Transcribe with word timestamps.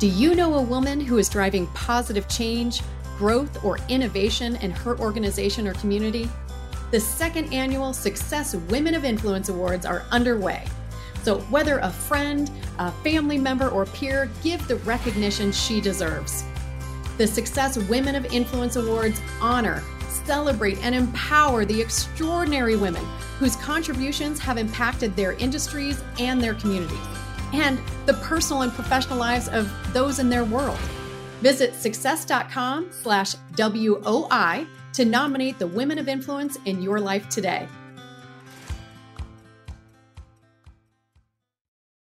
Do 0.00 0.08
you 0.08 0.34
know 0.34 0.54
a 0.54 0.62
woman 0.62 1.00
who 1.00 1.18
is 1.18 1.28
driving 1.28 1.68
positive 1.68 2.28
change, 2.28 2.82
growth, 3.16 3.64
or 3.64 3.78
innovation 3.88 4.56
in 4.56 4.72
her 4.72 4.98
organization 4.98 5.68
or 5.68 5.74
community? 5.74 6.28
The 6.90 6.98
second 6.98 7.52
annual 7.52 7.92
Success 7.92 8.56
Women 8.56 8.94
of 8.94 9.04
Influence 9.04 9.48
Awards 9.48 9.86
are 9.86 10.04
underway. 10.10 10.66
So, 11.22 11.38
whether 11.42 11.78
a 11.78 11.90
friend, 11.90 12.50
a 12.78 12.90
family 12.90 13.38
member, 13.38 13.68
or 13.68 13.86
peer, 13.86 14.28
give 14.42 14.66
the 14.66 14.76
recognition 14.78 15.52
she 15.52 15.80
deserves. 15.80 16.44
The 17.16 17.26
Success 17.28 17.78
Women 17.78 18.16
of 18.16 18.26
Influence 18.26 18.74
Awards 18.74 19.20
honor, 19.40 19.82
celebrate, 20.26 20.78
and 20.84 20.94
empower 20.94 21.64
the 21.64 21.80
extraordinary 21.80 22.76
women 22.76 23.04
whose 23.38 23.54
contributions 23.56 24.40
have 24.40 24.58
impacted 24.58 25.14
their 25.14 25.32
industries 25.34 26.02
and 26.18 26.42
their 26.42 26.54
communities, 26.54 26.98
and 27.54 27.78
the 28.06 28.14
personal 28.14 28.62
and 28.62 28.72
professional 28.72 29.18
lives 29.18 29.48
of 29.48 29.70
those 29.92 30.18
in 30.18 30.28
their 30.28 30.44
world. 30.44 30.78
Visit 31.40 31.74
success.com 31.74 32.90
slash 32.90 33.34
WOI 33.56 34.66
to 34.94 35.04
nominate 35.04 35.58
the 35.58 35.66
women 35.66 35.98
of 35.98 36.08
influence 36.08 36.56
in 36.64 36.82
your 36.82 37.00
life 37.00 37.28
today. 37.28 37.68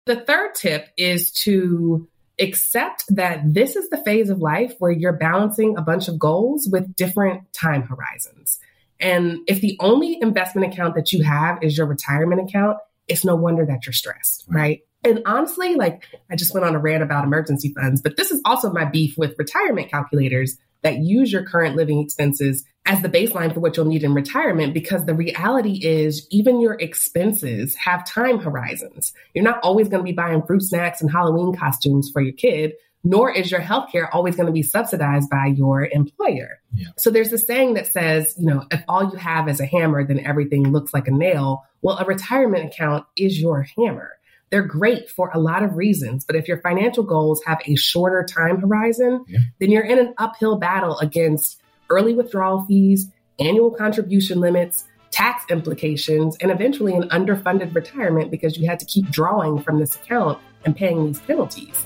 The 0.05 0.21
third 0.21 0.55
tip 0.55 0.87
is 0.97 1.31
to 1.43 2.07
accept 2.39 3.03
that 3.09 3.41
this 3.45 3.75
is 3.75 3.89
the 3.89 3.97
phase 3.97 4.29
of 4.29 4.39
life 4.39 4.73
where 4.79 4.91
you're 4.91 5.13
balancing 5.13 5.77
a 5.77 5.81
bunch 5.81 6.07
of 6.07 6.17
goals 6.17 6.67
with 6.71 6.95
different 6.95 7.51
time 7.53 7.83
horizons. 7.83 8.59
And 8.99 9.39
if 9.47 9.61
the 9.61 9.77
only 9.79 10.17
investment 10.21 10.73
account 10.73 10.95
that 10.95 11.13
you 11.13 11.23
have 11.23 11.61
is 11.61 11.77
your 11.77 11.85
retirement 11.85 12.41
account, 12.41 12.77
it's 13.07 13.23
no 13.23 13.35
wonder 13.35 13.65
that 13.65 13.85
you're 13.85 13.93
stressed, 13.93 14.45
right? 14.47 14.81
And 15.03 15.21
honestly, 15.25 15.75
like 15.75 16.03
I 16.29 16.35
just 16.35 16.53
went 16.53 16.65
on 16.65 16.75
a 16.75 16.79
rant 16.79 17.03
about 17.03 17.23
emergency 17.23 17.73
funds, 17.73 18.01
but 18.01 18.17
this 18.17 18.31
is 18.31 18.41
also 18.45 18.71
my 18.71 18.85
beef 18.85 19.17
with 19.17 19.35
retirement 19.37 19.89
calculators 19.89 20.57
that 20.81 20.99
use 20.99 21.31
your 21.31 21.43
current 21.43 21.75
living 21.75 21.99
expenses 21.99 22.65
as 22.85 23.01
the 23.01 23.09
baseline 23.09 23.53
for 23.53 23.59
what 23.59 23.75
you'll 23.75 23.85
need 23.85 24.03
in 24.03 24.13
retirement 24.13 24.73
because 24.73 25.05
the 25.05 25.13
reality 25.13 25.79
is 25.83 26.27
even 26.31 26.61
your 26.61 26.73
expenses 26.73 27.75
have 27.75 28.05
time 28.05 28.39
horizons. 28.39 29.13
You're 29.33 29.43
not 29.43 29.59
always 29.61 29.89
going 29.89 29.99
to 29.99 30.09
be 30.09 30.15
buying 30.15 30.41
fruit 30.41 30.63
snacks 30.63 31.01
and 31.01 31.11
Halloween 31.11 31.55
costumes 31.55 32.09
for 32.11 32.21
your 32.21 32.33
kid, 32.33 32.73
nor 33.03 33.31
is 33.31 33.51
your 33.51 33.61
healthcare 33.61 34.09
always 34.11 34.35
going 34.35 34.47
to 34.47 34.53
be 34.53 34.63
subsidized 34.63 35.29
by 35.29 35.47
your 35.47 35.85
employer. 35.85 36.59
Yeah. 36.73 36.87
So 36.97 37.09
there's 37.09 37.31
a 37.31 37.37
saying 37.37 37.75
that 37.75 37.87
says, 37.87 38.33
you 38.37 38.47
know, 38.47 38.65
if 38.71 38.83
all 38.87 39.03
you 39.11 39.17
have 39.17 39.47
is 39.47 39.59
a 39.59 39.65
hammer, 39.65 40.05
then 40.05 40.19
everything 40.25 40.71
looks 40.71 40.93
like 40.93 41.07
a 41.07 41.11
nail. 41.11 41.65
Well, 41.81 41.97
a 41.97 42.05
retirement 42.05 42.73
account 42.73 43.05
is 43.15 43.39
your 43.39 43.67
hammer. 43.77 44.18
They're 44.51 44.63
great 44.63 45.09
for 45.09 45.29
a 45.33 45.39
lot 45.39 45.63
of 45.63 45.75
reasons, 45.75 46.25
but 46.25 46.35
if 46.35 46.47
your 46.47 46.59
financial 46.61 47.03
goals 47.03 47.41
have 47.45 47.59
a 47.65 47.75
shorter 47.75 48.23
time 48.23 48.59
horizon, 48.59 49.23
yeah. 49.27 49.39
then 49.59 49.71
you're 49.71 49.83
in 49.83 49.99
an 49.99 50.13
uphill 50.17 50.57
battle 50.57 50.97
against 50.99 51.61
early 51.89 52.15
withdrawal 52.15 52.65
fees, 52.65 53.11
annual 53.39 53.69
contribution 53.69 54.39
limits, 54.39 54.85
tax 55.11 55.43
implications, 55.49 56.35
and 56.41 56.51
eventually 56.51 56.93
an 56.93 57.03
underfunded 57.09 57.73
retirement 57.75 58.31
because 58.31 58.57
you 58.57 58.67
had 58.67 58.79
to 58.79 58.85
keep 58.85 59.09
drawing 59.11 59.61
from 59.61 59.79
this 59.79 59.95
account 59.95 60.39
and 60.65 60.75
paying 60.75 61.05
these 61.05 61.19
penalties. 61.19 61.85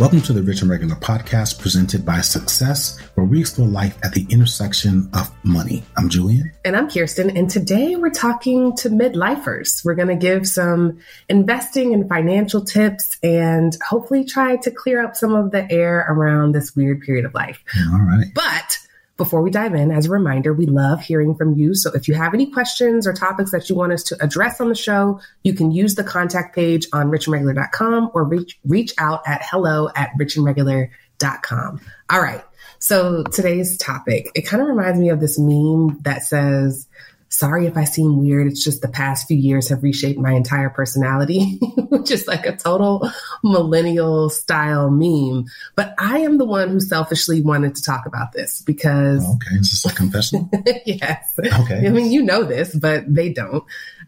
Welcome 0.00 0.22
to 0.22 0.32
the 0.32 0.42
Rich 0.42 0.62
and 0.62 0.70
Regular 0.70 0.94
podcast 0.94 1.60
presented 1.60 2.06
by 2.06 2.22
Success, 2.22 2.98
where 3.16 3.26
we 3.26 3.40
explore 3.40 3.68
life 3.68 3.98
at 4.02 4.14
the 4.14 4.26
intersection 4.30 5.10
of 5.12 5.30
money. 5.44 5.82
I'm 5.94 6.08
Julien. 6.08 6.50
And 6.64 6.74
I'm 6.74 6.88
Kiersten. 6.88 7.36
And 7.38 7.50
today 7.50 7.96
we're 7.96 8.08
talking 8.08 8.74
to 8.76 8.88
midlifers. 8.88 9.84
We're 9.84 9.94
going 9.94 10.08
to 10.08 10.14
give 10.14 10.48
some 10.48 11.00
investing 11.28 11.92
and 11.92 12.08
financial 12.08 12.64
tips 12.64 13.18
and 13.22 13.76
hopefully 13.86 14.24
try 14.24 14.56
to 14.56 14.70
clear 14.70 15.04
up 15.04 15.16
some 15.16 15.34
of 15.34 15.50
the 15.50 15.70
air 15.70 16.06
around 16.08 16.52
this 16.52 16.74
weird 16.74 17.02
period 17.02 17.26
of 17.26 17.34
life. 17.34 17.62
All 17.92 18.00
right. 18.00 18.32
But 18.34 18.78
before 19.20 19.42
we 19.42 19.50
dive 19.50 19.74
in, 19.74 19.90
as 19.90 20.06
a 20.06 20.10
reminder, 20.10 20.54
we 20.54 20.64
love 20.64 21.02
hearing 21.02 21.34
from 21.34 21.52
you. 21.52 21.74
So 21.74 21.92
if 21.92 22.08
you 22.08 22.14
have 22.14 22.32
any 22.32 22.50
questions 22.50 23.06
or 23.06 23.12
topics 23.12 23.50
that 23.50 23.68
you 23.68 23.76
want 23.76 23.92
us 23.92 24.02
to 24.04 24.16
address 24.24 24.62
on 24.62 24.70
the 24.70 24.74
show, 24.74 25.20
you 25.42 25.52
can 25.52 25.70
use 25.70 25.94
the 25.94 26.02
contact 26.02 26.54
page 26.54 26.86
on 26.94 27.10
richandregular.com 27.10 28.12
or 28.14 28.24
reach, 28.24 28.58
reach 28.64 28.94
out 28.96 29.20
at 29.26 29.42
hello 29.44 29.90
at 29.94 30.08
richandregular.com. 30.18 31.80
All 32.08 32.22
right. 32.22 32.42
So 32.78 33.22
today's 33.24 33.76
topic, 33.76 34.30
it 34.34 34.46
kind 34.46 34.62
of 34.62 34.68
reminds 34.68 34.98
me 34.98 35.10
of 35.10 35.20
this 35.20 35.38
meme 35.38 35.98
that 36.00 36.22
says, 36.22 36.88
sorry 37.30 37.66
if 37.66 37.76
I 37.76 37.84
seem 37.84 38.18
weird. 38.18 38.48
It's 38.48 38.62
just 38.62 38.82
the 38.82 38.88
past 38.88 39.26
few 39.26 39.36
years 39.36 39.68
have 39.68 39.82
reshaped 39.82 40.18
my 40.18 40.32
entire 40.32 40.68
personality, 40.68 41.58
which 41.88 42.10
is 42.10 42.26
like 42.26 42.44
a 42.44 42.56
total 42.56 43.10
millennial 43.42 44.28
style 44.28 44.90
meme. 44.90 45.46
But 45.76 45.94
I 45.98 46.18
am 46.18 46.38
the 46.38 46.44
one 46.44 46.68
who 46.68 46.80
selfishly 46.80 47.40
wanted 47.40 47.74
to 47.76 47.82
talk 47.82 48.04
about 48.06 48.32
this 48.32 48.62
because. 48.62 49.24
Oh, 49.26 49.36
okay. 49.36 49.56
Is 49.56 49.70
this 49.70 49.90
a 49.90 49.94
confession? 49.94 50.50
yes. 50.84 51.38
Okay. 51.38 51.86
I 51.86 51.90
mean, 51.90 52.10
you 52.10 52.22
know 52.22 52.42
this, 52.42 52.74
but 52.74 53.12
they 53.12 53.32
don't. 53.32 53.64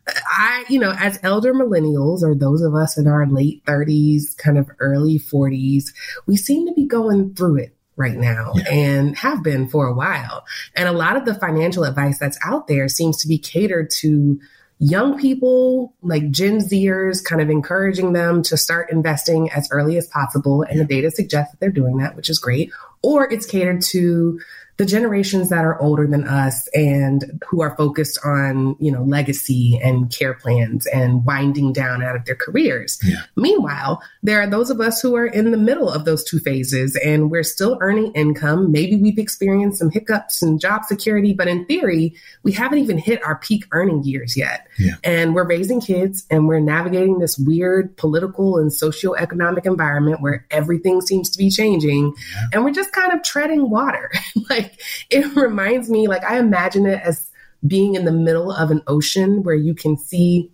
I, 0.06 0.65
you 0.69 0.81
know, 0.81 0.93
as 0.99 1.21
elder 1.22 1.55
millennials 1.55 2.22
or 2.22 2.34
those 2.34 2.61
of 2.61 2.75
us 2.75 2.99
in 2.99 3.06
our 3.06 3.25
late 3.27 3.65
30s, 3.65 4.37
kind 4.37 4.59
of 4.59 4.69
early 4.81 5.21
40s, 5.21 5.93
we 6.27 6.37
seem 6.37 6.66
to 6.66 6.75
be 6.75 6.87
going 6.87 7.34
through 7.34 7.59
it 7.59 7.77
right 7.97 8.17
now 8.17 8.53
yeah. 8.55 8.71
and 8.71 9.17
have 9.17 9.43
been 9.43 9.69
for 9.69 9.87
a 9.87 9.95
while. 9.95 10.45
And 10.75 10.89
a 10.89 10.93
lot 10.93 11.17
of 11.17 11.25
the 11.25 11.35
financial 11.35 11.85
advice 11.85 12.19
that's 12.19 12.39
out 12.45 12.67
there 12.67 12.89
seems 12.89 13.19
to 13.19 13.29
be 13.29 13.39
catered 13.39 13.91
to 14.01 14.41
young 14.79 15.17
people, 15.17 15.95
like 16.03 16.31
Gen 16.31 16.59
Zers, 16.59 17.23
kind 17.23 17.41
of 17.41 17.49
encouraging 17.51 18.15
them 18.15 18.43
to 18.43 18.57
start 18.57 18.91
investing 18.91 19.51
as 19.51 19.69
early 19.71 19.97
as 19.97 20.09
possible. 20.09 20.63
And 20.63 20.81
the 20.81 20.85
data 20.85 21.11
suggests 21.11 21.53
that 21.53 21.61
they're 21.61 21.71
doing 21.71 21.99
that, 21.99 22.17
which 22.17 22.29
is 22.29 22.39
great. 22.39 22.73
Or 23.03 23.31
it's 23.33 23.47
catered 23.47 23.83
to 23.83 24.41
the 24.82 24.87
generations 24.87 25.48
that 25.48 25.65
are 25.65 25.81
older 25.81 26.09
than 26.09 26.26
us 26.26 26.66
and 26.75 27.41
who 27.47 27.62
are 27.62 27.76
focused 27.76 28.19
on, 28.25 28.75
you 28.81 28.91
know, 28.91 29.04
legacy 29.04 29.78
and 29.81 30.10
care 30.10 30.34
plans 30.34 30.87
and 30.87 31.25
winding 31.25 31.72
down 31.72 32.03
out 32.03 32.16
of 32.16 32.25
their 32.25 32.34
careers. 32.34 32.98
Yeah. 33.04 33.22
Meanwhile, 33.37 34.03
there 34.25 34.41
are 34.41 34.47
those 34.48 34.70
of 34.70 34.81
us 34.81 35.00
who 35.00 35.15
are 35.15 35.26
in 35.26 35.53
the 35.53 35.56
middle 35.56 35.88
of 35.88 36.04
those 36.04 36.25
two 36.25 36.41
phases 36.41 36.97
and 36.97 37.31
we're 37.31 37.44
still 37.44 37.78
earning 37.81 38.10
income. 38.15 38.72
Maybe 38.72 38.97
we've 38.97 39.20
experienced 39.20 39.78
some 39.78 39.88
hiccups 39.88 40.43
in 40.43 40.59
job 40.59 40.84
security, 40.84 41.32
but 41.32 41.47
in 41.47 41.64
theory, 41.66 42.16
we 42.43 42.50
haven't 42.50 42.81
even 42.81 42.99
hit 42.99 43.25
our 43.25 43.37
peak 43.37 43.64
earning 43.70 44.03
years 44.03 44.37
yet. 44.37 44.66
Yeah. 44.81 44.97
And 45.04 45.32
we're 45.32 45.47
raising 45.47 45.81
kids 45.81 46.26
and 46.28 46.49
we're 46.49 46.59
navigating 46.59 47.20
this 47.20 47.38
weird 47.38 47.97
political 47.97 48.59
and 48.59 48.72
socioeconomic 48.72 49.64
environment 49.64 50.20
where 50.20 50.44
everything 50.50 51.03
seems 51.03 51.31
to 51.31 51.38
be 51.38 51.50
changing. 51.50 52.16
Yeah. 52.34 52.47
And 52.54 52.64
we're 52.64 52.72
just 52.72 52.91
kind 52.91 53.12
of 53.12 53.22
treading 53.22 53.70
water. 53.70 54.10
like 54.50 54.72
like 54.72 54.81
it 55.10 55.37
reminds 55.37 55.91
me, 55.91 56.09
like 56.09 56.25
I 56.25 56.38
imagine 56.38 56.87
it 56.87 57.00
as 57.03 57.28
being 57.66 57.94
in 57.94 58.05
the 58.05 58.12
middle 58.12 58.50
of 58.50 58.71
an 58.71 58.83
ocean 58.87 59.43
where 59.43 59.55
you 59.55 59.75
can 59.75 59.97
see 59.97 60.50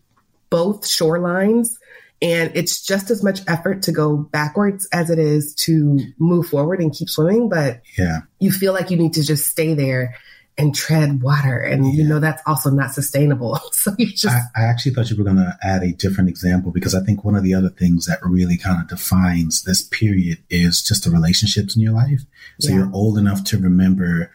both 0.50 0.82
shorelines 0.82 1.76
and 2.20 2.50
it's 2.54 2.84
just 2.84 3.10
as 3.10 3.22
much 3.22 3.40
effort 3.46 3.82
to 3.82 3.92
go 3.92 4.16
backwards 4.16 4.88
as 4.92 5.08
it 5.10 5.18
is 5.18 5.54
to 5.54 6.00
move 6.18 6.46
forward 6.46 6.80
and 6.80 6.92
keep 6.92 7.08
swimming 7.08 7.48
but 7.48 7.80
yeah. 7.96 8.20
you 8.40 8.50
feel 8.50 8.72
like 8.72 8.90
you 8.90 8.96
need 8.96 9.12
to 9.12 9.22
just 9.22 9.46
stay 9.46 9.74
there 9.74 10.16
and 10.58 10.74
tread 10.74 11.22
water. 11.22 11.56
And 11.58 11.94
you 11.94 12.04
know 12.04 12.18
that's 12.18 12.42
also 12.44 12.70
not 12.70 12.92
sustainable. 12.92 13.58
So 13.78 13.94
you 13.96 14.06
just 14.08 14.26
I, 14.26 14.62
I 14.62 14.64
actually 14.64 14.92
thought 14.92 15.08
you 15.08 15.16
were 15.16 15.22
going 15.24 15.36
to 15.36 15.56
add 15.62 15.84
a 15.84 15.92
different 15.92 16.28
example 16.28 16.72
because 16.72 16.96
i 16.96 17.00
think 17.00 17.22
one 17.22 17.36
of 17.36 17.44
the 17.44 17.54
other 17.54 17.68
things 17.68 18.06
that 18.06 18.18
really 18.22 18.56
kind 18.56 18.82
of 18.82 18.88
defines 18.88 19.62
this 19.62 19.82
period 19.82 20.38
is 20.50 20.82
just 20.82 21.04
the 21.04 21.10
relationships 21.10 21.76
in 21.76 21.82
your 21.82 21.92
life. 21.92 22.22
So 22.58 22.70
yeah. 22.70 22.78
you're 22.78 22.92
old 22.92 23.18
enough 23.18 23.44
to 23.44 23.58
remember 23.58 24.32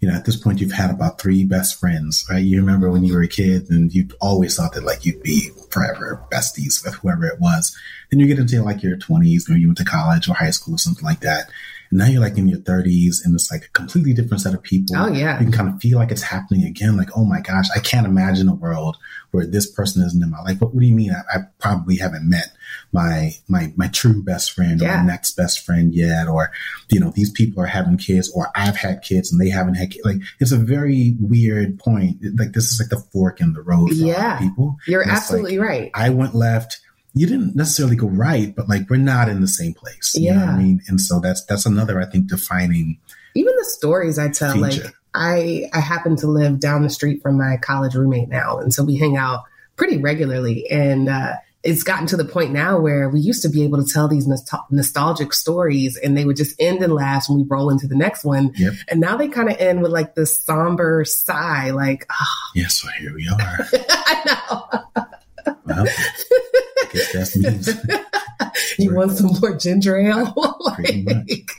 you 0.00 0.08
know 0.08 0.14
at 0.14 0.24
this 0.24 0.36
point 0.36 0.60
you've 0.60 0.72
had 0.72 0.90
about 0.90 1.20
three 1.20 1.44
best 1.44 1.78
friends 1.78 2.26
right? 2.30 2.38
You 2.38 2.60
remember 2.60 2.90
when 2.90 3.04
you 3.04 3.12
were 3.14 3.22
a 3.22 3.28
kid 3.28 3.68
and 3.68 3.94
you 3.94 4.08
always 4.18 4.56
thought 4.56 4.72
that 4.72 4.84
like 4.84 5.04
you'd 5.04 5.22
be 5.22 5.50
forever 5.70 6.24
besties 6.32 6.82
with 6.82 6.94
whoever 6.94 7.26
it 7.26 7.38
was. 7.38 7.76
Then 8.10 8.20
you 8.20 8.26
get 8.26 8.38
into 8.38 8.62
like 8.62 8.82
your 8.82 8.96
20s 8.96 9.50
or 9.50 9.56
you 9.56 9.68
went 9.68 9.78
to 9.78 9.84
college 9.84 10.26
or 10.26 10.34
high 10.34 10.52
school 10.52 10.76
or 10.76 10.78
something 10.78 11.04
like 11.04 11.20
that 11.20 11.50
and 11.90 11.98
now 11.98 12.06
you're 12.06 12.20
like 12.20 12.38
in 12.38 12.48
your 12.48 12.58
30s 12.58 13.16
and 13.24 13.34
it's 13.34 13.50
like 13.50 13.64
a 13.64 13.68
completely 13.68 14.12
different 14.12 14.40
set 14.40 14.54
of 14.54 14.62
people. 14.62 14.96
Oh, 14.96 15.08
yeah. 15.08 15.38
You 15.38 15.44
can 15.44 15.52
kind 15.52 15.68
of 15.68 15.80
feel 15.80 15.98
like 15.98 16.10
it's 16.10 16.22
happening 16.22 16.64
again. 16.64 16.96
Like, 16.96 17.16
oh 17.16 17.24
my 17.24 17.40
gosh, 17.40 17.66
I 17.74 17.80
can't 17.80 18.06
imagine 18.06 18.48
a 18.48 18.54
world 18.54 18.96
where 19.30 19.46
this 19.46 19.70
person 19.70 20.02
isn't 20.02 20.22
in 20.22 20.30
my 20.30 20.40
life. 20.42 20.58
But 20.58 20.74
what 20.74 20.80
do 20.80 20.86
you 20.86 20.94
mean? 20.94 21.12
I, 21.12 21.38
I 21.38 21.42
probably 21.58 21.96
haven't 21.96 22.28
met 22.28 22.56
my 22.92 23.32
my 23.48 23.72
my 23.76 23.88
true 23.88 24.22
best 24.22 24.52
friend 24.52 24.80
yeah. 24.80 24.94
or 24.94 24.98
my 24.98 25.04
next 25.04 25.32
best 25.32 25.60
friend 25.60 25.94
yet 25.94 26.28
or 26.28 26.50
you 26.90 27.00
know 27.00 27.12
these 27.14 27.30
people 27.30 27.62
are 27.62 27.66
having 27.66 27.96
kids 27.96 28.30
or 28.34 28.50
I've 28.54 28.76
had 28.76 29.02
kids 29.02 29.30
and 29.30 29.40
they 29.40 29.50
haven't 29.50 29.74
had 29.74 29.90
kids 29.90 30.04
like 30.04 30.16
it's 30.40 30.52
a 30.52 30.56
very 30.56 31.16
weird 31.20 31.78
point 31.78 32.18
like 32.36 32.52
this 32.52 32.64
is 32.64 32.80
like 32.80 32.90
the 32.90 33.04
fork 33.12 33.40
in 33.40 33.52
the 33.52 33.62
road 33.62 33.88
for 33.88 33.94
yeah. 33.94 34.38
people 34.38 34.76
you're 34.86 35.08
absolutely 35.08 35.58
like, 35.58 35.68
right 35.68 35.90
I 35.94 36.10
went 36.10 36.34
left 36.34 36.80
you 37.16 37.26
didn't 37.26 37.56
necessarily 37.56 37.96
go 37.96 38.08
right, 38.08 38.54
but 38.54 38.68
like 38.68 38.90
we're 38.90 38.98
not 38.98 39.30
in 39.30 39.40
the 39.40 39.48
same 39.48 39.72
place. 39.72 40.14
You 40.14 40.26
yeah. 40.26 40.34
know 40.34 40.40
what 40.40 40.48
I 40.50 40.58
mean? 40.58 40.82
And 40.86 41.00
so 41.00 41.18
that's 41.18 41.42
that's 41.46 41.64
another, 41.64 41.98
I 41.98 42.04
think, 42.04 42.26
defining 42.26 42.98
even 43.34 43.54
the 43.56 43.64
stories 43.64 44.18
I 44.18 44.28
tell, 44.28 44.52
feature. 44.52 44.84
like 44.84 44.94
I 45.14 45.70
I 45.72 45.80
happen 45.80 46.16
to 46.16 46.26
live 46.26 46.60
down 46.60 46.82
the 46.82 46.90
street 46.90 47.22
from 47.22 47.38
my 47.38 47.56
college 47.56 47.94
roommate 47.94 48.28
now, 48.28 48.58
and 48.58 48.72
so 48.72 48.84
we 48.84 48.98
hang 48.98 49.16
out 49.16 49.44
pretty 49.76 49.96
regularly. 49.96 50.68
And 50.70 51.08
uh, 51.08 51.36
it's 51.62 51.82
gotten 51.82 52.06
to 52.08 52.18
the 52.18 52.24
point 52.26 52.52
now 52.52 52.78
where 52.78 53.08
we 53.08 53.20
used 53.20 53.40
to 53.42 53.48
be 53.48 53.64
able 53.64 53.82
to 53.82 53.90
tell 53.90 54.08
these 54.08 54.28
nostalgic 54.70 55.32
stories, 55.32 55.96
and 55.96 56.18
they 56.18 56.26
would 56.26 56.36
just 56.36 56.54
end 56.60 56.82
and 56.82 56.92
last 56.92 57.30
when 57.30 57.38
we 57.38 57.46
roll 57.48 57.70
into 57.70 57.86
the 57.86 57.96
next 57.96 58.24
one. 58.24 58.52
Yep. 58.56 58.74
And 58.88 59.00
now 59.00 59.16
they 59.16 59.28
kind 59.28 59.48
of 59.48 59.56
end 59.56 59.80
with 59.82 59.90
like 59.90 60.16
this 60.16 60.38
somber 60.38 61.02
sigh, 61.06 61.70
like, 61.70 62.04
oh. 62.12 62.50
"Yes, 62.54 62.84
well, 62.84 62.92
here 62.98 63.14
we 63.14 63.26
are." 63.26 63.68
I 63.88 64.22
know. 64.26 65.14
Well, 65.64 65.86
I 67.16 67.20
guess 67.20 67.34
that's 67.34 67.84
me. 67.84 67.94
you 68.78 68.94
want 68.94 69.12
some 69.12 69.30
more 69.40 69.56
ginger 69.56 69.96
ale? 69.96 70.34
like, 70.60 71.50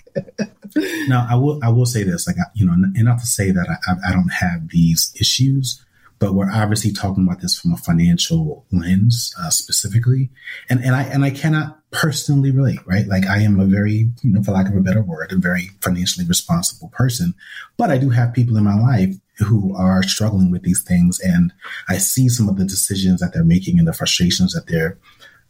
now, 1.08 1.28
I 1.30 1.36
will. 1.36 1.60
I 1.64 1.70
will 1.70 1.86
say 1.86 2.04
this, 2.04 2.28
like 2.28 2.38
you 2.54 2.66
know, 2.66 2.74
and 2.74 3.06
not 3.06 3.20
to 3.20 3.26
say 3.26 3.52
that 3.52 3.68
I, 3.88 4.10
I 4.10 4.12
don't 4.12 4.30
have 4.30 4.70
these 4.70 5.14
issues, 5.20 5.84
but 6.20 6.34
we're 6.34 6.52
obviously 6.52 6.92
talking 6.92 7.24
about 7.24 7.42
this 7.42 7.60
from 7.60 7.74
a 7.74 7.78
financial 7.78 8.66
lens 8.72 9.34
uh, 9.40 9.50
specifically, 9.50 10.30
and 10.70 10.84
and 10.84 10.96
I 10.96 11.04
and 11.04 11.24
I 11.24 11.32
cannot 11.32 11.80
personally 11.92 12.52
relate, 12.52 12.80
right? 12.86 13.08
Like 13.08 13.26
I 13.26 13.40
am 13.40 13.60
a 13.60 13.66
very, 13.66 14.10
you 14.22 14.34
know, 14.34 14.44
for 14.44 14.52
lack 14.52 14.70
of 14.70 14.76
a 14.76 14.82
better 14.82 15.02
word, 15.02 15.32
a 15.32 15.38
very 15.38 15.70
financially 15.82 16.26
responsible 16.26 16.90
person, 16.90 17.34
but 17.78 17.92
I 17.92 17.98
do 17.98 18.10
have 18.10 18.34
people 18.34 18.58
in 18.58 18.64
my 18.64 18.80
life 18.80 19.16
who 19.40 19.76
are 19.76 20.04
struggling 20.04 20.52
with 20.52 20.64
these 20.64 20.82
things, 20.82 21.20
and 21.20 21.54
I 21.88 21.98
see 21.98 22.30
some 22.30 22.50
of 22.50 22.58
the 22.58 22.66
decisions 22.66 23.22
that 23.22 23.34
they're 23.34 23.44
making 23.44 23.80
and 23.80 23.88
the 23.88 23.94
frustrations 23.94 24.54
that 24.54 24.68
they're 24.68 24.98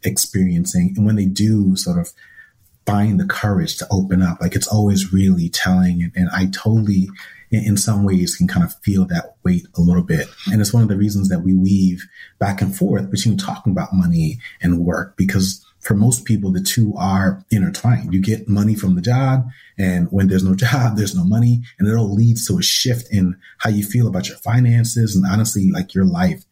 experiencing, 0.04 0.94
and 0.96 1.06
when 1.06 1.16
they 1.16 1.26
do 1.26 1.76
sort 1.76 1.98
of 1.98 2.12
find 2.88 3.20
the 3.20 3.26
courage 3.26 3.76
to 3.76 3.86
open 3.90 4.22
up. 4.22 4.40
Like 4.40 4.56
it's 4.56 4.66
always 4.66 5.12
really 5.12 5.50
telling. 5.50 6.02
And, 6.02 6.12
and 6.16 6.30
I 6.32 6.46
totally, 6.46 7.10
in, 7.50 7.62
in, 7.64 7.76
some 7.76 8.02
ways, 8.02 8.34
can 8.34 8.48
kind 8.48 8.64
of 8.64 8.74
feel 8.76 9.04
that 9.06 9.36
weight 9.44 9.66
a 9.76 9.82
little 9.82 10.02
bit. 10.02 10.26
And 10.50 10.58
it's 10.62 10.72
one 10.72 10.82
of 10.82 10.88
the 10.88 10.96
reasons 10.96 11.28
that 11.28 11.40
we 11.40 11.54
weave 11.54 12.02
back 12.38 12.62
and 12.62 12.74
forth 12.74 13.10
between 13.10 13.36
talking 13.36 13.72
about 13.72 13.92
money 13.92 14.38
and 14.62 14.86
work 14.86 15.18
because 15.18 15.62
for 15.80 15.94
most 15.94 16.24
people, 16.24 16.50
the 16.50 16.62
two 16.62 16.94
are 16.96 17.44
intertwined. 17.50 18.14
You 18.14 18.22
get 18.22 18.48
money 18.48 18.74
from 18.74 18.94
the 18.94 19.02
job. 19.02 19.46
And 19.76 20.08
when 20.10 20.28
there's 20.28 20.44
no 20.44 20.54
job, 20.66 20.96
there's 20.96 21.14
no 21.14 21.24
money. 21.24 21.62
And 21.78 21.86
it 21.86 21.94
all 21.94 22.14
leads 22.14 22.46
to 22.46 22.58
a 22.58 22.62
shift 22.62 23.12
in 23.12 23.36
how 23.58 23.68
you 23.68 23.84
feel 23.84 24.08
about 24.08 24.28
your 24.28 24.38
finances 24.38 25.14
and 25.14 25.26
honestly, 25.26 25.70
like 25.70 25.92
your 25.92 26.06
life 26.06 26.44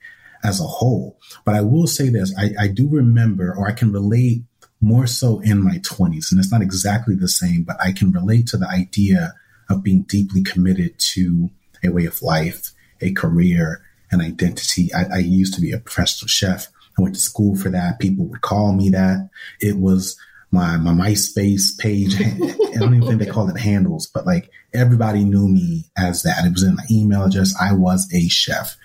as 0.46 0.60
a 0.60 0.64
whole. 0.64 1.18
But 1.44 1.56
I 1.56 1.62
will 1.62 1.86
say 1.86 2.08
this, 2.08 2.34
I, 2.38 2.64
I 2.64 2.68
do 2.68 2.88
remember 2.88 3.54
or 3.56 3.66
I 3.66 3.72
can 3.72 3.92
relate 3.92 4.42
more 4.80 5.06
so 5.06 5.40
in 5.40 5.62
my 5.62 5.78
20s. 5.78 6.30
And 6.30 6.38
it's 6.38 6.52
not 6.52 6.62
exactly 6.62 7.14
the 7.14 7.28
same, 7.28 7.64
but 7.64 7.76
I 7.80 7.92
can 7.92 8.12
relate 8.12 8.46
to 8.48 8.56
the 8.56 8.68
idea 8.68 9.34
of 9.68 9.82
being 9.82 10.02
deeply 10.02 10.42
committed 10.42 10.98
to 10.98 11.50
a 11.84 11.90
way 11.90 12.06
of 12.06 12.22
life, 12.22 12.72
a 13.00 13.12
career, 13.12 13.82
an 14.10 14.20
identity. 14.20 14.92
I, 14.94 15.16
I 15.16 15.18
used 15.18 15.54
to 15.54 15.60
be 15.60 15.72
a 15.72 15.78
professional 15.78 16.28
chef. 16.28 16.68
I 16.98 17.02
went 17.02 17.14
to 17.14 17.20
school 17.20 17.56
for 17.56 17.68
that. 17.70 17.98
People 17.98 18.26
would 18.26 18.40
call 18.42 18.72
me 18.72 18.90
that. 18.90 19.28
It 19.60 19.78
was 19.78 20.16
my 20.50 20.76
my 20.76 20.92
MySpace 20.92 21.76
page. 21.78 22.14
I 22.20 22.78
don't 22.78 22.94
even 22.94 23.08
think 23.08 23.18
they 23.18 23.26
call 23.26 23.50
it 23.50 23.58
handles, 23.58 24.06
but 24.06 24.24
like 24.24 24.50
everybody 24.72 25.24
knew 25.24 25.48
me 25.48 25.84
as 25.96 26.22
that. 26.22 26.46
It 26.46 26.52
was 26.52 26.62
in 26.62 26.76
my 26.76 26.84
email 26.90 27.24
address. 27.24 27.54
I 27.60 27.72
was 27.72 28.08
a 28.14 28.28
chef. 28.28 28.76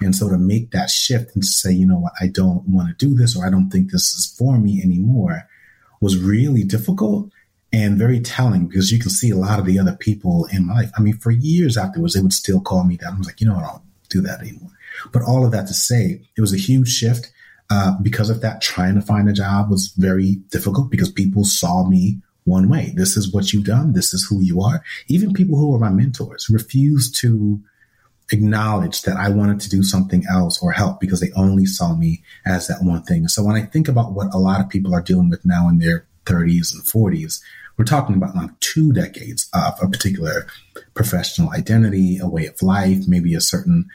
And 0.00 0.14
so 0.14 0.28
to 0.28 0.38
make 0.38 0.70
that 0.72 0.90
shift 0.90 1.34
and 1.34 1.44
say, 1.44 1.72
you 1.72 1.86
know 1.86 1.98
what, 1.98 2.12
I 2.20 2.26
don't 2.26 2.68
want 2.68 2.88
to 2.88 3.06
do 3.06 3.14
this 3.14 3.36
or 3.36 3.46
I 3.46 3.50
don't 3.50 3.70
think 3.70 3.90
this 3.90 4.14
is 4.14 4.34
for 4.36 4.58
me 4.58 4.82
anymore 4.82 5.48
was 6.00 6.18
really 6.18 6.64
difficult 6.64 7.30
and 7.72 7.98
very 7.98 8.20
telling 8.20 8.66
because 8.66 8.92
you 8.92 8.98
can 8.98 9.10
see 9.10 9.30
a 9.30 9.36
lot 9.36 9.58
of 9.58 9.66
the 9.66 9.78
other 9.78 9.96
people 9.96 10.46
in 10.52 10.66
my 10.66 10.74
life. 10.74 10.90
I 10.96 11.00
mean, 11.00 11.16
for 11.16 11.30
years 11.30 11.76
afterwards, 11.76 12.14
they 12.14 12.20
would 12.20 12.32
still 12.32 12.60
call 12.60 12.84
me 12.84 12.96
that. 12.96 13.12
I 13.12 13.18
was 13.18 13.26
like, 13.26 13.40
you 13.40 13.48
know, 13.48 13.56
I 13.56 13.62
don't 13.62 13.82
do 14.10 14.20
that 14.22 14.40
anymore. 14.40 14.70
But 15.12 15.22
all 15.22 15.44
of 15.44 15.52
that 15.52 15.66
to 15.66 15.74
say, 15.74 16.20
it 16.36 16.40
was 16.40 16.52
a 16.52 16.58
huge 16.58 16.88
shift. 16.88 17.32
Uh, 17.70 17.92
because 18.02 18.28
of 18.28 18.42
that, 18.42 18.60
trying 18.60 18.94
to 18.94 19.00
find 19.00 19.28
a 19.28 19.32
job 19.32 19.70
was 19.70 19.88
very 19.96 20.34
difficult 20.50 20.90
because 20.90 21.10
people 21.10 21.44
saw 21.44 21.88
me 21.88 22.18
one 22.44 22.68
way. 22.68 22.92
This 22.94 23.16
is 23.16 23.32
what 23.32 23.52
you've 23.52 23.64
done. 23.64 23.94
This 23.94 24.12
is 24.12 24.26
who 24.28 24.40
you 24.42 24.60
are. 24.60 24.84
Even 25.08 25.32
people 25.32 25.56
who 25.56 25.72
were 25.72 25.78
my 25.78 25.88
mentors 25.88 26.48
refused 26.50 27.16
to 27.20 27.60
acknowledge 28.32 29.02
that 29.02 29.16
I 29.16 29.28
wanted 29.28 29.60
to 29.60 29.68
do 29.68 29.82
something 29.82 30.24
else 30.30 30.62
or 30.62 30.72
help 30.72 31.00
because 31.00 31.20
they 31.20 31.32
only 31.32 31.66
saw 31.66 31.94
me 31.94 32.22
as 32.46 32.68
that 32.68 32.82
one 32.82 33.02
thing. 33.02 33.28
So 33.28 33.42
when 33.42 33.56
I 33.56 33.62
think 33.62 33.88
about 33.88 34.12
what 34.12 34.32
a 34.32 34.38
lot 34.38 34.60
of 34.60 34.68
people 34.68 34.94
are 34.94 35.02
dealing 35.02 35.28
with 35.28 35.44
now 35.44 35.68
in 35.68 35.78
their 35.78 36.06
30s 36.24 36.72
and 36.72 36.82
40s, 36.82 37.40
we're 37.76 37.84
talking 37.84 38.14
about 38.14 38.36
like 38.36 38.58
two 38.60 38.92
decades 38.92 39.48
of 39.52 39.74
a 39.82 39.88
particular 39.88 40.46
professional 40.94 41.50
identity, 41.50 42.18
a 42.18 42.28
way 42.28 42.46
of 42.46 42.62
life, 42.62 43.06
maybe 43.06 43.34
a 43.34 43.40
certain 43.40 43.88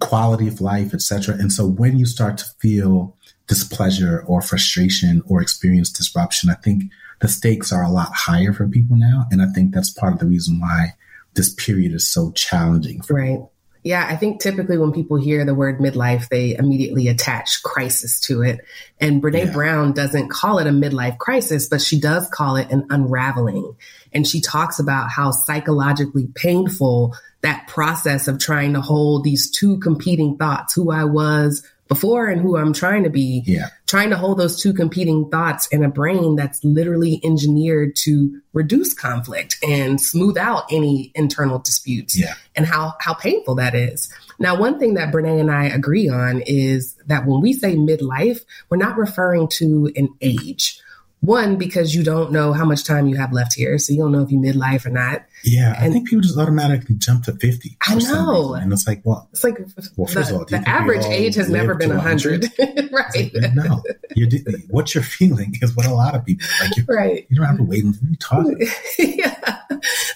quality 0.00 0.48
of 0.48 0.60
life, 0.60 0.94
etc. 0.94 1.34
And 1.34 1.52
so 1.52 1.66
when 1.66 1.98
you 1.98 2.06
start 2.06 2.38
to 2.38 2.46
feel 2.58 3.16
displeasure 3.46 4.24
or 4.26 4.40
frustration 4.42 5.22
or 5.26 5.40
experience 5.40 5.90
disruption, 5.90 6.50
I 6.50 6.54
think 6.54 6.84
the 7.20 7.28
stakes 7.28 7.72
are 7.72 7.82
a 7.82 7.90
lot 7.90 8.10
higher 8.14 8.52
for 8.52 8.66
people 8.66 8.96
now. 8.96 9.26
And 9.30 9.42
I 9.42 9.46
think 9.46 9.72
that's 9.72 9.90
part 9.90 10.12
of 10.12 10.18
the 10.18 10.26
reason 10.26 10.60
why 10.60 10.94
this 11.34 11.52
period 11.54 11.92
is 11.92 12.10
so 12.10 12.30
challenging. 12.32 13.02
right. 13.10 13.40
Yeah, 13.82 14.06
I 14.08 14.16
think 14.16 14.40
typically 14.40 14.76
when 14.76 14.92
people 14.92 15.16
hear 15.16 15.44
the 15.44 15.54
word 15.54 15.78
midlife, 15.78 16.28
they 16.28 16.56
immediately 16.56 17.08
attach 17.08 17.62
crisis 17.62 18.20
to 18.22 18.42
it. 18.42 18.60
And 19.00 19.22
Brene 19.22 19.46
yeah. 19.46 19.52
Brown 19.52 19.92
doesn't 19.92 20.28
call 20.28 20.58
it 20.58 20.66
a 20.66 20.70
midlife 20.70 21.18
crisis, 21.18 21.68
but 21.68 21.80
she 21.80 22.00
does 22.00 22.28
call 22.28 22.56
it 22.56 22.70
an 22.70 22.86
unraveling. 22.90 23.76
And 24.12 24.26
she 24.26 24.40
talks 24.40 24.78
about 24.78 25.10
how 25.10 25.30
psychologically 25.30 26.28
painful 26.34 27.14
that 27.42 27.68
process 27.68 28.26
of 28.26 28.40
trying 28.40 28.74
to 28.74 28.80
hold 28.80 29.22
these 29.22 29.50
two 29.50 29.78
competing 29.78 30.36
thoughts, 30.36 30.74
who 30.74 30.90
I 30.90 31.04
was 31.04 31.64
before 31.88 32.26
and 32.26 32.40
who 32.40 32.56
I'm 32.56 32.72
trying 32.72 33.02
to 33.04 33.10
be. 33.10 33.42
Yeah. 33.46 33.68
Trying 33.86 34.10
to 34.10 34.16
hold 34.16 34.38
those 34.38 34.60
two 34.60 34.72
competing 34.72 35.28
thoughts 35.30 35.66
in 35.68 35.82
a 35.82 35.88
brain 35.88 36.36
that's 36.36 36.62
literally 36.62 37.20
engineered 37.24 37.96
to 38.04 38.40
reduce 38.52 38.94
conflict 38.94 39.56
and 39.66 40.00
smooth 40.00 40.36
out 40.36 40.64
any 40.70 41.10
internal 41.14 41.58
disputes. 41.58 42.18
Yeah. 42.18 42.34
And 42.54 42.66
how 42.66 42.94
how 43.00 43.14
painful 43.14 43.56
that 43.56 43.74
is. 43.74 44.12
Now, 44.38 44.56
one 44.56 44.78
thing 44.78 44.94
that 44.94 45.12
Brene 45.12 45.40
and 45.40 45.50
I 45.50 45.64
agree 45.64 46.08
on 46.08 46.42
is 46.46 46.94
that 47.06 47.26
when 47.26 47.40
we 47.40 47.52
say 47.52 47.74
midlife, 47.74 48.42
we're 48.70 48.76
not 48.76 48.96
referring 48.96 49.48
to 49.48 49.90
an 49.96 50.10
age. 50.20 50.80
One, 51.20 51.56
because 51.56 51.94
you 51.94 52.04
don't 52.04 52.30
know 52.30 52.52
how 52.52 52.64
much 52.64 52.84
time 52.84 53.08
you 53.08 53.16
have 53.16 53.32
left 53.32 53.54
here. 53.54 53.78
So 53.78 53.92
you 53.92 53.98
don't 53.98 54.12
know 54.12 54.22
if 54.22 54.30
you're 54.30 54.40
midlife 54.40 54.86
or 54.86 54.90
not. 54.90 55.24
Yeah. 55.44 55.74
And 55.76 55.90
I 55.90 55.90
think 55.90 56.08
people 56.08 56.22
just 56.22 56.38
automatically 56.38 56.94
jump 56.96 57.24
to 57.24 57.32
50. 57.32 57.76
I 57.82 57.94
know. 57.96 58.54
And 58.54 58.72
it's 58.72 58.86
like, 58.86 59.00
well, 59.04 59.28
it's 59.32 59.44
like, 59.44 59.58
well, 59.96 60.06
first 60.06 60.30
the, 60.30 60.34
of 60.34 60.40
all, 60.40 60.46
the 60.46 60.68
average 60.68 61.04
age 61.06 61.34
has 61.36 61.48
never 61.48 61.74
been 61.74 61.90
100. 61.90 62.46
100? 62.58 62.92
right. 62.92 63.34
Like, 63.34 63.54
no. 63.54 63.82
You're, 64.14 64.28
what 64.68 64.94
you're 64.94 65.04
feeling 65.04 65.54
is 65.62 65.74
what 65.76 65.86
a 65.86 65.94
lot 65.94 66.14
of 66.14 66.24
people 66.24 66.46
like. 66.60 66.88
right. 66.88 67.26
You 67.28 67.36
don't 67.36 67.46
have 67.46 67.56
to 67.58 67.62
wait 67.62 67.84
until 67.84 68.08
you 68.08 68.16
talk. 68.16 68.46
yeah. 68.98 69.60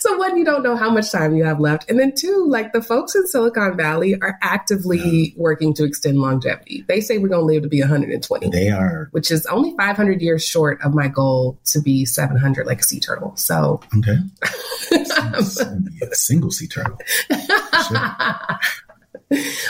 So 0.00 0.16
one, 0.16 0.36
you 0.36 0.44
don't 0.44 0.62
know 0.62 0.76
how 0.76 0.90
much 0.90 1.10
time 1.12 1.36
you 1.36 1.44
have 1.44 1.60
left. 1.60 1.88
And 1.88 1.98
then 1.98 2.12
two, 2.14 2.46
like 2.48 2.72
the 2.72 2.82
folks 2.82 3.14
in 3.14 3.26
Silicon 3.26 3.76
Valley 3.76 4.20
are 4.20 4.38
actively 4.42 4.98
yeah. 4.98 5.30
working 5.36 5.74
to 5.74 5.84
extend 5.84 6.18
longevity. 6.18 6.84
They 6.88 7.00
say 7.00 7.18
we're 7.18 7.28
going 7.28 7.42
to 7.42 7.46
live 7.46 7.62
to 7.62 7.68
be 7.68 7.80
120. 7.80 8.50
They 8.50 8.70
are. 8.70 9.08
Which 9.12 9.30
is 9.30 9.46
only 9.46 9.74
500 9.76 10.20
years 10.20 10.44
short 10.44 10.80
of 10.82 10.94
my 10.94 11.08
goal 11.08 11.58
to 11.66 11.80
be 11.80 12.04
700 12.04 12.66
like 12.66 12.80
a 12.80 12.82
sea 12.82 13.00
turtle. 13.00 13.36
So. 13.36 13.80
Okay. 13.98 14.18
a 15.16 16.14
single 16.14 16.50
sea 16.50 16.68
turtle. 16.68 16.98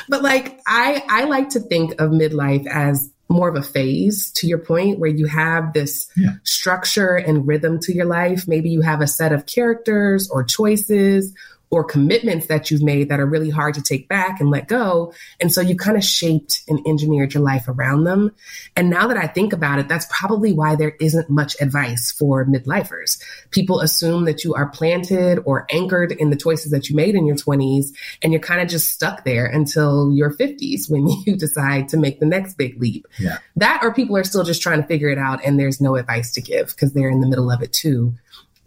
But 0.08 0.22
like 0.22 0.60
I 0.66 1.02
I 1.08 1.24
like 1.24 1.50
to 1.50 1.60
think 1.60 1.92
of 2.00 2.10
midlife 2.10 2.66
as 2.66 3.10
more 3.28 3.48
of 3.48 3.56
a 3.56 3.62
phase 3.62 4.30
to 4.32 4.46
your 4.46 4.58
point 4.58 4.98
where 4.98 5.10
you 5.10 5.26
have 5.26 5.72
this 5.72 6.08
yeah. 6.16 6.32
structure 6.44 7.16
and 7.16 7.46
rhythm 7.46 7.78
to 7.80 7.94
your 7.94 8.04
life. 8.04 8.46
Maybe 8.46 8.70
you 8.70 8.82
have 8.82 9.00
a 9.00 9.06
set 9.06 9.32
of 9.32 9.46
characters 9.46 10.28
or 10.30 10.44
choices 10.44 11.34
or 11.72 11.82
commitments 11.82 12.48
that 12.48 12.70
you've 12.70 12.82
made 12.82 13.08
that 13.08 13.18
are 13.18 13.26
really 13.26 13.48
hard 13.48 13.72
to 13.74 13.82
take 13.82 14.06
back 14.06 14.40
and 14.40 14.50
let 14.50 14.68
go. 14.68 15.14
And 15.40 15.50
so 15.50 15.62
you 15.62 15.74
kind 15.74 15.96
of 15.96 16.04
shaped 16.04 16.60
and 16.68 16.86
engineered 16.86 17.32
your 17.32 17.42
life 17.42 17.66
around 17.66 18.04
them. 18.04 18.30
And 18.76 18.90
now 18.90 19.08
that 19.08 19.16
I 19.16 19.26
think 19.26 19.54
about 19.54 19.78
it, 19.78 19.88
that's 19.88 20.06
probably 20.10 20.52
why 20.52 20.76
there 20.76 20.94
isn't 21.00 21.30
much 21.30 21.56
advice 21.62 22.12
for 22.12 22.44
midlifers. 22.44 23.18
People 23.52 23.80
assume 23.80 24.26
that 24.26 24.44
you 24.44 24.52
are 24.52 24.68
planted 24.68 25.40
or 25.46 25.66
anchored 25.70 26.12
in 26.12 26.28
the 26.28 26.36
choices 26.36 26.72
that 26.72 26.90
you 26.90 26.94
made 26.94 27.14
in 27.14 27.26
your 27.26 27.36
20s, 27.36 27.86
and 28.22 28.34
you're 28.34 28.40
kind 28.40 28.60
of 28.60 28.68
just 28.68 28.92
stuck 28.92 29.24
there 29.24 29.46
until 29.46 30.12
your 30.12 30.30
50s 30.30 30.90
when 30.90 31.08
you 31.26 31.36
decide 31.36 31.88
to 31.88 31.96
make 31.96 32.20
the 32.20 32.26
next 32.26 32.58
big 32.58 32.78
leap. 32.82 33.06
Yeah. 33.18 33.38
That 33.56 33.80
or 33.82 33.94
people 33.94 34.18
are 34.18 34.24
still 34.24 34.44
just 34.44 34.60
trying 34.60 34.82
to 34.82 34.86
figure 34.86 35.08
it 35.08 35.18
out 35.18 35.42
and 35.42 35.58
there's 35.58 35.80
no 35.80 35.96
advice 35.96 36.32
to 36.32 36.42
give 36.42 36.68
because 36.68 36.92
they're 36.92 37.08
in 37.08 37.22
the 37.22 37.28
middle 37.28 37.50
of 37.50 37.62
it 37.62 37.72
too. 37.72 38.14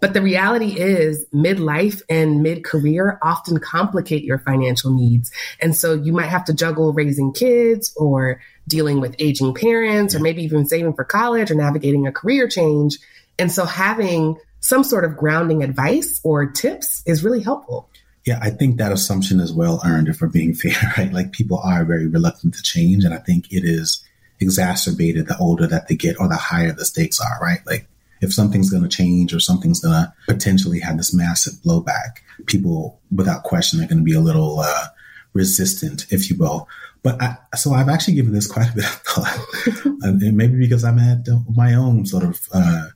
But 0.06 0.14
the 0.14 0.22
reality 0.22 0.80
is, 0.80 1.26
midlife 1.34 2.04
and 2.08 2.44
mid 2.44 2.64
career 2.64 3.18
often 3.24 3.58
complicate 3.58 4.24
your 4.24 4.38
financial 4.38 4.94
needs. 4.94 5.32
And 5.60 5.76
so 5.76 5.96
you 5.96 6.14
might 6.14 6.28
have 6.28 6.46
to 6.46 6.54
juggle 6.54 6.94
raising 6.94 7.34
kids 7.34 7.92
or 7.98 8.40
dealing 8.68 9.00
with 9.00 9.16
aging 9.18 9.56
parents 9.56 10.14
or 10.14 10.20
maybe 10.20 10.44
even 10.44 10.68
saving 10.68 10.94
for 10.94 11.06
college 11.06 11.50
or 11.50 11.56
navigating 11.56 12.06
a 12.06 12.12
career 12.12 12.48
change. 12.48 13.00
And 13.40 13.52
so 13.52 13.66
having 13.66 14.38
some 14.60 14.84
sort 14.84 15.06
of 15.06 15.18
grounding 15.18 15.64
advice 15.64 16.22
or 16.24 16.52
tips 16.52 17.02
is 17.08 17.24
really 17.24 17.42
helpful. 17.42 17.90
Yeah, 18.26 18.38
I 18.40 18.52
think 18.52 18.78
that 18.78 18.92
assumption 18.92 19.40
is 19.40 19.52
well 19.52 19.82
earned 19.84 20.08
if 20.08 20.22
we're 20.22 20.28
being 20.28 20.54
fair, 20.54 20.94
right? 21.00 21.12
Like 21.12 21.32
people 21.32 21.58
are 21.58 21.84
very 21.84 22.06
reluctant 22.06 22.54
to 22.54 22.62
change. 22.62 23.06
And 23.06 23.14
I 23.16 23.18
think 23.18 23.52
it 23.52 23.64
is 23.66 24.06
exacerbated 24.40 25.26
the 25.26 25.38
older 25.40 25.66
that 25.66 25.88
they 25.88 25.96
get 25.96 26.20
or 26.20 26.28
the 26.28 26.36
higher 26.36 26.74
the 26.74 26.86
stakes 26.86 27.20
are, 27.20 27.40
right? 27.42 27.66
Like 27.66 27.88
if 28.22 28.34
something's 28.34 28.70
going 28.70 28.84
to 28.84 28.90
change 28.90 29.34
or 29.34 29.40
something's 29.40 29.82
going 29.82 29.94
to 29.94 30.14
potentially 30.28 30.80
have 30.80 30.98
this 30.98 31.14
massive 31.14 31.54
blowback, 31.56 32.20
people 32.46 33.00
without 33.12 33.44
question 33.44 33.82
are 33.82 33.88
going 33.88 33.98
to 33.98 34.04
be 34.04 34.16
a 34.16 34.20
little 34.20 34.60
uh, 34.60 34.88
resistant, 35.34 36.06
if 36.12 36.30
you 36.30 36.38
will. 36.38 36.68
But 37.04 37.22
I, 37.22 37.38
so 37.56 37.74
I've 37.74 37.90
actually 37.90 38.16
given 38.16 38.34
this 38.34 38.48
quite 38.48 38.72
a 38.72 38.76
bit 38.76 38.86
of 38.86 38.92
thought, 38.92 39.40
and 40.02 40.20
maybe 40.36 40.58
because 40.58 40.84
I'm 40.84 40.98
at 40.98 41.28
my 41.56 41.76
own 41.76 42.06
sort 42.06 42.24
of 42.24 42.42
uh, 42.52 42.88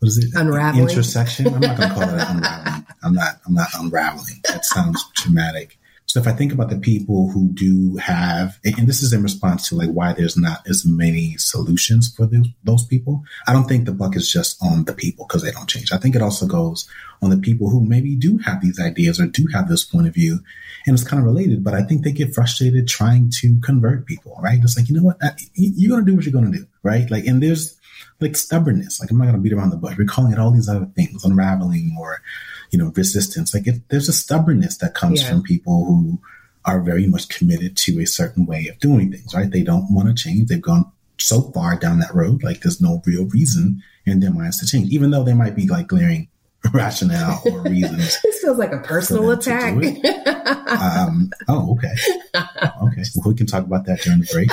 what 0.00 0.08
is 0.08 0.18
it? 0.18 0.30
Unraveling 0.34 0.88
intersection. 0.88 1.46
I'm 1.46 1.60
not 1.60 1.76
going 1.76 1.88
to 1.88 1.94
call 1.94 2.02
it 2.02 2.24
unraveling. 2.28 2.86
I'm 3.04 3.14
not. 3.14 3.40
I'm 3.46 3.54
not 3.54 3.68
unraveling. 3.78 4.40
That 4.48 4.64
sounds 4.64 5.04
dramatic. 5.14 5.78
So 6.12 6.20
if 6.20 6.26
I 6.26 6.32
think 6.32 6.52
about 6.52 6.68
the 6.68 6.76
people 6.76 7.30
who 7.30 7.48
do 7.54 7.96
have, 7.96 8.60
and 8.64 8.86
this 8.86 9.02
is 9.02 9.14
in 9.14 9.22
response 9.22 9.70
to 9.70 9.76
like 9.76 9.88
why 9.88 10.12
there's 10.12 10.36
not 10.36 10.60
as 10.68 10.84
many 10.84 11.38
solutions 11.38 12.14
for 12.14 12.26
those, 12.26 12.48
those 12.62 12.84
people, 12.84 13.24
I 13.48 13.54
don't 13.54 13.64
think 13.64 13.86
the 13.86 13.92
buck 13.92 14.14
is 14.14 14.30
just 14.30 14.62
on 14.62 14.84
the 14.84 14.92
people 14.92 15.24
because 15.26 15.42
they 15.42 15.52
don't 15.52 15.70
change. 15.70 15.90
I 15.90 15.96
think 15.96 16.14
it 16.14 16.20
also 16.20 16.46
goes 16.46 16.86
on 17.22 17.30
the 17.30 17.38
people 17.38 17.70
who 17.70 17.80
maybe 17.80 18.14
do 18.14 18.36
have 18.44 18.60
these 18.60 18.78
ideas 18.78 19.18
or 19.18 19.26
do 19.26 19.46
have 19.54 19.70
this 19.70 19.84
point 19.84 20.06
of 20.06 20.12
view. 20.12 20.40
And 20.86 20.92
it's 20.92 21.08
kind 21.08 21.18
of 21.18 21.26
related, 21.26 21.64
but 21.64 21.72
I 21.72 21.82
think 21.82 22.04
they 22.04 22.12
get 22.12 22.34
frustrated 22.34 22.86
trying 22.86 23.30
to 23.40 23.58
convert 23.62 24.04
people, 24.04 24.38
right? 24.42 24.60
It's 24.62 24.76
like, 24.76 24.90
you 24.90 24.96
know 24.96 25.04
what? 25.04 25.16
You're 25.54 25.92
going 25.92 26.04
to 26.04 26.10
do 26.10 26.14
what 26.14 26.26
you're 26.26 26.32
going 26.38 26.52
to 26.52 26.58
do, 26.58 26.66
right? 26.82 27.10
Like, 27.10 27.24
and 27.24 27.42
there's 27.42 27.78
like 28.20 28.36
stubbornness. 28.36 29.00
Like, 29.00 29.10
I'm 29.10 29.18
not 29.18 29.24
going 29.24 29.36
to 29.36 29.40
beat 29.40 29.52
around 29.52 29.70
the 29.70 29.76
bush. 29.76 29.96
We're 29.98 30.04
calling 30.04 30.32
it 30.32 30.38
all 30.38 30.50
these 30.50 30.68
other 30.68 30.86
things, 30.94 31.24
unraveling 31.24 31.96
or 31.98 32.22
you 32.72 32.78
know, 32.78 32.90
resistance. 32.96 33.54
Like 33.54 33.66
it, 33.66 33.88
there's 33.90 34.08
a 34.08 34.12
stubbornness 34.12 34.78
that 34.78 34.94
comes 34.94 35.22
yeah. 35.22 35.28
from 35.28 35.42
people 35.42 35.84
who 35.84 36.18
are 36.64 36.80
very 36.80 37.06
much 37.06 37.28
committed 37.28 37.76
to 37.76 38.00
a 38.00 38.06
certain 38.06 38.46
way 38.46 38.66
of 38.68 38.78
doing 38.78 39.12
things, 39.12 39.34
right? 39.34 39.50
They 39.50 39.62
don't 39.62 39.92
want 39.92 40.08
to 40.08 40.14
change. 40.14 40.48
They've 40.48 40.60
gone 40.60 40.90
so 41.18 41.42
far 41.52 41.76
down 41.76 42.00
that 42.00 42.14
road, 42.14 42.42
like 42.42 42.62
there's 42.62 42.80
no 42.80 43.02
real 43.06 43.26
reason 43.26 43.82
in 44.06 44.20
their 44.20 44.32
minds 44.32 44.58
to 44.60 44.66
change, 44.66 44.90
even 44.90 45.10
though 45.10 45.22
they 45.22 45.34
might 45.34 45.54
be 45.54 45.68
like 45.68 45.86
glaring 45.86 46.28
rationale 46.72 47.42
or 47.44 47.60
reasons. 47.60 48.18
this 48.24 48.40
feels 48.40 48.58
like 48.58 48.72
a 48.72 48.78
personal 48.78 49.30
attack. 49.30 49.74
um, 50.68 51.30
oh, 51.48 51.76
okay. 51.76 51.94
Okay. 52.82 53.04
Well, 53.14 53.28
we 53.28 53.34
can 53.34 53.46
talk 53.46 53.64
about 53.64 53.86
that 53.86 54.00
during 54.00 54.20
the 54.20 54.28
break. 54.32 54.48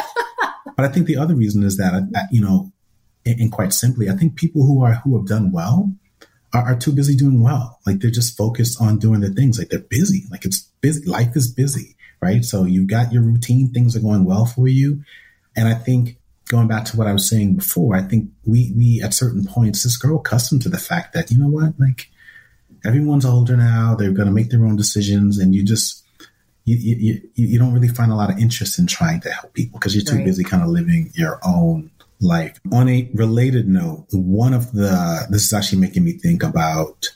But 0.76 0.86
I 0.86 0.90
think 0.90 1.08
the 1.08 1.18
other 1.18 1.34
reason 1.34 1.64
is 1.64 1.78
that, 1.78 1.94
uh, 1.94 2.20
you 2.32 2.42
know, 2.42 2.72
and 3.26 3.52
quite 3.52 3.74
simply, 3.74 4.10
I 4.10 4.14
think 4.14 4.36
people 4.36 4.66
who 4.66 4.84
are, 4.84 4.96
who 4.96 5.18
have 5.18 5.28
done 5.28 5.52
well 5.52 5.94
are, 6.54 6.64
are, 6.64 6.76
too 6.78 6.92
busy 6.92 7.16
doing 7.16 7.42
well. 7.42 7.80
Like 7.86 8.00
they're 8.00 8.10
just 8.10 8.38
focused 8.38 8.82
on 8.82 9.00
doing 9.00 9.22
the 9.22 9.30
things. 9.30 9.60
Like 9.60 9.70
they're 9.70 9.80
busy. 9.80 10.24
Like 10.32 10.46
it's 10.46 10.62
busy. 10.82 11.06
Life 11.06 11.36
is 11.36 11.52
busy, 11.52 11.96
right? 12.22 12.44
So 12.44 12.66
you've 12.66 12.88
got 12.88 13.12
your 13.12 13.22
routine. 13.22 13.72
Things 13.72 13.96
are 13.96 14.02
going 14.02 14.26
well 14.26 14.46
for 14.46 14.68
you. 14.68 15.04
And 15.56 15.68
I 15.68 15.74
think 15.74 16.18
going 16.48 16.68
back 16.68 16.86
to 16.86 16.98
what 16.98 17.08
I 17.08 17.14
was 17.14 17.30
saying 17.30 17.56
before, 17.56 17.96
I 17.96 18.02
think 18.02 18.30
we, 18.46 18.74
we 18.76 19.02
at 19.04 19.14
certain 19.14 19.46
points 19.46 19.84
just 19.84 20.02
grow 20.02 20.18
accustomed 20.18 20.64
to 20.64 20.70
the 20.70 20.80
fact 20.80 21.14
that, 21.14 21.30
you 21.30 21.38
know 21.38 21.50
what, 21.50 21.80
like 21.80 22.10
everyone's 22.86 23.26
older 23.26 23.58
now. 23.58 23.96
They're 23.96 24.12
going 24.12 24.28
to 24.28 24.34
make 24.34 24.50
their 24.50 24.66
own 24.66 24.76
decisions 24.76 25.38
and 25.38 25.54
you 25.54 25.64
just, 25.64 26.04
you, 26.66 26.78
you, 26.78 26.96
you, 27.36 27.48
you 27.48 27.60
don't 27.60 27.74
really 27.74 27.88
find 27.88 28.12
a 28.12 28.16
lot 28.16 28.32
of 28.32 28.40
interest 28.40 28.80
in 28.80 28.88
trying 28.88 29.22
to 29.22 29.32
help 29.32 29.54
people 29.54 29.80
because 29.80 29.96
you're 29.96 30.06
too 30.06 30.18
right. 30.18 30.26
busy 30.26 30.44
kind 30.44 30.64
of 30.64 30.70
living 30.70 31.12
your 31.14 31.40
own 31.46 31.92
life. 32.22 32.60
On 32.72 32.90
a 32.90 33.10
related 33.14 33.68
note, 33.68 34.08
one 34.12 34.54
of 34.54 34.72
the, 34.72 35.28
this 35.30 35.46
is 35.46 35.54
actually 35.54 35.80
making 35.80 36.04
me 36.04 36.14
think 36.14 36.44
about 36.44 37.10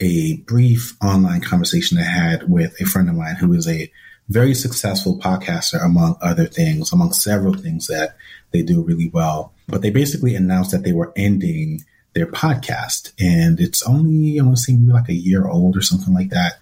a 0.00 0.36
brief 0.38 0.96
online 1.02 1.40
conversation 1.40 1.98
I 1.98 2.04
had 2.04 2.48
with 2.48 2.80
a 2.80 2.84
friend 2.84 3.08
of 3.08 3.14
mine 3.14 3.36
who 3.36 3.52
is 3.52 3.68
a 3.68 3.90
very 4.28 4.54
successful 4.54 5.18
podcaster, 5.18 5.84
among 5.84 6.16
other 6.22 6.46
things, 6.46 6.92
among 6.92 7.12
several 7.12 7.54
things 7.54 7.88
that 7.88 8.16
they 8.52 8.62
do 8.62 8.82
really 8.82 9.10
well. 9.12 9.52
But 9.66 9.82
they 9.82 9.90
basically 9.90 10.34
announced 10.34 10.70
that 10.70 10.84
they 10.84 10.92
were 10.92 11.12
ending 11.16 11.84
their 12.14 12.26
podcast. 12.26 13.12
And 13.18 13.60
it's 13.60 13.82
only, 13.82 14.38
I 14.38 14.44
want 14.44 14.56
to 14.56 14.62
say, 14.62 14.72
maybe 14.74 14.92
like 14.92 15.08
a 15.08 15.14
year 15.14 15.48
old 15.48 15.76
or 15.76 15.82
something 15.82 16.14
like 16.14 16.30
that. 16.30 16.54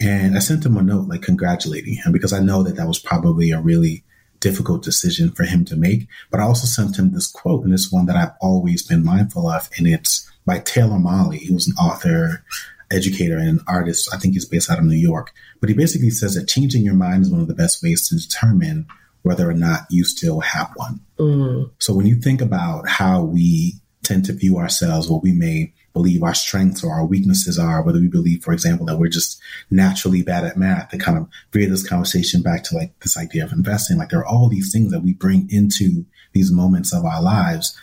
And 0.00 0.36
I 0.36 0.38
sent 0.38 0.64
him 0.64 0.76
a 0.76 0.82
note, 0.82 1.08
like 1.08 1.22
congratulating 1.22 1.94
him, 1.94 2.12
because 2.12 2.32
I 2.32 2.40
know 2.40 2.62
that 2.62 2.76
that 2.76 2.88
was 2.88 2.98
probably 2.98 3.50
a 3.50 3.60
really 3.60 4.04
difficult 4.40 4.82
decision 4.82 5.30
for 5.30 5.44
him 5.44 5.64
to 5.66 5.76
make. 5.76 6.08
But 6.30 6.40
I 6.40 6.44
also 6.44 6.66
sent 6.66 6.98
him 6.98 7.12
this 7.12 7.26
quote, 7.26 7.64
and 7.64 7.72
it's 7.72 7.92
one 7.92 8.06
that 8.06 8.16
I've 8.16 8.32
always 8.40 8.82
been 8.82 9.04
mindful 9.04 9.48
of, 9.48 9.70
and 9.78 9.86
it's 9.86 10.30
by 10.46 10.58
Taylor. 10.58 10.98
He 11.32 11.52
was 11.52 11.68
an 11.68 11.74
author, 11.74 12.42
educator, 12.90 13.36
and 13.36 13.48
an 13.48 13.60
artist. 13.68 14.12
I 14.12 14.18
think 14.18 14.34
he's 14.34 14.46
based 14.46 14.70
out 14.70 14.78
of 14.78 14.84
New 14.84 14.96
York. 14.96 15.32
But 15.60 15.68
he 15.68 15.74
basically 15.74 16.10
says 16.10 16.34
that 16.34 16.48
changing 16.48 16.84
your 16.84 16.94
mind 16.94 17.22
is 17.22 17.30
one 17.30 17.40
of 17.40 17.48
the 17.48 17.54
best 17.54 17.82
ways 17.82 18.08
to 18.08 18.16
determine 18.16 18.86
whether 19.22 19.48
or 19.48 19.54
not 19.54 19.80
you 19.90 20.04
still 20.04 20.40
have 20.40 20.70
one. 20.74 21.00
Mm. 21.18 21.70
So 21.78 21.92
when 21.92 22.06
you 22.06 22.16
think 22.16 22.40
about 22.40 22.88
how 22.88 23.22
we 23.22 23.74
tend 24.02 24.24
to 24.24 24.32
view 24.32 24.56
ourselves, 24.56 25.08
what 25.08 25.22
we 25.22 25.32
may 25.32 25.72
believe 26.00 26.22
our 26.22 26.34
strengths 26.34 26.82
or 26.82 26.92
our 26.92 27.04
weaknesses 27.04 27.58
are, 27.58 27.82
whether 27.82 28.00
we 28.00 28.08
believe, 28.08 28.42
for 28.42 28.52
example, 28.52 28.86
that 28.86 28.98
we're 28.98 29.08
just 29.08 29.38
naturally 29.70 30.22
bad 30.22 30.44
at 30.44 30.56
math, 30.56 30.88
to 30.88 30.98
kind 30.98 31.18
of 31.18 31.28
veer 31.52 31.68
this 31.68 31.86
conversation 31.86 32.40
back 32.40 32.62
to 32.64 32.74
like 32.74 32.98
this 33.00 33.18
idea 33.18 33.44
of 33.44 33.52
investing. 33.52 33.98
Like 33.98 34.08
there 34.08 34.20
are 34.20 34.26
all 34.26 34.48
these 34.48 34.72
things 34.72 34.92
that 34.92 35.02
we 35.02 35.12
bring 35.12 35.46
into 35.50 36.06
these 36.32 36.50
moments 36.50 36.94
of 36.94 37.04
our 37.04 37.22
lives. 37.22 37.76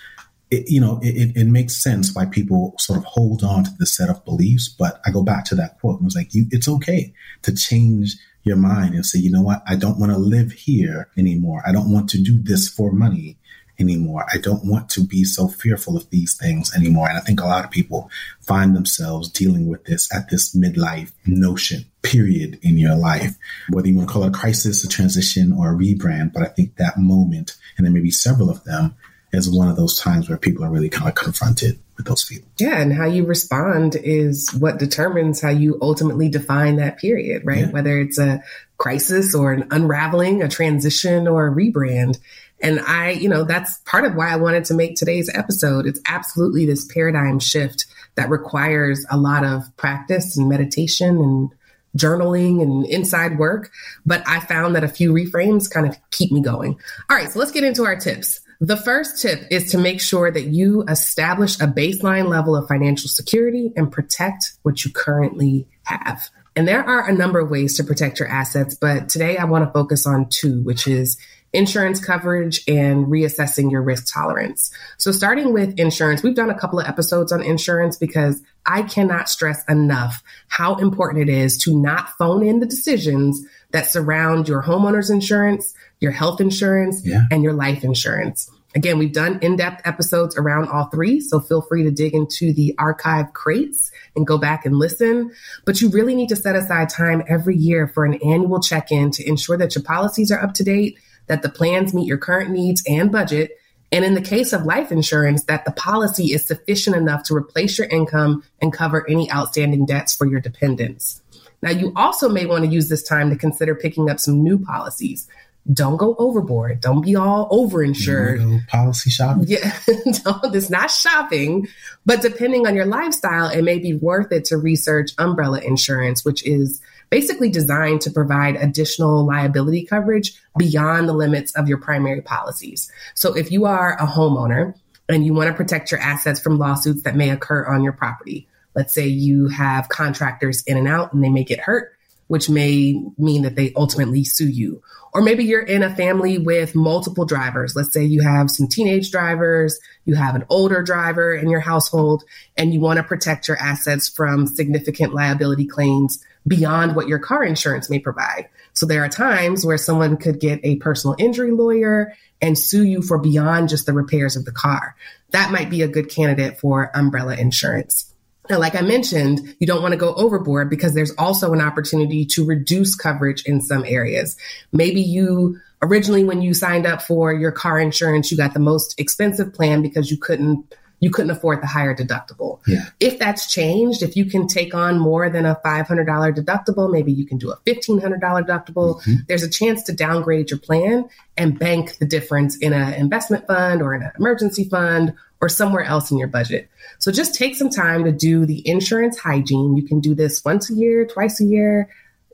It, 0.50 0.67
you 0.67 0.81
know, 0.81 1.00
it, 1.03 1.38
it 1.38 1.45
makes 1.47 1.77
sense 1.77 2.15
why 2.15 2.25
people 2.25 2.74
sort 2.79 2.97
of 2.97 3.05
hold 3.05 3.43
on 3.43 3.65
to 3.65 3.71
this 3.77 3.95
set 3.95 4.09
of 4.09 4.25
beliefs. 4.25 4.67
But 4.67 5.00
I 5.05 5.12
go 5.12 5.21
back 5.21 5.45
to 5.45 5.55
that 5.55 5.79
quote 5.79 6.00
and 6.00 6.05
it 6.05 6.05
was 6.05 6.15
like, 6.15 6.33
you, 6.33 6.45
it's 6.50 6.67
okay 6.67 7.13
to 7.43 7.53
change 7.53 8.15
your 8.43 8.57
mind 8.57 8.95
and 8.95 9.05
say, 9.05 9.19
you 9.19 9.29
know 9.29 9.43
what? 9.43 9.62
I 9.67 9.75
don't 9.75 10.00
want 10.00 10.12
to 10.12 10.17
live 10.17 10.51
here 10.53 11.09
anymore. 11.17 11.62
I 11.67 11.71
don't 11.71 11.91
want 11.91 12.09
to 12.12 12.24
do 12.24 12.39
this 12.41 12.67
for 12.67 12.91
money 12.91 13.38
anymore. 13.79 14.25
I 14.31 14.38
don't 14.38 14.65
want 14.65 14.89
to 14.89 15.05
be 15.05 15.24
so 15.24 15.48
fearful 15.48 15.96
of 15.98 16.10
these 16.10 16.36
things 16.36 16.75
anymore. 16.75 17.10
And 17.10 17.17
I 17.17 17.22
think 17.22 17.41
a 17.41 17.46
lot 17.46 17.65
of 17.65 17.72
people 17.72 18.10
find 18.41 18.75
themselves 18.75 19.29
dealing 19.29 19.67
with 19.67 19.86
this 19.86 20.13
at 20.13 20.29
this 20.29 20.55
midlife 20.55 21.12
notion 21.25 21.86
period 22.01 22.60
in 22.62 22.77
your 22.77 22.96
life, 22.96 23.36
whether 23.69 23.88
you 23.88 23.96
want 23.96 24.07
to 24.07 24.13
call 24.13 24.24
it 24.24 24.29
a 24.29 24.31
crisis, 24.31 24.84
a 24.84 24.88
transition, 24.88 25.53
or 25.53 25.72
a 25.72 25.75
rebrand. 25.75 26.34
But 26.34 26.43
I 26.43 26.48
think 26.48 26.75
that 26.75 26.98
moment, 26.98 27.57
and 27.77 27.86
there 27.86 27.93
may 27.93 28.00
be 28.00 28.12
several 28.12 28.50
of 28.50 28.63
them, 28.63 28.96
is 29.34 29.50
one 29.50 29.67
of 29.67 29.75
those 29.75 30.00
times 30.00 30.29
where 30.29 30.38
people 30.38 30.63
are 30.63 30.69
really 30.69 30.89
kind 30.89 31.10
of 31.10 31.15
confronted 31.15 31.79
with 31.98 32.05
those 32.05 32.24
feelings. 32.24 32.48
Yeah, 32.60 32.79
and 32.79 32.93
how 32.93 33.05
you 33.05 33.25
respond 33.25 33.96
is 33.96 34.53
what 34.53 34.79
determines 34.79 35.41
how 35.41 35.50
you 35.50 35.77
ultimately 35.81 36.29
define 36.29 36.77
that 36.77 36.98
period, 36.98 37.43
right? 37.46 37.65
Yeah. 37.65 37.72
Whether 37.72 38.00
it's 38.00 38.17
a 38.17 38.41
crisis 38.77 39.36
or 39.36 39.51
an 39.51 39.67
unraveling, 39.72 40.43
a 40.43 40.48
transition 40.48 41.27
or 41.27 41.48
a 41.48 41.51
rebrand. 41.51 42.19
And 42.62 42.80
I, 42.80 43.12
you 43.12 43.30
know, 43.30 43.44
that's 43.44 43.78
part 43.80 44.06
of 44.06 44.16
why 44.16 44.32
I 44.32 44.36
wanted 44.36 44.66
to 44.66 44.74
make 44.74 44.96
today's 44.96 45.30
episode. 45.34 45.86
It's 45.86 46.00
absolutely 46.08 46.66
this 46.66 46.86
paradigm 46.86 47.40
shift 47.40 47.86
that 48.16 48.30
requires 48.30 49.06
a 49.12 49.18
lot 49.18 49.44
of 49.44 49.64
practice 49.78 50.38
and 50.38 50.50
meditation 50.50 51.18
and 51.18 51.52
journaling 51.96 52.62
and 52.62 52.86
inside 52.86 53.38
work. 53.38 53.72
But 54.06 54.24
I 54.28 54.40
found 54.40 54.76
that 54.76 54.84
a 54.84 54.88
few 54.88 55.14
reframes 55.14 55.72
kind 55.72 55.88
of 55.88 55.98
keep 56.12 56.32
me 56.32 56.42
going. 56.42 56.80
All 57.10 57.18
right, 57.18 57.30
so 57.30 57.40
let's 57.40 57.52
get 57.52 57.64
into 57.64 57.86
our 57.86 57.96
tips. 57.96 58.40
The 58.60 58.78
first 58.78 59.22
tip 59.22 59.44
is 59.52 59.72
to 59.72 59.78
make 59.78 60.02
sure 60.02 60.32
that 60.32 60.46
you 60.46 60.84
establish 60.90 61.60
a 61.60 61.68
baseline 61.68 62.28
level 62.28 62.56
of 62.56 62.68
financial 62.68 63.08
security 63.08 63.72
and 63.76 63.92
protect 63.92 64.54
what 64.64 64.84
you 64.84 64.92
currently 64.92 65.68
have. 65.84 66.30
And 66.56 66.68
there 66.68 66.84
are 66.84 67.08
a 67.08 67.14
number 67.14 67.40
of 67.40 67.52
ways 67.52 67.78
to 67.78 67.84
protect 67.84 68.20
your 68.20 68.28
assets, 68.28 68.74
but 68.74 69.10
today 69.10 69.38
I 69.38 69.46
want 69.46 69.64
to 69.66 69.72
focus 69.72 70.08
on 70.08 70.28
two, 70.30 70.64
which 70.64 70.88
is 70.88 71.20
insurance 71.54 72.04
coverage 72.04 72.62
and 72.68 73.08
reassessing 73.08 73.72
your 73.72 73.82
risk 73.82 74.13
tolerance. 74.13 74.72
So, 74.98 75.12
starting 75.12 75.54
with 75.54 75.80
insurance, 75.80 76.24
we've 76.24 76.36
done 76.36 76.50
a 76.50 76.58
couple 76.58 76.80
of 76.80 76.88
episodes 76.88 77.32
on 77.32 77.42
insurance 77.42 77.98
because 77.98 78.42
I 78.66 78.82
cannot 78.84 79.30
stress 79.30 79.63
enough 79.70 80.22
how 80.50 80.75
important 80.75 81.30
it 81.30 81.34
is 81.34 81.58
to 81.60 81.80
not 81.80 82.10
phone 82.18 82.46
in 82.46 82.60
the 82.60 82.66
decisions 82.66 83.46
that 83.72 83.88
surround 83.88 84.48
your 84.48 84.62
homeowner's 84.62 85.10
insurance, 85.10 85.74
your 86.00 86.12
health 86.12 86.42
insurance, 86.42 87.06
yeah. 87.06 87.24
and 87.32 87.44
your 87.44 87.54
life 87.54 87.84
insurance. 87.84 88.51
Again, 88.75 89.00
we've 89.00 89.13
done 89.13 89.39
in 89.42 89.56
depth 89.56 89.82
episodes 89.88 90.38
around 90.38 90.68
all 90.68 90.86
three, 90.86 91.20
so 91.20 91.39
feel 91.39 91.62
free 91.62 91.84
to 91.84 91.92
dig 91.92 92.13
into 92.13 92.54
the 92.54 92.75
archive 92.77 93.34
crates 93.34 93.92
and 94.16 94.27
go 94.27 94.38
back 94.38 94.66
and 94.66 94.75
listen. 94.75 95.32
But 95.66 95.82
you 95.82 95.89
really 95.89 96.13
need 96.13 96.30
to 96.30 96.36
set 96.36 96.56
aside 96.56 96.89
time 96.89 97.24
every 97.27 97.56
year 97.56 97.88
for 97.88 98.06
an 98.06 98.16
annual 98.16 98.60
check 98.60 98.92
in 98.92 99.10
to 99.12 99.27
ensure 99.27 99.58
that 99.58 99.74
your 99.74 99.84
policies 99.84 100.32
are 100.32 100.39
up 100.39 100.54
to 100.56 100.63
date 100.63 101.00
that 101.27 101.41
the 101.41 101.50
plans 101.50 101.93
meet 101.93 102.07
your 102.07 102.17
current 102.17 102.50
needs 102.50 102.84
and 102.88 103.12
budget. 103.12 103.51
And 103.91 104.03
in 104.03 104.15
the 104.15 104.22
case 104.22 104.51
of 104.51 104.63
life 104.63 104.91
insurance, 104.91 105.43
that 105.43 105.63
the 105.63 105.72
policy 105.72 106.34
is 106.34 106.46
sufficient 106.46 106.96
enough 106.96 107.24
to 107.24 107.36
replace 107.36 107.77
your 107.77 107.88
income 107.88 108.43
and 108.62 108.74
cover 108.74 109.10
any 109.10 109.31
outstanding 109.31 109.86
debts 109.86 110.15
for 110.15 110.25
your 110.25 110.41
dependents. 110.41 111.22
Now, 111.62 111.72
you 111.72 111.91
also 111.96 112.29
may 112.29 112.46
want 112.46 112.65
to 112.65 112.69
use 112.69 112.89
this 112.89 113.03
time 113.03 113.29
to 113.29 113.36
consider 113.36 113.75
picking 113.75 114.10
up 114.10 114.19
some 114.19 114.43
new 114.43 114.60
policies. 114.60 115.27
Don't 115.72 115.98
go 115.98 116.15
overboard. 116.17 116.79
Don't 116.79 117.01
be 117.01 117.15
all 117.15 117.50
overinsured. 117.50 118.67
policy 118.67 119.10
shopping. 119.10 119.46
Yeah, 119.48 119.77
don't, 120.24 120.55
it's 120.55 120.69
not 120.69 120.89
shopping, 120.89 121.67
but 122.05 122.22
depending 122.22 122.67
on 122.67 122.75
your 122.75 122.86
lifestyle, 122.86 123.50
it 123.50 123.63
may 123.63 123.77
be 123.77 123.93
worth 123.93 124.31
it 124.31 124.46
to 124.46 124.57
research 124.57 125.12
umbrella 125.17 125.60
insurance, 125.60 126.24
which 126.24 126.46
is 126.46 126.81
basically 127.10 127.50
designed 127.50 128.02
to 128.02 128.12
provide 128.12 128.56
additional 128.56 129.26
liability 129.26 129.86
coverage 129.86 130.34
beyond 130.58 131.08
the 131.08 131.14
limits 131.14 131.56
of 131.56 131.68
your 131.68 131.78
primary 131.78 132.22
policies. 132.22 132.92
So 133.16 133.36
if 133.36 133.52
you 133.52 133.66
are 133.66 133.94
a 133.94 134.06
homeowner 134.06 134.76
and 135.10 135.26
you 135.26 135.34
want 135.34 135.48
to 135.48 135.54
protect 135.54 135.92
your 135.92 136.02
assets 136.02 136.40
from 136.40 136.58
lawsuits 136.58 137.04
that 137.04 137.16
may 137.16 137.30
occur 137.30 137.66
on 137.66 137.84
your 137.84 137.94
property, 137.94 138.48
let's 138.76 138.94
say 138.94 139.08
you 139.08 139.48
have 139.48 139.90
contractors 139.90 140.64
in 140.64 140.78
and 140.78 140.88
out 140.88 141.14
and 141.14 141.24
they 141.24 141.30
may 141.30 141.44
get 141.44 141.60
hurt, 141.60 141.94
which 142.28 142.50
may 142.50 143.02
mean 143.18 143.44
that 143.44 143.56
they 143.56 143.72
ultimately 143.76 144.24
sue 144.24 144.50
you. 144.50 144.82
Or 145.14 145.22
maybe 145.22 145.46
you're 145.46 145.62
in 145.62 145.82
a 145.82 145.96
family 145.96 146.38
with 146.38 146.76
multiple 146.76 147.26
drivers. 147.26 147.76
Let's 147.76 147.94
say 147.94 148.04
you 148.04 148.22
have 148.22 148.52
some 148.52 148.68
teenage 148.68 149.10
drivers, 149.10 149.80
you 150.06 150.16
have 150.16 150.36
an 150.36 150.44
older 150.50 150.84
driver 150.84 151.34
in 151.34 151.50
your 151.50 151.62
household, 151.62 152.24
and 152.58 152.74
you 152.74 152.82
want 152.82 152.98
to 152.98 153.04
protect 153.04 153.48
your 153.48 153.58
assets 153.58 154.10
from 154.10 154.46
significant 154.46 155.14
liability 155.14 155.66
claims 155.66 156.24
beyond 156.48 156.96
what 156.96 157.08
your 157.08 157.20
car 157.20 157.44
insurance 157.44 157.89
may 157.89 158.00
provide. 158.00 158.48
So 158.74 158.86
there 158.86 159.04
are 159.04 159.10
times 159.10 159.66
where 159.66 159.77
someone 159.77 160.18
could 160.18 160.39
get 160.39 160.60
a 160.63 160.77
personal 160.77 161.16
injury 161.20 161.51
lawyer 161.51 162.13
and 162.42 162.58
sue 162.58 162.84
you 162.84 163.01
for 163.01 163.18
beyond 163.18 163.70
just 163.70 163.86
the 163.86 163.94
repairs 163.94 164.36
of 164.36 164.46
the 164.46 164.51
car. 164.51 164.96
That 165.32 165.51
might 165.51 165.70
be 165.70 165.82
a 165.82 165.88
good 165.88 166.10
candidate 166.10 166.60
for 166.60 166.92
umbrella 166.96 167.36
insurance. 167.36 168.13
Now, 168.50 168.60
like 168.60 168.75
I 168.75 168.82
mentioned, 168.82 169.56
you 169.60 169.68
don't 169.68 169.82
want 169.82 169.92
to 169.92 169.98
go 169.98 170.13
overboard 170.13 170.70
because 170.70 170.94
there's 170.94 171.13
also 171.18 171.51
an 171.54 171.60
opportunity 171.62 172.25
to 172.27 172.46
reduce 172.46 172.96
coverage 172.96 173.44
in 173.46 173.62
some 173.62 173.84
areas. 173.86 174.38
Maybe 174.72 175.01
you 175.01 175.60
originally, 175.82 176.24
when 176.24 176.42
you 176.42 176.54
signed 176.54 176.86
up 176.86 177.01
for 177.01 177.34
your 177.34 177.51
car 177.51 177.80
insurance, 177.80 178.32
you 178.32 178.38
got 178.38 178.54
the 178.54 178.60
most 178.60 179.00
expensive 179.00 179.54
plan 179.54 179.82
because 179.82 180.10
you 180.10 180.18
couldn't 180.18 180.74
you 181.00 181.12
couldn't 181.12 181.32
afford 181.32 181.62
the 181.62 181.68
higher 181.68 181.96
deductible. 181.96 182.60
Yeah. 182.68 182.86
If 183.00 183.20
that's 183.20 183.51
changed, 183.51 184.01
if 184.01 184.16
you 184.16 184.25
can 184.25 184.48
take 184.48 184.74
on 184.74 184.98
more 184.98 185.30
than 185.30 185.46
a 185.46 185.60
$500 185.63 185.86
deductible, 185.86 186.92
maybe 186.92 187.12
you 187.12 187.25
can 187.25 187.38
do 187.38 187.51
a 187.51 187.58
$1,500 187.66 188.20
deductible, 188.20 189.00
mm-hmm. 189.01 189.16
there's 189.27 189.44
a 189.44 189.50
chance 189.50 189.84
to 189.84 189.94
downgrade 189.94 190.50
your 190.50 190.60
plan 190.60 191.08
and 191.38 191.60
bank 191.60 191.98
the 192.00 192.06
difference 192.06 192.58
in 192.58 192.74
an 192.74 192.94
investment 192.96 193.46
fund 193.46 193.82
or 193.82 193.94
in 193.94 194.01
an 194.01 194.12
emergency 194.18 194.63
fund 194.63 195.13
or 195.39 195.50
somewhere 195.50 195.84
else 195.84 196.10
in 196.10 196.18
your 196.18 196.27
budget. 196.27 196.68
So 196.98 197.12
just 197.12 197.36
take 197.36 197.56
some 197.56 197.70
time 197.70 198.04
to 198.06 198.12
do 198.12 198.46
the 198.46 198.68
insurance 198.68 199.20
hygiene. 199.20 199.77
You 199.77 199.84
can 199.84 200.00
do 200.00 200.16
this 200.16 200.44
once 200.44 200.72
a 200.72 200.74
year, 200.74 201.06
twice 201.06 201.39
a 201.39 201.46
year, 201.46 201.89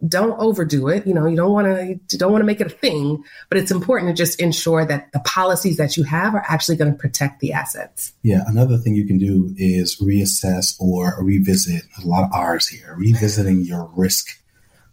don't 0.07 0.37
overdo 0.39 0.87
it. 0.87 1.07
You 1.07 1.13
know, 1.13 1.25
you 1.25 1.35
don't 1.35 1.51
want 1.51 1.67
to 1.67 2.17
don't 2.17 2.31
want 2.31 2.41
to 2.41 2.45
make 2.45 2.61
it 2.61 2.67
a 2.67 2.69
thing, 2.69 3.23
but 3.49 3.57
it's 3.57 3.71
important 3.71 4.09
to 4.09 4.13
just 4.13 4.39
ensure 4.39 4.85
that 4.85 5.11
the 5.11 5.19
policies 5.19 5.77
that 5.77 5.97
you 5.97 6.03
have 6.03 6.35
are 6.35 6.45
actually 6.47 6.77
going 6.77 6.91
to 6.91 6.97
protect 6.97 7.39
the 7.39 7.53
assets. 7.53 8.13
Yeah, 8.23 8.43
another 8.47 8.77
thing 8.77 8.95
you 8.95 9.07
can 9.07 9.17
do 9.17 9.53
is 9.57 9.97
reassess 9.99 10.79
or 10.79 11.15
revisit 11.21 11.83
a 12.01 12.07
lot 12.07 12.23
of 12.23 12.33
R's 12.33 12.67
here, 12.67 12.95
revisiting 12.97 13.61
your 13.61 13.89
risk 13.95 14.39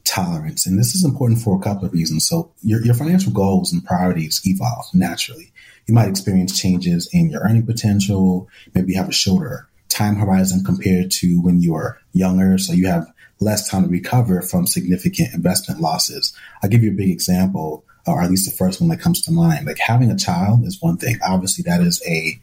tolerance. 0.05 0.67
And 0.67 0.79
this 0.79 0.95
is 0.95 1.05
important 1.05 1.41
for 1.41 1.57
a 1.57 1.63
couple 1.63 1.87
of 1.87 1.93
reasons. 1.93 2.27
So 2.27 2.53
your, 2.63 2.85
your 2.85 2.95
financial 2.95 3.33
goals 3.33 3.73
and 3.73 3.85
priorities 3.85 4.41
evolve 4.45 4.87
naturally. 4.95 5.53
You 5.87 5.95
might 5.95 6.09
experience 6.09 6.59
changes 6.59 7.09
in 7.13 7.31
your 7.31 7.43
earning 7.43 7.67
potential. 7.67 8.49
Maybe 8.75 8.93
you 8.93 8.99
have 8.99 9.09
a 9.09 9.13
shorter 9.13 9.69
time 9.89 10.17
horizon 10.17 10.65
compared 10.65 11.11
to 11.11 11.41
when 11.43 11.61
you 11.61 11.73
were 11.73 11.99
younger. 12.13 12.59
So 12.59 12.73
you 12.73 12.87
have 12.87 13.07
less 13.41 13.69
time 13.69 13.85
to 13.85 13.89
recover 13.89 14.43
from 14.43 14.67
significant 14.67 15.35
investment 15.35 15.81
losses. 15.81 16.33
I'll 16.63 16.71
give 16.71 16.83
you 16.83 16.91
a 16.91 16.95
big 16.95 17.11
example, 17.11 17.85
or 18.07 18.23
at 18.23 18.31
least 18.31 18.51
the 18.51 18.57
first 18.57 18.81
one 18.81 18.91
that 18.91 19.01
comes 19.01 19.23
to 19.23 19.33
mind. 19.33 19.67
Like 19.67 19.79
having 19.79 20.11
a 20.11 20.17
child 20.17 20.65
is 20.65 20.81
one 20.81 20.99
thing. 20.99 21.19
Obviously, 21.27 21.63
that 21.65 21.81
is 21.81 22.03
a, 22.07 22.41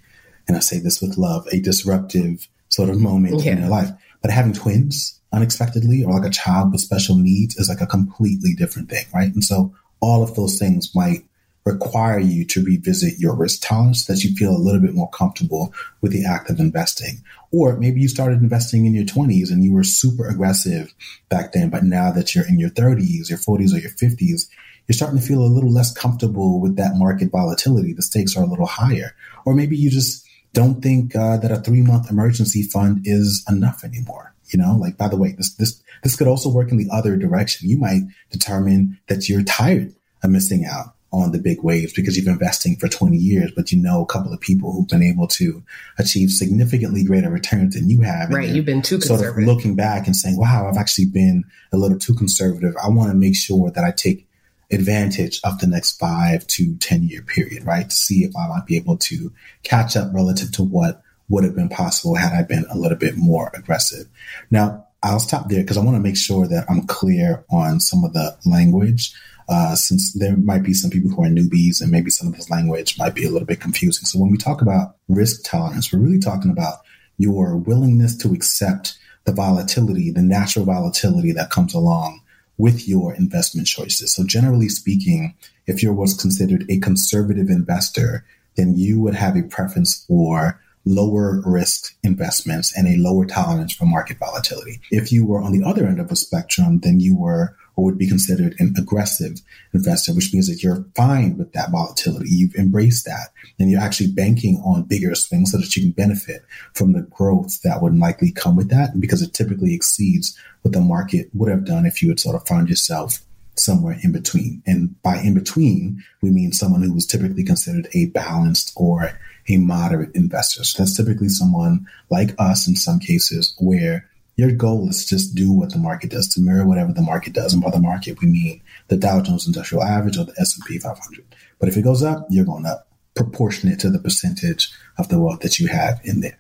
and 0.47 0.57
I 0.57 0.59
say 0.59 0.79
this 0.79 1.01
with 1.01 1.17
love, 1.17 1.47
a 1.51 1.59
disruptive 1.59 2.47
sort 2.69 2.89
of 2.89 2.99
moment 2.99 3.43
yeah. 3.43 3.53
in 3.53 3.59
your 3.59 3.69
life. 3.69 3.89
But 4.21 4.31
having 4.31 4.53
twins 4.53 5.19
unexpectedly 5.31 6.03
or 6.03 6.13
like 6.13 6.27
a 6.27 6.33
child 6.33 6.71
with 6.71 6.81
special 6.81 7.15
needs 7.15 7.57
is 7.57 7.69
like 7.69 7.81
a 7.81 7.87
completely 7.87 8.53
different 8.55 8.89
thing, 8.89 9.05
right? 9.13 9.31
And 9.33 9.43
so 9.43 9.73
all 9.99 10.23
of 10.23 10.35
those 10.35 10.57
things 10.57 10.95
might 10.95 11.23
require 11.67 12.19
you 12.19 12.45
to 12.45 12.63
revisit 12.63 13.19
your 13.19 13.35
risk 13.35 13.61
tolerance 13.61 14.05
so 14.05 14.13
that 14.13 14.23
you 14.23 14.35
feel 14.35 14.55
a 14.55 14.57
little 14.57 14.79
bit 14.79 14.93
more 14.93 15.09
comfortable 15.09 15.73
with 16.01 16.11
the 16.11 16.25
act 16.25 16.49
of 16.49 16.59
investing. 16.59 17.21
Or 17.51 17.77
maybe 17.77 17.99
you 17.99 18.07
started 18.07 18.41
investing 18.41 18.85
in 18.85 18.93
your 18.93 19.05
20s 19.05 19.51
and 19.51 19.63
you 19.63 19.73
were 19.73 19.83
super 19.83 20.27
aggressive 20.27 20.93
back 21.29 21.53
then, 21.53 21.69
but 21.69 21.83
now 21.83 22.11
that 22.11 22.33
you're 22.33 22.47
in 22.47 22.59
your 22.59 22.69
30s, 22.69 23.29
your 23.29 23.39
40s, 23.39 23.73
or 23.73 23.79
your 23.79 23.91
50s, 23.91 24.47
you're 24.87 24.93
starting 24.93 25.19
to 25.19 25.25
feel 25.25 25.41
a 25.41 25.45
little 25.45 25.71
less 25.71 25.91
comfortable 25.93 26.61
with 26.61 26.77
that 26.77 26.95
market 26.95 27.31
volatility. 27.31 27.93
The 27.93 28.01
stakes 28.01 28.37
are 28.37 28.43
a 28.43 28.47
little 28.47 28.65
higher. 28.65 29.15
Or 29.45 29.53
maybe 29.53 29.75
you 29.77 29.89
just 29.89 30.25
don't 30.53 30.81
think 30.81 31.15
uh, 31.15 31.37
that 31.37 31.51
a 31.51 31.57
three 31.57 31.81
month 31.81 32.09
emergency 32.09 32.63
fund 32.63 33.01
is 33.03 33.45
enough 33.49 33.83
anymore. 33.83 34.33
You 34.47 34.59
know, 34.59 34.77
like 34.77 34.97
by 34.97 35.09
the 35.09 35.17
way, 35.17 35.33
this 35.33 35.53
this 35.55 35.83
this 36.03 36.15
could 36.15 36.27
also 36.27 36.49
work 36.49 36.71
in 36.71 36.77
the 36.77 36.89
other 36.89 37.17
direction. 37.17 37.69
You 37.69 37.77
might 37.77 38.03
determine 38.31 38.97
that 39.07 39.27
you're 39.27 39.43
tired 39.43 39.93
of 40.23 40.29
missing 40.29 40.65
out 40.65 40.96
on 41.11 41.31
the 41.31 41.39
big 41.39 41.63
waves 41.63 41.93
because 41.93 42.15
you've 42.15 42.25
been 42.25 42.33
investing 42.33 42.75
for 42.75 42.87
20 42.87 43.15
years, 43.15 43.51
but 43.55 43.71
you 43.71 43.81
know 43.81 44.01
a 44.01 44.05
couple 44.05 44.33
of 44.33 44.41
people 44.41 44.71
who've 44.71 44.87
been 44.87 45.03
able 45.03 45.27
to 45.27 45.63
achieve 45.97 46.29
significantly 46.29 47.03
greater 47.03 47.29
returns 47.29 47.75
than 47.75 47.89
you 47.89 48.01
have. 48.01 48.29
Right. 48.29 48.49
You've 48.49 48.65
been 48.65 48.81
too 48.81 48.99
sort 48.99 49.19
conservative. 49.19 49.49
of 49.49 49.55
looking 49.55 49.75
back 49.75 50.05
and 50.05 50.15
saying, 50.15 50.37
wow, 50.37 50.67
I've 50.67 50.77
actually 50.77 51.05
been 51.05 51.45
a 51.71 51.77
little 51.77 51.97
too 51.97 52.13
conservative. 52.13 52.75
I 52.83 52.89
want 52.89 53.11
to 53.11 53.17
make 53.17 53.35
sure 53.35 53.71
that 53.71 53.83
I 53.83 53.91
take 53.91 54.27
advantage 54.69 55.39
of 55.43 55.59
the 55.59 55.67
next 55.67 55.97
five 55.97 56.45
to 56.47 56.75
10 56.75 57.03
year 57.03 57.21
period, 57.21 57.65
right? 57.65 57.89
To 57.89 57.95
see 57.95 58.23
if 58.25 58.35
I 58.35 58.47
might 58.49 58.65
be 58.65 58.75
able 58.75 58.97
to 58.97 59.31
catch 59.63 59.95
up 59.95 60.13
relative 60.13 60.51
to 60.53 60.63
what 60.63 61.01
would 61.29 61.43
have 61.43 61.55
been 61.55 61.69
possible 61.69 62.15
had 62.15 62.33
I 62.33 62.43
been 62.43 62.65
a 62.69 62.77
little 62.77 62.97
bit 62.97 63.17
more 63.17 63.51
aggressive. 63.53 64.07
Now, 64.51 64.87
I'll 65.03 65.19
stop 65.19 65.47
there 65.47 65.61
because 65.61 65.77
I 65.77 65.83
want 65.83 65.95
to 65.95 66.01
make 66.01 66.17
sure 66.17 66.47
that 66.47 66.65
I'm 66.69 66.85
clear 66.87 67.45
on 67.49 67.79
some 67.79 68.03
of 68.03 68.13
the 68.13 68.37
language 68.45 69.13
uh, 69.49 69.75
since 69.75 70.13
there 70.13 70.35
might 70.35 70.63
be 70.63 70.73
some 70.73 70.91
people 70.91 71.09
who 71.09 71.23
are 71.23 71.27
newbies 71.27 71.81
and 71.81 71.91
maybe 71.91 72.09
some 72.09 72.27
of 72.27 72.35
this 72.35 72.49
language 72.49 72.97
might 72.97 73.15
be 73.15 73.25
a 73.25 73.29
little 73.29 73.45
bit 73.45 73.61
confusing. 73.61 74.05
So 74.05 74.19
when 74.19 74.31
we 74.31 74.37
talk 74.37 74.61
about 74.61 74.97
risk 75.07 75.43
tolerance, 75.45 75.91
we're 75.91 75.99
really 75.99 76.19
talking 76.19 76.51
about 76.51 76.79
your 77.17 77.55
willingness 77.55 78.15
to 78.17 78.33
accept 78.33 78.97
the 79.23 79.31
volatility, 79.31 80.11
the 80.11 80.21
natural 80.21 80.65
volatility 80.65 81.31
that 81.33 81.49
comes 81.49 81.73
along 81.73 82.21
with 82.57 82.87
your 82.87 83.13
investment 83.13 83.67
choices. 83.67 84.13
So 84.13 84.25
generally 84.25 84.69
speaking, 84.69 85.35
if 85.65 85.83
you're 85.83 85.93
what's 85.93 86.19
considered 86.19 86.65
a 86.69 86.79
conservative 86.79 87.49
investor, 87.49 88.25
then 88.55 88.75
you 88.75 88.99
would 88.99 89.15
have 89.15 89.35
a 89.35 89.43
preference 89.43 90.05
for 90.07 90.59
lower 90.87 91.41
risk 91.45 91.95
investments 92.03 92.75
and 92.77 92.87
a 92.87 92.97
lower 92.97 93.25
tolerance 93.25 93.73
for 93.73 93.85
market 93.85 94.17
volatility. 94.17 94.79
If 94.91 95.11
you 95.11 95.25
were 95.25 95.41
on 95.41 95.51
the 95.51 95.63
other 95.63 95.85
end 95.85 95.99
of 95.99 96.09
the 96.09 96.15
spectrum, 96.15 96.79
then 96.79 96.99
you 96.99 97.15
were 97.15 97.55
or 97.77 97.85
would 97.85 97.97
be 97.97 98.07
considered 98.07 98.55
an 98.59 98.73
aggressive 98.77 99.39
investor, 99.71 100.13
which 100.13 100.33
means 100.33 100.49
that 100.49 100.63
you're 100.63 100.83
fine 100.95 101.37
with 101.37 101.53
that 101.53 101.69
volatility. 101.69 102.27
You've 102.29 102.55
embraced 102.55 103.05
that 103.05 103.29
and 103.59 103.69
you're 103.69 103.79
actually 103.79 104.11
banking 104.11 104.57
on 104.65 104.83
bigger 104.83 105.13
swings 105.13 105.51
so 105.51 105.59
that 105.59 105.75
you 105.75 105.83
can 105.83 105.91
benefit 105.91 106.43
from 106.73 106.93
the 106.93 107.03
growth 107.03 107.61
that 107.61 107.81
would 107.81 107.95
likely 107.95 108.31
come 108.31 108.55
with 108.55 108.69
that 108.71 108.99
because 108.99 109.21
it 109.21 109.33
typically 109.33 109.75
exceeds 109.75 110.37
what 110.63 110.73
the 110.73 110.81
market 110.81 111.29
would 111.35 111.51
have 111.51 111.65
done 111.65 111.85
if 111.85 112.01
you 112.01 112.09
had 112.09 112.19
sort 112.19 112.35
of 112.35 112.47
found 112.47 112.67
yourself 112.67 113.19
somewhere 113.59 113.97
in 114.03 114.11
between. 114.11 114.61
And 114.65 115.01
by 115.01 115.17
in 115.17 115.33
between, 115.33 116.03
we 116.21 116.29
mean 116.29 116.51
someone 116.51 116.83
who 116.83 116.93
was 116.93 117.05
typically 117.05 117.43
considered 117.43 117.87
a 117.93 118.07
balanced 118.07 118.73
or 118.75 119.19
a 119.49 119.57
moderate 119.57 120.15
investor. 120.15 120.63
So 120.63 120.83
that's 120.83 120.95
typically 120.95 121.29
someone 121.29 121.87
like 122.09 122.35
us 122.37 122.67
in 122.67 122.75
some 122.75 122.99
cases 122.99 123.55
where 123.59 124.09
your 124.35 124.51
goal 124.51 124.87
is 124.89 125.03
to 125.05 125.15
just 125.15 125.33
do 125.33 125.51
what 125.51 125.71
the 125.71 125.79
market 125.79 126.11
does, 126.11 126.27
to 126.29 126.41
mirror 126.41 126.65
whatever 126.65 126.93
the 126.93 127.01
market 127.01 127.33
does. 127.33 127.53
And 127.53 127.63
by 127.63 127.71
the 127.71 127.79
market, 127.79 128.21
we 128.21 128.27
mean 128.27 128.61
the 128.87 128.97
Dow 128.97 129.19
Jones 129.21 129.47
Industrial 129.47 129.83
Average 129.83 130.17
or 130.17 130.25
the 130.25 130.35
S&P 130.39 130.77
500. 130.77 131.25
But 131.59 131.69
if 131.69 131.77
it 131.77 131.81
goes 131.81 132.03
up, 132.03 132.27
you're 132.29 132.45
going 132.45 132.65
up 132.65 132.87
proportionate 133.15 133.79
to 133.79 133.89
the 133.89 133.99
percentage 133.99 134.71
of 134.99 135.09
the 135.09 135.19
wealth 135.19 135.39
that 135.39 135.57
you 135.59 135.67
have 135.67 135.99
in 136.03 136.21
there. 136.21 136.39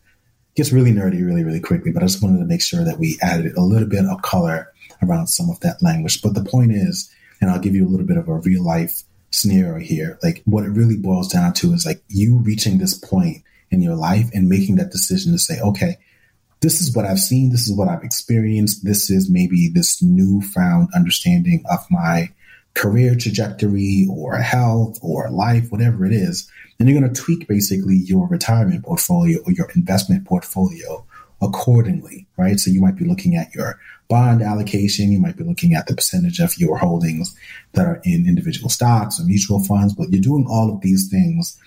It 0.51 0.55
gets 0.55 0.71
really 0.71 0.91
nerdy 0.91 1.25
really, 1.25 1.43
really 1.43 1.59
quickly, 1.59 1.91
but 1.91 2.03
I 2.03 2.05
just 2.05 2.21
wanted 2.21 2.37
to 2.37 2.45
make 2.45 2.61
sure 2.61 2.83
that 2.83 2.99
we 2.99 3.17
added 3.21 3.55
a 3.55 3.61
little 3.61 3.87
bit 3.87 4.05
of 4.05 4.21
color 4.21 4.71
around 5.01 5.27
some 5.27 5.49
of 5.49 5.59
that 5.61 5.81
language. 5.81 6.21
But 6.21 6.33
the 6.33 6.43
point 6.43 6.71
is, 6.71 7.09
and 7.41 7.49
I'll 7.49 7.59
give 7.59 7.75
you 7.75 7.85
a 7.85 7.89
little 7.89 8.05
bit 8.05 8.17
of 8.17 8.27
a 8.27 8.35
real 8.35 8.63
life 8.63 9.03
scenario 9.31 9.79
here. 9.79 10.17
Like 10.23 10.41
what 10.45 10.63
it 10.63 10.69
really 10.69 10.97
boils 10.97 11.27
down 11.27 11.53
to 11.53 11.73
is 11.73 11.85
like 11.85 12.03
you 12.07 12.37
reaching 12.37 12.77
this 12.77 12.97
point 12.97 13.43
in 13.69 13.81
your 13.81 13.95
life 13.95 14.29
and 14.33 14.49
making 14.49 14.77
that 14.77 14.91
decision 14.91 15.33
to 15.33 15.39
say, 15.39 15.59
okay, 15.59 15.97
this 16.61 16.81
is 16.81 16.95
what 16.95 17.05
I've 17.05 17.19
seen. 17.19 17.51
This 17.51 17.67
is 17.67 17.77
what 17.77 17.87
I've 17.87 18.03
experienced. 18.03 18.83
This 18.83 19.09
is 19.09 19.29
maybe 19.29 19.69
this 19.69 20.01
newfound 20.01 20.89
understanding 20.95 21.63
of 21.69 21.79
my 21.91 22.29
career 22.73 23.15
trajectory 23.15 24.07
or 24.09 24.37
health 24.37 24.97
or 25.01 25.29
life, 25.29 25.71
whatever 25.71 26.05
it 26.05 26.13
is. 26.13 26.49
And 26.79 26.87
you're 26.87 26.99
going 26.99 27.11
to 27.11 27.21
tweak 27.21 27.47
basically 27.47 27.95
your 27.95 28.27
retirement 28.27 28.85
portfolio 28.85 29.39
or 29.45 29.51
your 29.51 29.69
investment 29.71 30.25
portfolio 30.25 31.05
accordingly, 31.41 32.27
right? 32.37 32.59
So 32.59 32.71
you 32.71 32.81
might 32.81 32.95
be 32.95 33.05
looking 33.05 33.35
at 33.35 33.53
your 33.53 33.79
bond 34.09 34.41
allocation. 34.41 35.11
You 35.11 35.19
might 35.19 35.37
be 35.37 35.43
looking 35.43 35.73
at 35.73 35.87
the 35.87 35.95
percentage 35.95 36.39
of 36.39 36.57
your 36.57 36.77
holdings 36.77 37.35
that 37.73 37.85
are 37.85 38.01
in 38.03 38.27
individual 38.27 38.69
stocks 38.69 39.19
or 39.19 39.23
mutual 39.23 39.63
funds, 39.63 39.93
but 39.93 40.11
you're 40.11 40.21
doing 40.21 40.47
all 40.49 40.73
of 40.73 40.81
these 40.81 41.09
things 41.09 41.59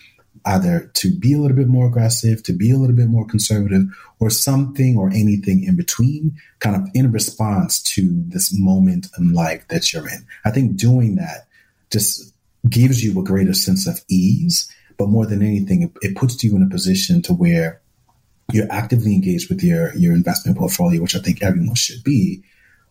either 0.47 0.91
to 0.95 1.11
be 1.19 1.35
a 1.35 1.39
little 1.39 1.57
bit 1.57 1.69
more 1.69 1.87
aggressive, 1.87 2.43
to 2.43 2.53
be 2.53 2.71
a 2.71 2.77
little 2.77 2.97
bit 2.97 3.09
more 3.09 3.27
conservative, 3.27 3.83
or 4.21 4.31
something 4.31 4.97
or 4.97 5.09
anything 5.11 5.65
in 5.65 5.77
between, 5.77 6.37
kind 6.61 6.77
of 6.77 6.89
in 6.95 7.13
response 7.13 7.83
to 7.83 8.09
this 8.29 8.57
moment 8.59 9.09
in 9.19 9.33
life 9.33 9.67
that 9.69 9.93
you're 9.93 10.09
in. 10.09 10.27
I 10.45 10.51
think 10.51 10.77
doing 10.77 11.17
that 11.17 11.47
just 11.91 12.33
gives 12.69 13.05
you 13.05 13.19
a 13.21 13.25
greater 13.25 13.55
sense 13.55 13.87
of 13.87 14.01
ease, 14.09 14.71
but 14.97 15.09
more 15.09 15.27
than 15.27 15.43
anything, 15.43 15.83
it, 15.83 15.91
it 16.01 16.17
puts 16.17 16.43
you 16.43 16.57
in 16.57 16.63
a 16.63 16.69
position 16.69 17.23
to 17.23 17.35
where 17.35 17.80
you're 18.53 18.71
actively 18.71 19.15
engaged 19.15 19.49
with 19.49 19.63
your 19.63 19.95
your 19.97 20.13
investment 20.13 20.59
portfolio, 20.59 21.03
which 21.03 21.17
I 21.17 21.21
think 21.21 21.43
everyone 21.43 21.75
should 21.75 22.03
be 22.05 22.43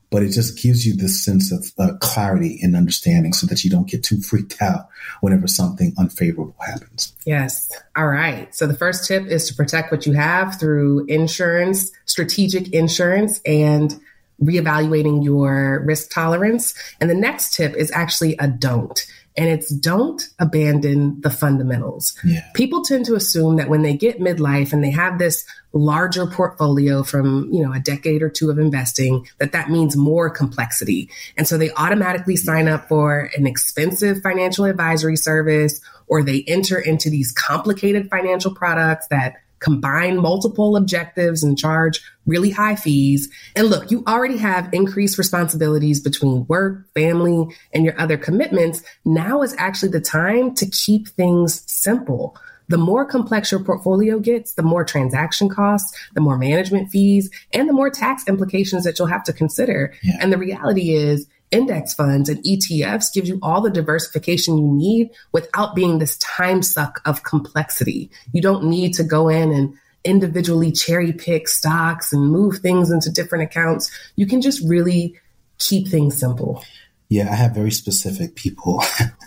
but 0.09 0.23
it 0.23 0.29
just 0.29 0.61
gives 0.61 0.85
you 0.85 0.95
this 0.95 1.23
sense 1.23 1.51
of 1.51 1.71
uh, 1.77 1.95
clarity 1.99 2.59
and 2.61 2.75
understanding 2.75 3.33
so 3.33 3.45
that 3.47 3.63
you 3.63 3.69
don't 3.69 3.87
get 3.87 4.03
too 4.03 4.19
freaked 4.21 4.61
out 4.61 4.89
whenever 5.21 5.47
something 5.47 5.93
unfavorable 5.97 6.55
happens. 6.59 7.15
Yes. 7.25 7.71
All 7.95 8.07
right. 8.07 8.53
So 8.55 8.65
the 8.65 8.75
first 8.75 9.07
tip 9.07 9.25
is 9.25 9.47
to 9.47 9.53
protect 9.53 9.91
what 9.91 10.05
you 10.05 10.13
have 10.13 10.59
through 10.59 11.05
insurance, 11.05 11.91
strategic 12.05 12.73
insurance, 12.73 13.39
and 13.45 13.99
reevaluating 14.41 15.23
your 15.23 15.83
risk 15.85 16.11
tolerance. 16.11 16.73
And 16.99 17.09
the 17.09 17.15
next 17.15 17.53
tip 17.53 17.75
is 17.75 17.91
actually 17.91 18.35
a 18.37 18.47
don't 18.47 19.05
and 19.39 19.47
it's 19.47 19.69
don't 19.69 20.21
abandon 20.37 21.21
the 21.21 21.29
fundamentals. 21.29 22.13
Yeah. 22.25 22.43
People 22.53 22.83
tend 22.83 23.05
to 23.05 23.15
assume 23.15 23.55
that 23.55 23.69
when 23.69 23.83
they 23.83 23.93
get 23.93 24.19
midlife 24.19 24.73
and 24.73 24.83
they 24.83 24.91
have 24.91 25.17
this 25.17 25.45
larger 25.71 26.27
portfolio 26.27 27.03
from, 27.03 27.47
you 27.49 27.65
know, 27.65 27.71
a 27.71 27.79
decade 27.79 28.21
or 28.21 28.29
two 28.29 28.49
of 28.49 28.59
investing, 28.59 29.25
that 29.37 29.53
that 29.53 29.69
means 29.69 29.95
more 29.95 30.29
complexity. 30.29 31.09
And 31.37 31.47
so 31.47 31.57
they 31.57 31.71
automatically 31.71 32.35
sign 32.35 32.67
up 32.67 32.89
for 32.89 33.31
an 33.37 33.47
expensive 33.47 34.21
financial 34.21 34.65
advisory 34.65 35.15
service 35.15 35.79
or 36.07 36.21
they 36.21 36.43
enter 36.45 36.77
into 36.77 37.09
these 37.09 37.31
complicated 37.31 38.09
financial 38.09 38.53
products 38.53 39.07
that 39.07 39.35
combine 39.59 40.17
multiple 40.17 40.75
objectives 40.75 41.43
and 41.43 41.57
charge 41.57 42.01
really 42.25 42.49
high 42.49 42.75
fees. 42.75 43.29
And 43.55 43.67
look, 43.69 43.91
you 43.91 44.03
already 44.07 44.37
have 44.37 44.73
increased 44.73 45.17
responsibilities 45.17 45.99
between 45.99 46.45
work, 46.47 46.85
family, 46.93 47.47
and 47.73 47.85
your 47.85 47.99
other 47.99 48.17
commitments. 48.17 48.83
Now 49.05 49.41
is 49.41 49.55
actually 49.57 49.89
the 49.89 50.01
time 50.01 50.55
to 50.55 50.65
keep 50.65 51.07
things 51.09 51.63
simple. 51.71 52.37
The 52.69 52.77
more 52.77 53.03
complex 53.03 53.51
your 53.51 53.63
portfolio 53.63 54.19
gets, 54.19 54.53
the 54.53 54.61
more 54.61 54.83
transaction 54.83 55.49
costs, 55.49 55.97
the 56.13 56.21
more 56.21 56.37
management 56.37 56.91
fees, 56.91 57.29
and 57.51 57.67
the 57.67 57.73
more 57.73 57.89
tax 57.89 58.27
implications 58.27 58.83
that 58.83 58.99
you'll 58.99 59.07
have 59.07 59.23
to 59.23 59.33
consider. 59.33 59.93
Yeah. 60.03 60.17
And 60.21 60.31
the 60.31 60.37
reality 60.37 60.91
is, 60.93 61.27
index 61.51 61.93
funds 61.93 62.29
and 62.29 62.43
ETFs 62.43 63.13
gives 63.13 63.29
you 63.29 63.39
all 63.41 63.61
the 63.61 63.69
diversification 63.69 64.57
you 64.57 64.71
need 64.71 65.09
without 65.31 65.75
being 65.75 65.99
this 65.99 66.17
time 66.17 66.61
suck 66.61 67.01
of 67.05 67.23
complexity. 67.23 68.09
You 68.33 68.41
don't 68.41 68.65
need 68.65 68.93
to 68.95 69.03
go 69.03 69.29
in 69.29 69.51
and 69.51 69.73
individually 70.03 70.71
cherry 70.71 71.11
pick 71.11 71.47
stocks 71.47 72.13
and 72.13 72.31
move 72.31 72.59
things 72.59 72.91
into 72.91 73.11
different 73.11 73.43
accounts. 73.43 73.91
You 74.15 74.27
can 74.27 74.41
just 74.41 74.61
really 74.67 75.19
keep 75.57 75.87
things 75.87 76.17
simple. 76.17 76.63
Yeah, 77.09 77.31
I 77.31 77.35
have 77.35 77.55
very 77.55 77.71
specific 77.71 78.35
people 78.35 78.83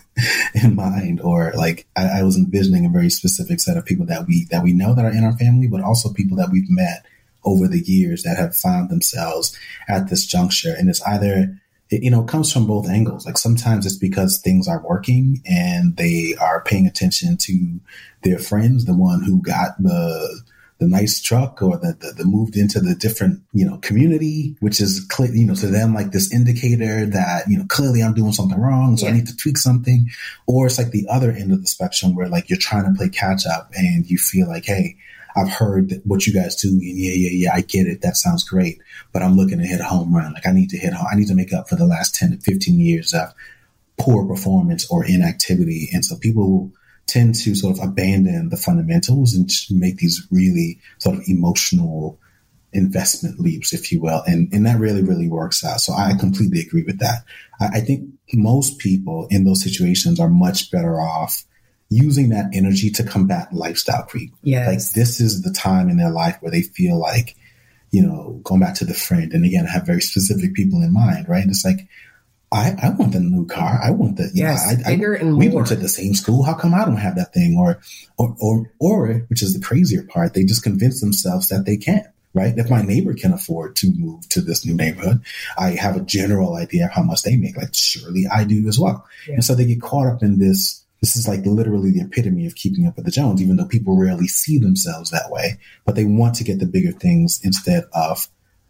in 0.54 0.76
mind, 0.76 1.20
or 1.20 1.52
like 1.56 1.86
I, 1.96 2.20
I 2.20 2.22
was 2.22 2.36
envisioning 2.36 2.86
a 2.86 2.90
very 2.90 3.10
specific 3.10 3.60
set 3.60 3.76
of 3.76 3.84
people 3.84 4.06
that 4.06 4.26
we 4.26 4.46
that 4.50 4.62
we 4.62 4.72
know 4.72 4.94
that 4.94 5.04
are 5.04 5.10
in 5.10 5.24
our 5.24 5.36
family, 5.36 5.66
but 5.66 5.82
also 5.82 6.12
people 6.12 6.36
that 6.36 6.50
we've 6.52 6.70
met 6.70 7.04
over 7.44 7.66
the 7.66 7.80
years 7.80 8.22
that 8.22 8.36
have 8.36 8.54
found 8.54 8.88
themselves 8.88 9.58
at 9.88 10.08
this 10.08 10.24
juncture. 10.24 10.72
And 10.72 10.88
it's 10.88 11.02
either 11.02 11.60
it, 11.92 12.02
you 12.02 12.10
know, 12.10 12.22
comes 12.22 12.52
from 12.52 12.66
both 12.66 12.88
angles. 12.88 13.26
Like 13.26 13.38
sometimes 13.38 13.86
it's 13.86 13.96
because 13.96 14.40
things 14.40 14.66
are 14.66 14.82
working 14.82 15.42
and 15.46 15.96
they 15.96 16.34
are 16.40 16.62
paying 16.62 16.86
attention 16.86 17.36
to 17.38 17.80
their 18.22 18.38
friends, 18.38 18.86
the 18.86 18.94
one 18.94 19.22
who 19.22 19.40
got 19.42 19.80
the 19.80 20.42
the 20.78 20.88
nice 20.88 21.22
truck 21.22 21.62
or 21.62 21.78
the, 21.78 21.96
the, 22.00 22.12
the, 22.16 22.24
moved 22.24 22.56
into 22.56 22.80
the 22.80 22.96
different, 22.96 23.40
you 23.52 23.64
know, 23.64 23.76
community, 23.78 24.56
which 24.58 24.80
is 24.80 25.06
clear, 25.08 25.32
you 25.32 25.46
know, 25.46 25.54
to 25.54 25.68
them 25.68 25.94
like 25.94 26.10
this 26.10 26.32
indicator 26.32 27.06
that, 27.06 27.44
you 27.48 27.56
know, 27.56 27.64
clearly 27.68 28.02
I'm 28.02 28.14
doing 28.14 28.32
something 28.32 28.58
wrong. 28.58 28.96
So 28.96 29.06
yeah. 29.06 29.12
I 29.12 29.14
need 29.14 29.28
to 29.28 29.36
tweak 29.36 29.58
something. 29.58 30.10
Or 30.48 30.66
it's 30.66 30.78
like 30.78 30.90
the 30.90 31.06
other 31.08 31.30
end 31.30 31.52
of 31.52 31.60
the 31.60 31.68
spectrum 31.68 32.16
where 32.16 32.28
like 32.28 32.50
you're 32.50 32.58
trying 32.58 32.84
to 32.84 32.98
play 32.98 33.10
catch 33.10 33.46
up 33.46 33.70
and 33.76 34.10
you 34.10 34.18
feel 34.18 34.48
like, 34.48 34.64
Hey, 34.64 34.96
I've 35.36 35.50
heard 35.50 36.00
what 36.04 36.26
you 36.26 36.32
guys 36.32 36.56
do, 36.56 36.68
and 36.68 36.82
yeah, 36.82 37.12
yeah, 37.12 37.30
yeah, 37.32 37.54
I 37.54 37.60
get 37.62 37.86
it. 37.86 38.02
That 38.02 38.16
sounds 38.16 38.44
great, 38.44 38.80
but 39.12 39.22
I'm 39.22 39.36
looking 39.36 39.58
to 39.58 39.66
hit 39.66 39.80
a 39.80 39.84
home 39.84 40.14
run. 40.14 40.32
Like 40.34 40.46
I 40.46 40.52
need 40.52 40.70
to 40.70 40.78
hit. 40.78 40.92
I 40.94 41.16
need 41.16 41.28
to 41.28 41.34
make 41.34 41.52
up 41.52 41.68
for 41.68 41.76
the 41.76 41.86
last 41.86 42.14
ten 42.14 42.30
to 42.32 42.38
fifteen 42.38 42.80
years 42.80 43.14
of 43.14 43.32
poor 43.98 44.26
performance 44.26 44.90
or 44.90 45.04
inactivity, 45.04 45.88
and 45.92 46.04
so 46.04 46.16
people 46.16 46.72
tend 47.06 47.34
to 47.34 47.54
sort 47.54 47.78
of 47.78 47.84
abandon 47.84 48.48
the 48.48 48.56
fundamentals 48.56 49.34
and 49.34 49.50
make 49.70 49.98
these 49.98 50.26
really 50.30 50.78
sort 50.98 51.16
of 51.16 51.22
emotional 51.26 52.18
investment 52.72 53.38
leaps, 53.38 53.72
if 53.72 53.92
you 53.92 54.00
will, 54.00 54.22
and 54.26 54.52
and 54.52 54.66
that 54.66 54.78
really 54.78 55.02
really 55.02 55.28
works 55.28 55.64
out. 55.64 55.80
So 55.80 55.92
I 55.92 56.14
completely 56.14 56.60
agree 56.60 56.84
with 56.84 57.00
that. 57.00 57.24
I, 57.60 57.78
I 57.78 57.80
think 57.80 58.08
most 58.32 58.78
people 58.78 59.26
in 59.30 59.44
those 59.44 59.62
situations 59.62 60.20
are 60.20 60.28
much 60.28 60.70
better 60.70 61.00
off 61.00 61.44
using 61.94 62.30
that 62.30 62.50
energy 62.54 62.90
to 62.90 63.04
combat 63.04 63.52
lifestyle 63.52 64.02
creep. 64.04 64.32
Yes. 64.42 64.66
Like 64.66 64.94
this 64.94 65.20
is 65.20 65.42
the 65.42 65.52
time 65.52 65.88
in 65.88 65.96
their 65.96 66.10
life 66.10 66.38
where 66.40 66.50
they 66.50 66.62
feel 66.62 66.98
like, 66.98 67.36
you 67.90 68.02
know, 68.02 68.40
going 68.44 68.60
back 68.60 68.74
to 68.76 68.84
the 68.84 68.94
friend, 68.94 69.32
and 69.32 69.44
again, 69.44 69.66
I 69.68 69.72
have 69.72 69.86
very 69.86 70.00
specific 70.00 70.54
people 70.54 70.82
in 70.82 70.92
mind, 70.92 71.28
right? 71.28 71.46
It's 71.46 71.64
like, 71.64 71.88
I, 72.50 72.74
I 72.82 72.90
want 72.90 73.12
the 73.12 73.20
new 73.20 73.46
car. 73.46 73.80
I 73.82 73.90
want 73.90 74.16
the 74.16 74.30
yes, 74.34 74.66
know, 74.66 74.82
I, 74.84 74.96
bigger 74.96 75.16
I, 75.16 75.20
and 75.20 75.38
we 75.38 75.48
more. 75.48 75.56
went 75.56 75.68
to 75.68 75.76
the 75.76 75.88
same 75.88 76.14
school. 76.14 76.42
How 76.42 76.54
come 76.54 76.74
I 76.74 76.84
don't 76.84 76.96
have 76.96 77.16
that 77.16 77.32
thing? 77.32 77.56
Or, 77.58 77.80
or, 78.18 78.36
or, 78.40 78.70
or, 78.78 79.08
which 79.28 79.42
is 79.42 79.54
the 79.54 79.64
crazier 79.64 80.04
part, 80.04 80.34
they 80.34 80.44
just 80.44 80.62
convince 80.62 81.00
themselves 81.00 81.48
that 81.48 81.64
they 81.64 81.76
can't. 81.76 82.06
Right? 82.34 82.56
If 82.56 82.70
my 82.70 82.80
neighbor 82.80 83.12
can 83.12 83.34
afford 83.34 83.76
to 83.76 83.92
move 83.94 84.26
to 84.30 84.40
this 84.40 84.64
new 84.64 84.74
neighborhood, 84.74 85.20
I 85.58 85.72
have 85.72 85.96
a 85.96 86.00
general 86.00 86.56
idea 86.56 86.86
of 86.86 86.92
how 86.92 87.02
much 87.02 87.22
they 87.22 87.36
make. 87.36 87.58
Like, 87.58 87.74
surely 87.74 88.24
I 88.26 88.44
do 88.44 88.66
as 88.68 88.78
well. 88.78 89.06
Yeah. 89.28 89.34
And 89.34 89.44
so 89.44 89.54
they 89.54 89.66
get 89.66 89.82
caught 89.82 90.06
up 90.06 90.22
in 90.22 90.38
this 90.38 90.81
this 91.02 91.16
is 91.16 91.26
like 91.26 91.44
literally 91.44 91.90
the 91.90 92.00
epitome 92.00 92.46
of 92.46 92.54
keeping 92.54 92.86
up 92.86 92.94
with 92.94 93.04
the 93.04 93.10
Jones, 93.10 93.42
even 93.42 93.56
though 93.56 93.66
people 93.66 93.98
rarely 93.98 94.28
see 94.28 94.56
themselves 94.56 95.10
that 95.10 95.30
way. 95.30 95.58
But 95.84 95.96
they 95.96 96.04
want 96.04 96.36
to 96.36 96.44
get 96.44 96.60
the 96.60 96.66
bigger 96.66 96.92
things 96.92 97.40
instead 97.42 97.84
of 97.92 98.28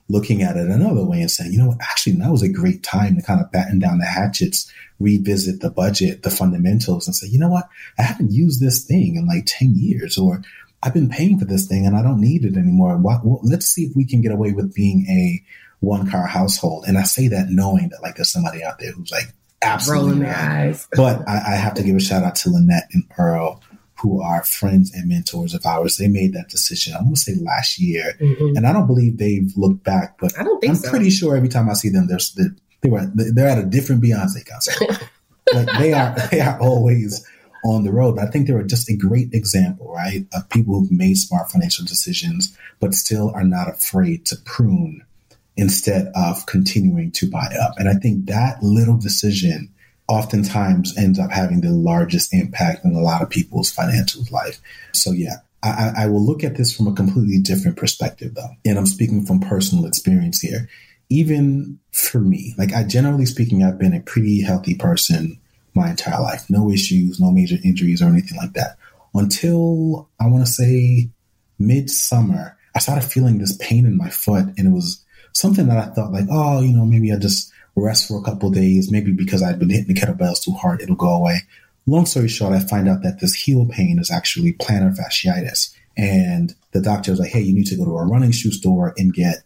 looking 0.08 0.40
at 0.42 0.56
it 0.56 0.66
another 0.66 1.04
way 1.04 1.20
and 1.20 1.30
saying, 1.30 1.52
you 1.52 1.58
know, 1.58 1.68
what, 1.68 1.82
actually, 1.82 2.14
that 2.14 2.32
was 2.32 2.42
a 2.42 2.48
great 2.48 2.82
time 2.82 3.16
to 3.16 3.22
kind 3.22 3.40
of 3.40 3.52
batten 3.52 3.78
down 3.78 3.98
the 3.98 4.06
hatchets, 4.06 4.72
revisit 4.98 5.60
the 5.60 5.70
budget, 5.70 6.22
the 6.22 6.30
fundamentals, 6.30 7.06
and 7.06 7.14
say, 7.14 7.26
you 7.26 7.38
know 7.38 7.50
what? 7.50 7.68
I 7.98 8.02
haven't 8.02 8.32
used 8.32 8.60
this 8.60 8.82
thing 8.82 9.16
in 9.16 9.26
like 9.26 9.44
10 9.46 9.74
years, 9.76 10.16
or 10.16 10.42
I've 10.82 10.94
been 10.94 11.10
paying 11.10 11.38
for 11.38 11.44
this 11.44 11.66
thing 11.66 11.86
and 11.86 11.94
I 11.94 12.02
don't 12.02 12.20
need 12.20 12.46
it 12.46 12.56
anymore. 12.56 12.96
Well, 12.96 13.40
let's 13.42 13.66
see 13.66 13.84
if 13.84 13.94
we 13.94 14.06
can 14.06 14.22
get 14.22 14.32
away 14.32 14.52
with 14.52 14.74
being 14.74 15.06
a 15.06 15.42
one 15.80 16.10
car 16.10 16.26
household. 16.26 16.84
And 16.88 16.96
I 16.96 17.02
say 17.02 17.28
that 17.28 17.50
knowing 17.50 17.90
that 17.90 18.02
like 18.02 18.16
there's 18.16 18.32
somebody 18.32 18.64
out 18.64 18.78
there 18.78 18.92
who's 18.92 19.10
like, 19.10 19.34
absolutely 19.62 20.10
rolling 20.10 20.22
their 20.24 20.36
eyes. 20.36 20.88
but 20.92 21.26
I, 21.28 21.52
I, 21.52 21.54
have 21.56 21.74
to 21.74 21.82
give 21.82 21.96
a 21.96 22.00
shout 22.00 22.24
out 22.24 22.34
to 22.36 22.50
Lynette 22.50 22.88
and 22.92 23.04
Earl, 23.18 23.62
who 24.00 24.20
are 24.20 24.44
friends 24.44 24.92
and 24.94 25.08
mentors 25.08 25.54
of 25.54 25.64
ours. 25.64 25.96
They 25.96 26.08
made 26.08 26.32
that 26.34 26.48
decision. 26.48 26.94
I 26.94 27.02
want 27.02 27.16
to 27.16 27.20
say 27.20 27.34
last 27.34 27.78
year, 27.78 28.14
mm-hmm. 28.20 28.56
and 28.56 28.66
I 28.66 28.72
don't 28.72 28.86
believe 28.86 29.18
they've 29.18 29.52
looked 29.56 29.84
back. 29.84 30.18
But 30.18 30.38
I 30.38 30.42
don't 30.42 30.60
think 30.60 30.70
I'm 30.70 30.76
so. 30.76 30.90
pretty 30.90 31.10
sure 31.10 31.36
every 31.36 31.48
time 31.48 31.70
I 31.70 31.74
see 31.74 31.88
them, 31.88 32.08
they're 32.08 32.18
they 32.82 32.90
were 32.90 33.10
they're 33.14 33.48
at 33.48 33.58
a 33.58 33.66
different 33.66 34.02
Beyonce 34.02 34.44
concert. 34.44 35.08
like 35.54 35.68
they 35.78 35.92
are 35.92 36.14
they 36.30 36.40
are 36.40 36.60
always 36.60 37.26
on 37.64 37.84
the 37.84 37.92
road. 37.92 38.18
I 38.18 38.26
think 38.26 38.46
they 38.46 38.54
were 38.54 38.64
just 38.64 38.90
a 38.90 38.96
great 38.96 39.32
example, 39.32 39.92
right, 39.92 40.26
of 40.34 40.48
people 40.50 40.80
who've 40.80 40.90
made 40.90 41.16
smart 41.16 41.50
financial 41.50 41.84
decisions, 41.84 42.56
but 42.80 42.94
still 42.94 43.30
are 43.34 43.44
not 43.44 43.68
afraid 43.68 44.26
to 44.26 44.36
prune 44.44 45.04
instead 45.56 46.10
of 46.14 46.46
continuing 46.46 47.10
to 47.12 47.30
buy 47.30 47.54
up. 47.60 47.74
And 47.78 47.88
I 47.88 47.94
think 47.94 48.26
that 48.26 48.62
little 48.62 48.96
decision 48.96 49.72
oftentimes 50.08 50.96
ends 50.98 51.18
up 51.18 51.30
having 51.30 51.60
the 51.60 51.70
largest 51.70 52.34
impact 52.34 52.84
in 52.84 52.94
a 52.94 53.00
lot 53.00 53.22
of 53.22 53.30
people's 53.30 53.70
financial 53.70 54.24
life. 54.30 54.60
So 54.92 55.12
yeah, 55.12 55.36
I, 55.62 55.92
I, 55.96 56.06
will 56.06 56.24
look 56.24 56.42
at 56.42 56.56
this 56.56 56.74
from 56.74 56.88
a 56.88 56.92
completely 56.92 57.38
different 57.38 57.76
perspective 57.76 58.34
though. 58.34 58.50
And 58.64 58.78
I'm 58.78 58.86
speaking 58.86 59.24
from 59.24 59.40
personal 59.40 59.86
experience 59.86 60.40
here. 60.40 60.68
Even 61.08 61.78
for 61.92 62.18
me, 62.18 62.54
like 62.58 62.72
I 62.72 62.84
generally 62.84 63.26
speaking, 63.26 63.62
I've 63.62 63.78
been 63.78 63.94
a 63.94 64.00
pretty 64.00 64.42
healthy 64.42 64.74
person 64.74 65.38
my 65.74 65.90
entire 65.90 66.20
life. 66.20 66.48
No 66.50 66.70
issues, 66.70 67.20
no 67.20 67.30
major 67.30 67.56
injuries 67.64 68.02
or 68.02 68.06
anything 68.06 68.38
like 68.38 68.54
that. 68.54 68.76
Until 69.14 70.08
I 70.20 70.26
want 70.26 70.44
to 70.46 70.52
say 70.52 71.10
midsummer, 71.58 72.56
I 72.74 72.78
started 72.78 73.04
feeling 73.04 73.38
this 73.38 73.56
pain 73.58 73.86
in 73.86 73.96
my 73.96 74.08
foot 74.08 74.46
and 74.56 74.66
it 74.66 74.70
was 74.70 75.04
something 75.32 75.68
that 75.68 75.78
I 75.78 75.92
thought 75.92 76.12
like, 76.12 76.26
oh, 76.30 76.60
you 76.60 76.72
know, 76.72 76.84
maybe 76.84 77.12
I 77.12 77.16
just 77.16 77.52
rest 77.74 78.08
for 78.08 78.18
a 78.18 78.22
couple 78.22 78.50
days, 78.50 78.90
maybe 78.90 79.12
because 79.12 79.42
I'd 79.42 79.58
been 79.58 79.70
hitting 79.70 79.94
the 79.94 80.00
kettlebells 80.00 80.42
too 80.42 80.52
hard, 80.52 80.82
it'll 80.82 80.96
go 80.96 81.10
away. 81.10 81.40
Long 81.86 82.06
story 82.06 82.28
short, 82.28 82.52
I 82.52 82.60
find 82.60 82.88
out 82.88 83.02
that 83.02 83.20
this 83.20 83.34
heel 83.34 83.66
pain 83.66 83.98
is 83.98 84.10
actually 84.10 84.52
plantar 84.54 84.96
fasciitis. 84.96 85.74
And 85.96 86.54
the 86.72 86.80
doctor 86.80 87.10
was 87.10 87.20
like, 87.20 87.30
hey, 87.30 87.40
you 87.40 87.54
need 87.54 87.66
to 87.66 87.76
go 87.76 87.84
to 87.84 87.98
a 87.98 88.06
running 88.06 88.30
shoe 88.30 88.52
store 88.52 88.94
and 88.96 89.12
get 89.12 89.36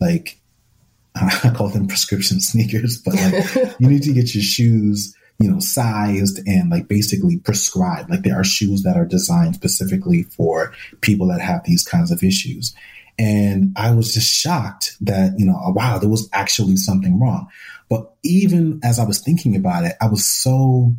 like, 0.00 0.38
I 1.14 1.52
call 1.54 1.68
them 1.68 1.88
prescription 1.88 2.40
sneakers, 2.40 2.98
but 2.98 3.14
like 3.14 3.76
you 3.80 3.88
need 3.88 4.02
to 4.04 4.12
get 4.12 4.34
your 4.34 4.42
shoes 4.42 5.14
you 5.40 5.50
know, 5.50 5.58
sized 5.58 6.38
and 6.46 6.70
like 6.70 6.86
basically 6.86 7.38
prescribed. 7.38 8.10
Like 8.10 8.22
there 8.22 8.38
are 8.38 8.44
shoes 8.44 8.82
that 8.82 8.98
are 8.98 9.06
designed 9.06 9.54
specifically 9.54 10.24
for 10.24 10.74
people 11.00 11.26
that 11.28 11.40
have 11.40 11.64
these 11.64 11.82
kinds 11.82 12.10
of 12.10 12.22
issues. 12.22 12.74
And 13.20 13.74
I 13.76 13.90
was 13.90 14.14
just 14.14 14.34
shocked 14.34 14.96
that, 15.02 15.38
you 15.38 15.44
know, 15.44 15.60
wow, 15.74 15.98
there 15.98 16.08
was 16.08 16.26
actually 16.32 16.76
something 16.76 17.20
wrong. 17.20 17.48
But 17.90 18.14
even 18.22 18.80
as 18.82 18.98
I 18.98 19.04
was 19.04 19.20
thinking 19.20 19.54
about 19.56 19.84
it, 19.84 19.92
I 20.00 20.08
was 20.08 20.24
so 20.24 20.96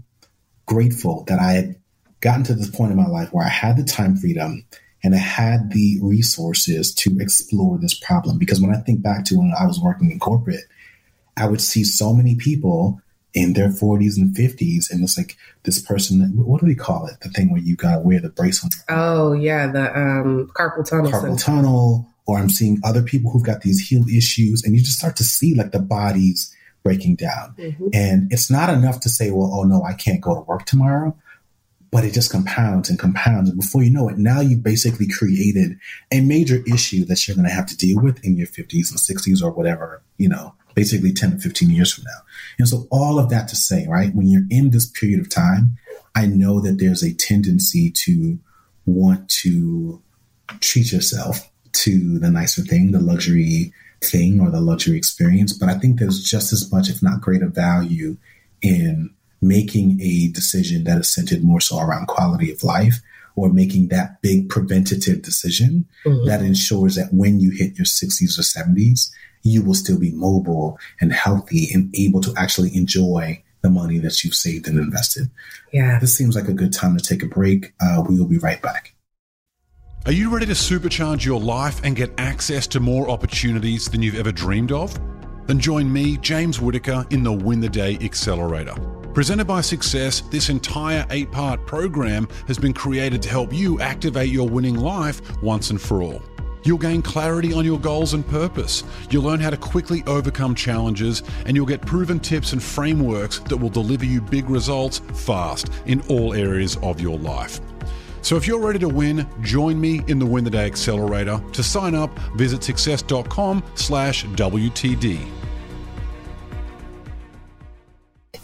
grateful 0.68 1.24
that 1.24 1.40
I 1.40 1.54
had 1.54 1.76
gotten 2.20 2.44
to 2.44 2.54
this 2.54 2.70
point 2.70 2.92
in 2.92 2.98
my 2.98 3.08
life 3.08 3.34
where 3.34 3.44
I 3.44 3.50
had 3.50 3.76
the 3.76 3.84
time 3.84 4.16
freedom 4.16 4.64
and 5.04 5.16
I 5.16 5.18
had 5.18 5.72
the 5.72 5.98
resources 6.00 6.94
to 6.94 7.18
explore 7.20 7.80
this 7.80 7.96
problem. 7.96 8.38
Because 8.38 8.62
when 8.62 8.76
I 8.76 8.82
think 8.82 9.02
back 9.02 9.26
to 9.26 9.40
when 9.40 9.52
I 9.60 9.66
was 9.66 9.80
working 9.80 10.12
in 10.12 10.20
corporate, 10.20 10.66
I 11.38 11.48
would 11.48 11.62
see 11.62 11.84
so 11.84 12.14
many 12.14 12.36
people 12.36 13.02
in 13.34 13.54
their 13.54 13.70
40s 13.70 14.18
and 14.18 14.36
50s, 14.36 14.92
and 14.92 15.04
it's 15.04 15.18
like 15.18 15.38
this 15.64 15.82
person. 15.82 16.22
What 16.36 16.62
do 16.62 16.68
they 16.68 16.76
call 16.76 17.08
it? 17.08 17.20
The 17.22 17.30
thing 17.30 17.50
where 17.50 17.62
you 17.62 17.76
got 17.76 17.96
to 17.96 18.02
wear 18.02 18.20
the 18.20 18.30
bracelet. 18.30 18.74
Oh 18.90 19.34
yeah, 19.34 19.72
the 19.72 19.98
um, 19.98 20.52
carpal 20.54 20.88
tunnel. 20.88 21.12
Carpal 21.12 21.42
tunnel. 21.42 22.11
Or 22.28 22.38
I'm 22.38 22.50
seeing 22.50 22.80
other 22.84 23.02
people 23.02 23.32
who've 23.32 23.46
got 23.46 23.62
these 23.62 23.88
heel 23.88 24.06
issues, 24.08 24.64
and 24.64 24.76
you 24.76 24.82
just 24.82 25.00
start 25.00 25.16
to 25.18 25.24
see 25.24 25.56
like 25.56 25.72
the 25.72 25.80
bodies 25.80 26.56
breaking 26.84 27.16
down. 27.16 27.56
Mm-hmm. 27.58 27.88
And 27.94 28.32
it's 28.32 28.50
not 28.50 28.70
enough 28.70 29.00
to 29.02 29.10
say, 29.10 29.32
well, 29.32 29.52
oh 29.54 29.64
no, 29.64 29.84
I 29.84 29.94
can't 29.94 30.22
go 30.22 30.36
to 30.36 30.42
work 30.42 30.66
tomorrow 30.66 31.16
but 31.92 32.06
it 32.06 32.14
just 32.14 32.32
compounds 32.32 32.90
and 32.90 32.98
compounds. 32.98 33.50
And 33.50 33.60
before 33.60 33.84
you 33.84 33.92
know 33.92 34.08
it, 34.08 34.18
now 34.18 34.40
you've 34.40 34.64
basically 34.64 35.08
created 35.08 35.78
a 36.12 36.22
major 36.22 36.64
issue 36.66 37.04
that 37.06 37.28
you're 37.28 37.36
going 37.36 37.48
to 37.48 37.54
have 37.54 37.66
to 37.68 37.78
deal 37.78 38.02
with 38.02 38.24
in 38.24 38.38
your 38.38 38.48
50s 38.48 38.90
and 38.90 39.20
60s 39.20 39.44
or 39.44 39.52
whatever, 39.52 40.02
you 40.18 40.30
know, 40.30 40.56
basically 40.74 41.12
10 41.12 41.32
to 41.32 41.38
15 41.38 41.70
years 41.70 41.94
from 41.94 42.06
now. 42.06 42.22
And 42.58 42.68
so 42.68 42.88
all 42.92 43.20
of 43.20 43.30
that 43.30 43.50
to 43.50 43.58
say, 43.58 43.86
right, 43.88 44.16
when 44.16 44.28
you're 44.28 44.48
in 44.50 44.72
this 44.72 44.90
period 44.90 45.20
of 45.20 45.30
time, 45.30 45.78
I 46.16 46.28
know 46.28 46.62
that 46.62 46.80
there's 46.80 47.04
a 47.04 47.14
tendency 47.14 47.92
to 47.92 48.40
want 48.86 49.30
to 49.30 50.02
treat 50.62 50.94
yourself 50.94 51.51
to 51.74 52.20
the 52.20 52.30
nicer 52.30 52.62
thing, 52.62 52.92
the 52.92 53.00
luxury 53.00 53.74
thing 54.04 54.40
or 54.40 54.50
the 54.50 54.62
luxury 54.62 54.98
experience. 54.98 55.54
But 55.54 55.70
I 55.70 55.78
think 55.78 56.00
there's 56.00 56.24
just 56.24 56.54
as 56.54 56.72
much, 56.72 56.90
if 56.90 57.02
not 57.02 57.22
greater 57.22 57.48
value 57.48 58.18
in 58.62 59.12
making 59.42 60.00
a 60.02 60.28
decision 60.30 60.84
that 60.84 61.00
is 61.00 61.14
centered 61.14 61.44
more 61.44 61.62
so 61.62 61.80
around 61.80 62.08
quality 62.08 62.52
of 62.52 62.64
life 62.64 63.02
or 63.36 63.50
making 63.50 63.88
that 63.88 64.22
big 64.22 64.50
preventative 64.50 65.22
decision 65.22 65.86
mm-hmm. 66.06 66.28
that 66.28 66.42
ensures 66.42 66.96
that 66.96 67.14
when 67.14 67.40
you 67.40 67.52
hit 67.52 67.78
your 67.78 67.86
60s 67.86 68.38
or 68.38 68.44
70s, 68.44 69.10
you 69.44 69.64
will 69.64 69.74
still 69.74 70.00
be 70.00 70.12
mobile 70.12 70.78
and 71.00 71.12
healthy 71.12 71.70
and 71.74 71.94
able 71.98 72.22
to 72.22 72.34
actually 72.38 72.76
enjoy 72.76 73.42
the 73.62 73.70
money 73.70 73.98
that 74.00 74.24
you've 74.24 74.36
saved 74.36 74.68
and 74.68 74.78
invested. 74.78 75.30
Yeah. 75.72 76.00
This 76.00 76.16
seems 76.16 76.36
like 76.36 76.48
a 76.48 76.54
good 76.54 76.74
time 76.74 76.98
to 76.98 77.04
take 77.04 77.24
a 77.24 77.28
break. 77.28 77.74
Uh, 77.80 78.04
we 78.08 78.20
will 78.20 78.28
be 78.28 78.38
right 78.38 78.62
back. 78.62 78.94
Are 80.08 80.12
you 80.12 80.32
ready 80.34 80.48
to 80.48 80.54
supercharge 80.54 81.24
your 81.24 81.40
life 81.40 81.80
and 81.84 81.96
get 81.96 82.12
access 82.18 82.66
to 82.68 82.80
more 82.80 83.08
opportunities 83.08 83.86
than 83.86 84.02
you've 84.02 84.18
ever 84.18 84.32
dreamed 84.32 84.72
of? 84.72 85.00
Then 85.46 85.60
join 85.60 85.94
me, 85.94 86.18
James 86.18 86.60
Whittaker, 86.60 87.06
in 87.12 87.22
the 87.22 87.32
Win 87.32 87.60
the 87.60 87.70
Day 87.70 88.00
Accelerator. 88.02 88.74
Presented 89.14 89.46
by 89.46 89.62
Success, 89.62 90.22
this 90.22 90.50
entire 90.50 91.06
eight 91.12 91.32
part 91.32 91.68
program 91.68 92.28
has 92.48 92.58
been 92.58 92.74
created 92.74 93.22
to 93.22 93.30
help 93.30 93.54
you 93.54 93.80
activate 93.80 94.30
your 94.30 94.50
winning 94.50 94.76
life 94.76 95.22
once 95.44 95.70
and 95.70 95.80
for 95.80 96.02
all. 96.02 96.24
You'll 96.64 96.80
gain 96.80 97.04
clarity 97.04 97.54
on 97.54 97.64
your 97.64 97.80
goals 97.80 98.16
and 98.16 98.28
purpose. 98.28 98.84
You'll 99.12 99.26
learn 99.26 99.40
how 99.40 99.52
to 99.52 99.58
quickly 99.58 100.04
overcome 100.08 100.56
challenges, 100.56 101.22
and 101.46 101.56
you'll 101.56 101.68
get 101.68 101.86
proven 101.86 102.20
tips 102.20 102.54
and 102.54 102.64
frameworks 102.64 103.38
that 103.38 103.58
will 103.58 103.70
deliver 103.70 104.06
you 104.06 104.20
big 104.20 104.50
results 104.50 104.98
fast 105.14 105.70
in 105.86 106.02
all 106.10 106.34
areas 106.34 106.76
of 106.78 107.00
your 107.00 107.20
life. 107.20 107.62
So 108.22 108.36
if 108.36 108.48
you're 108.48 108.60
ready 108.60 108.80
to 108.80 108.90
win, 108.90 109.28
join 109.42 109.80
me 109.80 110.02
in 110.08 110.20
the 110.20 110.26
Win 110.26 110.44
the 110.44 110.50
Day 110.50 110.66
Accelerator. 110.66 111.42
To 111.54 111.64
sign 111.64 111.96
up, 111.96 112.18
visit 112.36 112.64
success.com 112.64 113.64
slash 113.76 114.26
WTD. 114.26 115.28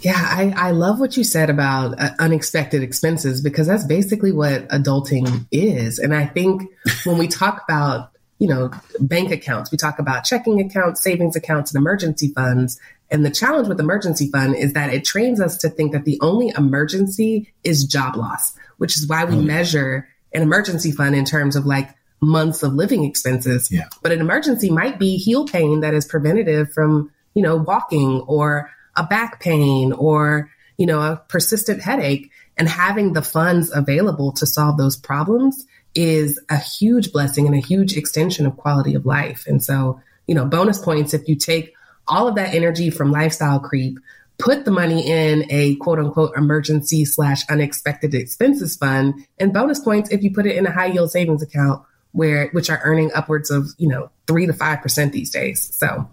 Yeah, 0.00 0.14
I, 0.14 0.54
I 0.56 0.70
love 0.70 1.00
what 1.00 1.16
you 1.16 1.24
said 1.24 1.50
about 1.50 2.00
uh, 2.00 2.10
unexpected 2.20 2.82
expenses 2.82 3.40
because 3.40 3.66
that's 3.66 3.84
basically 3.84 4.30
what 4.30 4.68
adulting 4.68 5.46
is. 5.50 5.98
And 5.98 6.14
I 6.14 6.26
think 6.26 6.70
when 7.04 7.18
we 7.18 7.26
talk 7.26 7.64
about, 7.68 8.12
you 8.38 8.46
know, 8.46 8.70
bank 9.00 9.32
accounts, 9.32 9.72
we 9.72 9.78
talk 9.78 9.98
about 9.98 10.22
checking 10.22 10.60
accounts, 10.60 11.02
savings 11.02 11.34
accounts, 11.34 11.74
and 11.74 11.80
emergency 11.80 12.28
funds. 12.32 12.78
And 13.10 13.26
the 13.26 13.30
challenge 13.30 13.66
with 13.66 13.80
emergency 13.80 14.30
fund 14.30 14.54
is 14.54 14.74
that 14.74 14.92
it 14.92 15.04
trains 15.04 15.40
us 15.40 15.56
to 15.58 15.68
think 15.68 15.92
that 15.92 16.04
the 16.04 16.18
only 16.20 16.52
emergency 16.56 17.52
is 17.64 17.84
job 17.84 18.14
loss, 18.14 18.52
which 18.78 18.96
is 18.96 19.06
why 19.06 19.24
we 19.24 19.36
oh, 19.36 19.42
measure 19.42 20.08
an 20.32 20.42
emergency 20.42 20.90
fund 20.90 21.14
in 21.14 21.24
terms 21.24 21.56
of 21.56 21.66
like 21.66 21.94
months 22.20 22.62
of 22.62 22.74
living 22.74 23.04
expenses. 23.04 23.70
Yeah. 23.70 23.88
But 24.02 24.12
an 24.12 24.20
emergency 24.20 24.70
might 24.70 24.98
be 24.98 25.16
heel 25.16 25.46
pain 25.46 25.80
that 25.80 25.94
is 25.94 26.04
preventative 26.04 26.72
from, 26.72 27.12
you 27.34 27.42
know, 27.42 27.56
walking 27.56 28.20
or 28.22 28.70
a 28.96 29.04
back 29.04 29.40
pain 29.40 29.92
or, 29.92 30.50
you 30.76 30.86
know, 30.86 31.00
a 31.00 31.22
persistent 31.28 31.82
headache 31.82 32.30
and 32.56 32.68
having 32.68 33.12
the 33.12 33.22
funds 33.22 33.70
available 33.72 34.32
to 34.32 34.46
solve 34.46 34.76
those 34.76 34.96
problems 34.96 35.66
is 35.94 36.40
a 36.48 36.56
huge 36.56 37.12
blessing 37.12 37.46
and 37.46 37.54
a 37.54 37.60
huge 37.60 37.96
extension 37.96 38.46
of 38.46 38.56
quality 38.56 38.94
of 38.94 39.06
life. 39.06 39.46
And 39.46 39.62
so, 39.62 40.00
you 40.26 40.34
know, 40.34 40.44
bonus 40.44 40.78
points 40.78 41.14
if 41.14 41.28
you 41.28 41.36
take 41.36 41.74
all 42.06 42.26
of 42.26 42.34
that 42.36 42.54
energy 42.54 42.90
from 42.90 43.12
lifestyle 43.12 43.60
creep, 43.60 43.98
put 44.38 44.64
the 44.64 44.70
money 44.70 45.08
in 45.08 45.44
a 45.50 45.76
quote 45.76 45.98
unquote 45.98 46.36
emergency 46.36 47.04
slash 47.04 47.48
unexpected 47.48 48.14
expenses 48.14 48.76
fund, 48.76 49.26
and 49.38 49.52
bonus 49.52 49.80
points 49.80 50.10
if 50.10 50.22
you 50.22 50.32
put 50.32 50.46
it 50.46 50.56
in 50.56 50.66
a 50.66 50.72
high 50.72 50.86
yield 50.86 51.10
savings 51.10 51.42
account 51.42 51.82
where 52.12 52.48
which 52.50 52.70
are 52.70 52.80
earning 52.84 53.10
upwards 53.14 53.50
of, 53.50 53.68
you 53.78 53.88
know, 53.88 54.10
three 54.26 54.46
to 54.46 54.52
five 54.52 54.80
percent 54.80 55.12
these 55.12 55.30
days. 55.30 55.74
So 55.76 56.08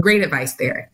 great 0.00 0.22
advice 0.22 0.54
there. 0.54 0.90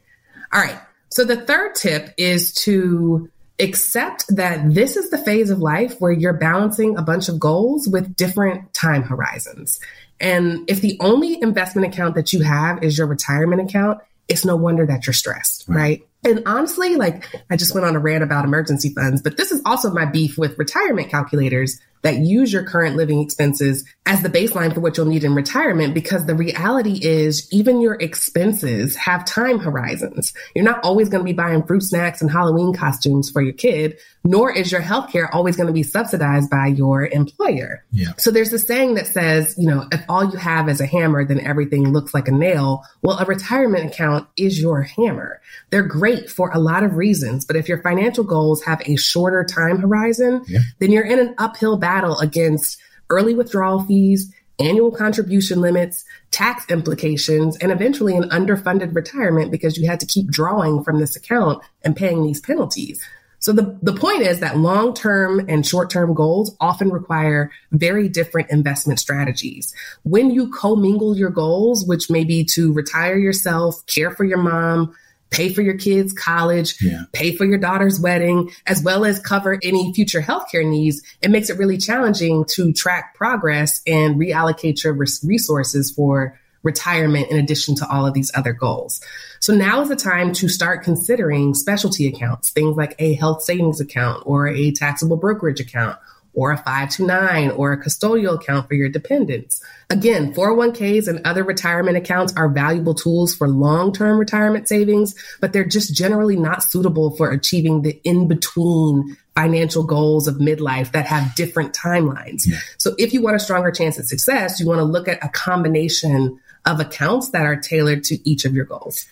All 0.52 0.60
right. 0.60 0.78
So 1.10 1.24
the 1.24 1.36
third 1.44 1.74
tip 1.74 2.14
is 2.16 2.52
to 2.54 3.28
accept 3.58 4.24
that 4.34 4.74
this 4.74 4.96
is 4.96 5.10
the 5.10 5.18
phase 5.18 5.50
of 5.50 5.58
life 5.58 6.00
where 6.00 6.12
you're 6.12 6.32
balancing 6.32 6.96
a 6.96 7.02
bunch 7.02 7.28
of 7.28 7.38
goals 7.38 7.88
with 7.88 8.16
different 8.16 8.72
time 8.72 9.02
horizons. 9.02 9.80
And 10.18 10.68
if 10.68 10.80
the 10.80 10.96
only 11.00 11.40
investment 11.42 11.92
account 11.92 12.14
that 12.14 12.32
you 12.32 12.42
have 12.42 12.82
is 12.82 12.96
your 12.96 13.06
retirement 13.06 13.60
account, 13.60 14.00
it's 14.28 14.44
no 14.44 14.56
wonder 14.56 14.86
that 14.86 15.06
you're 15.06 15.14
stressed, 15.14 15.64
right? 15.68 15.76
right? 15.76 16.02
And 16.24 16.42
honestly, 16.46 16.96
like 16.96 17.24
I 17.50 17.56
just 17.56 17.74
went 17.74 17.86
on 17.86 17.96
a 17.96 17.98
rant 17.98 18.22
about 18.22 18.44
emergency 18.44 18.92
funds, 18.94 19.22
but 19.22 19.36
this 19.36 19.50
is 19.50 19.62
also 19.64 19.90
my 19.90 20.04
beef 20.04 20.36
with 20.36 20.58
retirement 20.58 21.10
calculators 21.10 21.80
that 22.02 22.16
use 22.16 22.52
your 22.52 22.64
current 22.64 22.96
living 22.96 23.20
expenses 23.20 23.86
as 24.06 24.22
the 24.22 24.28
baseline 24.28 24.72
for 24.72 24.80
what 24.80 24.96
you'll 24.96 25.06
need 25.06 25.24
in 25.24 25.34
retirement 25.34 25.94
because 25.94 26.26
the 26.26 26.34
reality 26.34 26.98
is 27.02 27.46
even 27.52 27.80
your 27.80 27.94
expenses 27.94 28.96
have 28.96 29.24
time 29.24 29.58
horizons. 29.58 30.32
You're 30.54 30.64
not 30.64 30.82
always 30.82 31.08
going 31.08 31.24
to 31.24 31.30
be 31.30 31.36
buying 31.36 31.62
fruit 31.62 31.82
snacks 31.82 32.22
and 32.22 32.30
Halloween 32.30 32.74
costumes 32.74 33.30
for 33.30 33.42
your 33.42 33.52
kid, 33.52 33.98
nor 34.24 34.52
is 34.52 34.72
your 34.72 34.82
healthcare 34.82 35.28
always 35.32 35.56
going 35.56 35.66
to 35.66 35.72
be 35.72 35.82
subsidized 35.82 36.50
by 36.50 36.66
your 36.66 37.06
employer. 37.06 37.84
Yeah. 37.92 38.12
So 38.18 38.30
there's 38.30 38.50
this 38.50 38.66
saying 38.66 38.94
that 38.94 39.06
says, 39.06 39.54
you 39.56 39.66
know, 39.66 39.86
if 39.92 40.04
all 40.08 40.24
you 40.24 40.36
have 40.36 40.68
is 40.68 40.80
a 40.80 40.86
hammer, 40.86 41.24
then 41.24 41.40
everything 41.40 41.92
looks 41.92 42.12
like 42.12 42.28
a 42.28 42.32
nail. 42.32 42.84
Well, 43.02 43.18
a 43.18 43.24
retirement 43.24 43.92
account 43.92 44.28
is 44.36 44.60
your 44.60 44.82
hammer. 44.82 45.40
They're 45.70 45.82
great 45.82 46.28
for 46.28 46.50
a 46.50 46.58
lot 46.58 46.82
of 46.82 46.96
reasons, 46.96 47.44
but 47.44 47.56
if 47.56 47.68
your 47.68 47.82
financial 47.82 48.24
goals 48.24 48.62
have 48.64 48.82
a 48.84 48.96
shorter 48.96 49.44
time 49.44 49.78
horizon, 49.78 50.44
yeah. 50.48 50.60
then 50.80 50.92
you're 50.92 51.06
in 51.06 51.18
an 51.18 51.34
uphill 51.38 51.76
battle 51.76 51.90
battle 51.90 52.18
against 52.20 52.78
early 53.10 53.34
withdrawal 53.34 53.82
fees, 53.82 54.32
annual 54.60 54.92
contribution 54.92 55.60
limits, 55.60 56.04
tax 56.30 56.64
implications, 56.70 57.56
and 57.56 57.72
eventually 57.72 58.16
an 58.16 58.28
underfunded 58.30 58.94
retirement 58.94 59.50
because 59.50 59.76
you 59.76 59.88
had 59.88 59.98
to 60.00 60.06
keep 60.06 60.28
drawing 60.28 60.84
from 60.84 61.00
this 61.00 61.16
account 61.16 61.62
and 61.82 61.96
paying 61.96 62.22
these 62.22 62.40
penalties. 62.40 63.04
So 63.40 63.52
the, 63.52 63.78
the 63.82 63.94
point 63.94 64.22
is 64.22 64.40
that 64.40 64.58
long 64.58 64.94
term 64.94 65.44
and 65.48 65.66
short 65.66 65.90
term 65.90 66.14
goals 66.14 66.54
often 66.60 66.90
require 66.90 67.50
very 67.72 68.08
different 68.08 68.50
investment 68.50 69.00
strategies. 69.00 69.74
When 70.02 70.30
you 70.30 70.50
commingle 70.50 71.16
your 71.16 71.30
goals, 71.30 71.84
which 71.86 72.10
may 72.10 72.24
be 72.24 72.44
to 72.52 72.72
retire 72.72 73.16
yourself, 73.16 73.84
care 73.86 74.10
for 74.10 74.24
your 74.24 74.38
mom, 74.38 74.94
pay 75.30 75.48
for 75.48 75.62
your 75.62 75.76
kids' 75.78 76.12
college, 76.12 76.80
yeah. 76.82 77.04
pay 77.12 77.34
for 77.34 77.44
your 77.44 77.58
daughter's 77.58 77.98
wedding, 77.98 78.50
as 78.66 78.82
well 78.82 79.04
as 79.04 79.18
cover 79.18 79.58
any 79.62 79.92
future 79.94 80.20
healthcare 80.20 80.68
needs, 80.68 81.02
it 81.22 81.30
makes 81.30 81.48
it 81.48 81.58
really 81.58 81.78
challenging 81.78 82.44
to 82.50 82.72
track 82.72 83.14
progress 83.14 83.80
and 83.86 84.16
reallocate 84.16 84.84
your 84.84 84.92
resources 84.92 85.90
for 85.90 86.38
retirement 86.62 87.30
in 87.30 87.38
addition 87.38 87.74
to 87.76 87.88
all 87.90 88.06
of 88.06 88.14
these 88.14 88.30
other 88.34 88.52
goals. 88.52 89.00
So 89.40 89.54
now 89.54 89.80
is 89.80 89.88
the 89.88 89.96
time 89.96 90.32
to 90.34 90.48
start 90.48 90.82
considering 90.82 91.54
specialty 91.54 92.06
accounts, 92.06 92.50
things 92.50 92.76
like 92.76 92.94
a 92.98 93.14
health 93.14 93.42
savings 93.42 93.80
account 93.80 94.22
or 94.26 94.48
a 94.48 94.70
taxable 94.72 95.16
brokerage 95.16 95.60
account 95.60 95.98
or 96.32 96.52
a 96.52 96.56
529 96.56 97.50
or 97.52 97.72
a 97.72 97.82
custodial 97.82 98.36
account 98.36 98.68
for 98.68 98.74
your 98.74 98.88
dependents. 98.88 99.62
Again, 99.88 100.32
401ks 100.32 101.08
and 101.08 101.26
other 101.26 101.42
retirement 101.42 101.96
accounts 101.96 102.32
are 102.36 102.48
valuable 102.48 102.94
tools 102.94 103.34
for 103.34 103.48
long 103.48 103.92
term 103.92 104.18
retirement 104.18 104.68
savings, 104.68 105.14
but 105.40 105.52
they're 105.52 105.64
just 105.64 105.94
generally 105.94 106.36
not 106.36 106.62
suitable 106.62 107.16
for 107.16 107.30
achieving 107.30 107.82
the 107.82 108.00
in 108.04 108.28
between 108.28 109.16
financial 109.34 109.82
goals 109.82 110.28
of 110.28 110.36
midlife 110.36 110.92
that 110.92 111.06
have 111.06 111.34
different 111.34 111.74
timelines. 111.74 112.46
Yeah. 112.46 112.58
So 112.78 112.94
if 112.98 113.12
you 113.12 113.22
want 113.22 113.36
a 113.36 113.40
stronger 113.40 113.70
chance 113.70 113.98
at 113.98 114.06
success, 114.06 114.60
you 114.60 114.66
want 114.66 114.78
to 114.78 114.84
look 114.84 115.08
at 115.08 115.24
a 115.24 115.28
combination 115.28 116.38
of 116.66 116.80
accounts 116.80 117.30
that 117.30 117.46
are 117.46 117.56
tailored 117.56 118.04
to 118.04 118.28
each 118.28 118.44
of 118.44 118.54
your 118.54 118.64
goals. 118.64 119.06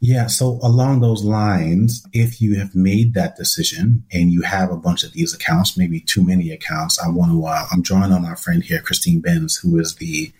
Yeah. 0.00 0.28
So 0.28 0.60
along 0.62 1.00
those 1.00 1.24
lines, 1.24 2.06
if 2.12 2.40
you 2.40 2.56
have 2.58 2.74
made 2.74 3.14
that 3.14 3.36
decision 3.36 4.04
and 4.12 4.30
you 4.30 4.42
have 4.42 4.70
a 4.70 4.76
bunch 4.76 5.02
of 5.02 5.12
these 5.12 5.34
accounts, 5.34 5.76
maybe 5.76 6.00
too 6.00 6.24
many 6.24 6.52
accounts, 6.52 7.00
I 7.00 7.08
want 7.08 7.32
to, 7.32 7.44
uh, 7.44 7.66
I'm 7.72 7.82
drawing 7.82 8.12
on 8.12 8.24
our 8.24 8.36
friend 8.36 8.62
here, 8.62 8.80
Christine 8.80 9.20
Benz, 9.20 9.56
who 9.56 9.78
is 9.78 9.96
the 9.96 10.32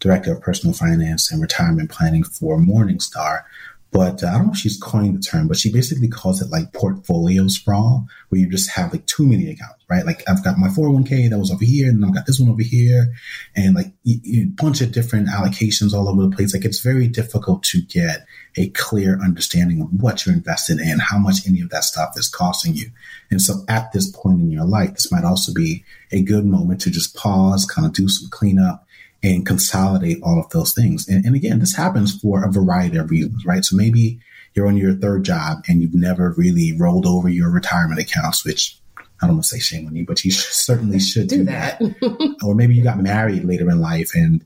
director 0.00 0.32
of 0.32 0.40
personal 0.40 0.74
finance 0.74 1.30
and 1.30 1.40
retirement 1.40 1.90
planning 1.90 2.24
for 2.24 2.58
Morningstar. 2.58 3.44
But 3.94 4.24
uh, 4.24 4.26
I 4.26 4.32
don't 4.32 4.46
know 4.46 4.52
if 4.52 4.58
she's 4.58 4.76
coined 4.76 5.16
the 5.16 5.20
term, 5.22 5.46
but 5.46 5.56
she 5.56 5.70
basically 5.70 6.08
calls 6.08 6.42
it 6.42 6.50
like 6.50 6.72
portfolio 6.72 7.46
sprawl, 7.46 8.08
where 8.28 8.40
you 8.40 8.50
just 8.50 8.70
have 8.70 8.92
like 8.92 9.06
too 9.06 9.24
many 9.24 9.48
accounts, 9.48 9.84
right? 9.88 10.04
Like 10.04 10.28
I've 10.28 10.42
got 10.42 10.58
my 10.58 10.66
401k 10.66 11.30
that 11.30 11.38
was 11.38 11.52
over 11.52 11.64
here, 11.64 11.90
and 11.90 12.04
I've 12.04 12.12
got 12.12 12.26
this 12.26 12.40
one 12.40 12.50
over 12.50 12.64
here, 12.64 13.14
and 13.54 13.76
like 13.76 13.92
a 14.04 14.46
bunch 14.46 14.80
of 14.80 14.90
different 14.90 15.28
allocations 15.28 15.92
all 15.92 16.08
over 16.08 16.22
the 16.22 16.34
place. 16.34 16.52
Like 16.52 16.64
it's 16.64 16.80
very 16.80 17.06
difficult 17.06 17.62
to 17.64 17.82
get 17.82 18.26
a 18.56 18.68
clear 18.70 19.16
understanding 19.22 19.80
of 19.80 19.88
what 19.92 20.26
you're 20.26 20.34
invested 20.34 20.80
in, 20.80 20.98
how 20.98 21.18
much 21.18 21.46
any 21.46 21.60
of 21.60 21.70
that 21.70 21.84
stuff 21.84 22.14
is 22.16 22.28
costing 22.28 22.74
you. 22.74 22.90
And 23.30 23.40
so 23.40 23.64
at 23.68 23.92
this 23.92 24.10
point 24.10 24.40
in 24.40 24.50
your 24.50 24.66
life, 24.66 24.94
this 24.94 25.12
might 25.12 25.24
also 25.24 25.54
be 25.54 25.84
a 26.10 26.20
good 26.20 26.46
moment 26.46 26.80
to 26.80 26.90
just 26.90 27.14
pause, 27.14 27.64
kind 27.64 27.86
of 27.86 27.92
do 27.92 28.08
some 28.08 28.28
cleanup 28.30 28.84
and 29.24 29.46
consolidate 29.46 30.22
all 30.22 30.38
of 30.38 30.50
those 30.50 30.74
things. 30.74 31.08
And, 31.08 31.24
and 31.24 31.34
again, 31.34 31.58
this 31.58 31.74
happens 31.74 32.20
for 32.20 32.44
a 32.44 32.52
variety 32.52 32.98
of 32.98 33.10
reasons, 33.10 33.44
right? 33.46 33.64
So 33.64 33.74
maybe 33.74 34.20
you're 34.54 34.66
on 34.66 34.76
your 34.76 34.94
third 34.94 35.24
job 35.24 35.64
and 35.66 35.80
you've 35.80 35.94
never 35.94 36.34
really 36.36 36.76
rolled 36.76 37.06
over 37.06 37.28
your 37.28 37.50
retirement 37.50 38.00
accounts, 38.00 38.44
which 38.44 38.78
I 38.98 39.26
don't 39.26 39.36
want 39.36 39.44
to 39.44 39.48
say 39.48 39.58
shame 39.58 39.86
on 39.86 39.96
you, 39.96 40.04
but 40.04 40.24
you 40.24 40.30
certainly 40.30 41.00
should 41.00 41.28
do, 41.28 41.38
do 41.38 41.44
that. 41.44 41.78
that. 41.78 42.36
or 42.44 42.54
maybe 42.54 42.74
you 42.74 42.82
got 42.82 42.98
married 42.98 43.44
later 43.44 43.70
in 43.70 43.80
life 43.80 44.10
and 44.14 44.44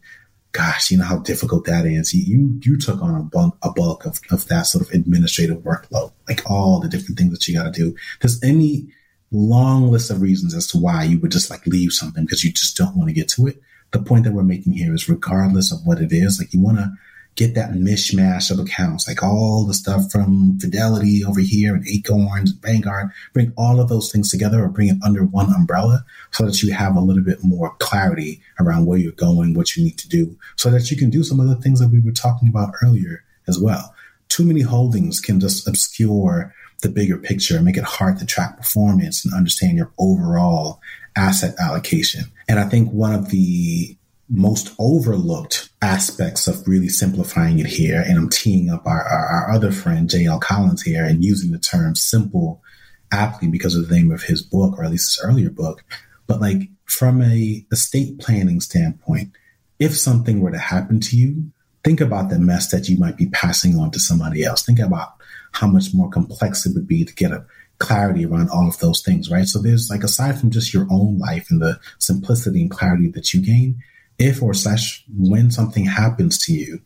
gosh, 0.53 0.91
you 0.91 0.99
know 0.99 1.05
how 1.05 1.19
difficult 1.19 1.67
that 1.67 1.85
is. 1.85 2.15
You 2.15 2.59
you, 2.63 2.79
took 2.79 3.03
on 3.03 3.15
a 3.15 3.23
bulk, 3.23 3.59
a 3.63 3.71
bulk 3.71 4.07
of, 4.07 4.21
of 4.31 4.47
that 4.49 4.63
sort 4.63 4.87
of 4.87 4.95
administrative 4.95 5.59
workload, 5.59 6.13
like 6.29 6.49
all 6.51 6.81
the 6.81 6.89
different 6.89 7.19
things 7.19 7.33
that 7.33 7.47
you 7.47 7.55
got 7.55 7.65
to 7.65 7.71
do. 7.71 7.97
There's 8.21 8.43
any 8.43 8.89
long 9.31 9.91
list 9.91 10.11
of 10.11 10.23
reasons 10.23 10.55
as 10.55 10.67
to 10.69 10.79
why 10.79 11.03
you 11.05 11.19
would 11.19 11.33
just 11.33 11.51
like 11.51 11.67
leave 11.67 11.93
something 11.93 12.25
because 12.25 12.45
you 12.45 12.53
just 12.53 12.77
don't 12.77 12.97
want 12.97 13.09
to 13.09 13.15
get 13.15 13.29
to 13.29 13.47
it 13.47 13.61
the 13.93 14.01
point 14.01 14.25
that 14.25 14.33
we're 14.33 14.43
making 14.43 14.75
here 14.75 14.95
is 14.95 15.09
regardless 15.09 15.73
of 15.73 15.85
what 15.85 16.01
it 16.01 16.13
is, 16.13 16.39
like 16.39 16.53
you 16.53 16.61
want 16.61 16.79
to 16.79 16.93
get 17.39 17.55
that 17.55 17.71
mishmash 17.71 18.51
of 18.51 18.59
accounts, 18.59 19.07
like 19.07 19.23
all 19.23 19.65
the 19.65 19.73
stuff 19.73 20.11
from 20.11 20.59
Fidelity 20.59 21.25
over 21.25 21.39
here 21.39 21.73
and 21.73 21.87
Acorns, 21.87 22.51
Vanguard, 22.51 23.11
bring 23.33 23.53
all 23.57 23.81
of 23.81 23.89
those 23.89 24.11
things 24.11 24.29
together 24.29 24.65
or 24.65 24.69
bring 24.69 24.89
it 24.89 24.99
under 25.05 25.23
one 25.23 25.55
umbrella 25.55 26.05
so 26.33 26.45
that 26.45 26.61
you 26.63 26.73
have 26.73 26.97
a 26.97 27.01
little 27.01 27.23
bit 27.23 27.39
more 27.45 27.77
clarity 27.79 28.43
around 28.59 28.87
where 28.87 28.99
you're 28.99 29.13
going, 29.13 29.55
what 29.55 29.77
you 29.77 29.85
need 29.85 29.97
to 29.99 30.09
do, 30.09 30.37
so 30.57 30.69
that 30.69 30.91
you 30.91 30.97
can 30.97 31.11
do 31.11 31.23
some 31.23 31.39
of 31.39 31.49
the 31.49 31.55
things 31.57 31.79
that 31.79 31.91
we 31.91 32.01
were 32.01 32.11
talking 32.11 32.49
about 32.49 32.75
earlier 32.83 33.23
as 33.47 33.57
well. 33.57 33.95
Too 34.29 34.45
many 34.45 34.63
holdings 34.63 35.21
can 35.21 35.39
just 35.39 35.69
obscure 35.69 36.53
the 36.83 36.89
bigger 36.89 37.19
picture 37.19 37.55
and 37.55 37.65
make 37.65 37.77
it 37.77 37.85
hard 37.85 38.19
to 38.19 38.27
track 38.27 38.57
performance 38.57 39.25
and 39.25 39.33
understand 39.33 39.77
your 39.77 39.93
overall 39.99 40.81
asset 41.19 41.55
allocation. 41.59 42.25
And 42.49 42.59
I 42.59 42.65
think 42.65 42.91
one 42.93 43.13
of 43.13 43.31
the 43.31 43.97
most 44.31 44.75
overlooked 44.79 45.71
aspects 45.83 46.47
of 46.47 46.67
really 46.67 46.89
simplifying 46.89 47.59
it 47.59 47.67
here, 47.67 48.03
and 48.07 48.17
I'm 48.17 48.29
teeing 48.29 48.71
up 48.71 48.87
our, 48.87 49.03
our, 49.03 49.27
our 49.27 49.51
other 49.51 49.73
friend, 49.73 50.09
J.L. 50.09 50.39
Collins 50.39 50.83
here, 50.83 51.05
and 51.05 51.25
using 51.25 51.51
the 51.51 51.59
term 51.59 51.95
simple 51.95 52.63
aptly 53.11 53.49
because 53.49 53.75
of 53.75 53.89
the 53.89 53.95
name 53.95 54.13
of 54.13 54.23
his 54.23 54.43
book, 54.43 54.79
or 54.79 54.85
at 54.85 54.91
least 54.91 55.17
his 55.17 55.25
earlier 55.25 55.51
book. 55.51 55.83
But 56.27 56.41
like 56.41 56.69
from 56.85 57.23
a 57.23 57.65
estate 57.73 58.19
planning 58.19 58.61
standpoint, 58.61 59.33
if 59.79 59.97
something 59.97 60.41
were 60.41 60.51
to 60.51 60.59
happen 60.59 61.01
to 61.01 61.17
you, 61.17 61.51
think 61.85 62.01
about 62.01 62.29
the 62.29 62.39
mess 62.39 62.71
that 62.71 62.89
you 62.89 62.99
might 62.99 63.17
be 63.17 63.29
passing 63.31 63.79
on 63.79 63.91
to 63.93 63.99
somebody 64.01 64.45
else. 64.45 64.63
Think 64.63 64.79
about 64.79 65.15
how 65.53 65.67
much 65.67 65.95
more 65.95 66.11
complex 66.11 66.67
it 66.67 66.75
would 66.75 66.87
be 66.87 67.05
to 67.05 67.15
get 67.15 67.33
a 67.33 67.45
clarity 67.79 68.25
around 68.25 68.51
all 68.51 68.69
of 68.69 68.79
those 68.79 69.03
things, 69.03 69.31
right? 69.31 69.47
So 69.47 69.61
there's 69.61 69.89
like, 69.91 70.03
aside 70.03 70.39
from 70.39 70.51
just 70.51 70.75
your 70.75 70.87
own 70.91 71.19
life 71.19 71.47
and 71.51 71.63
the 71.63 71.79
simplicity 71.99 72.63
and 72.63 72.71
clarity 72.71 73.09
that 73.11 73.33
you 73.33 73.41
gain, 73.41 73.83
if 74.19 74.43
or 74.43 74.53
slash 74.53 75.05
when 75.17 75.51
something 75.51 75.85
happens 75.85 76.39
to 76.47 76.53
you, 76.53 76.81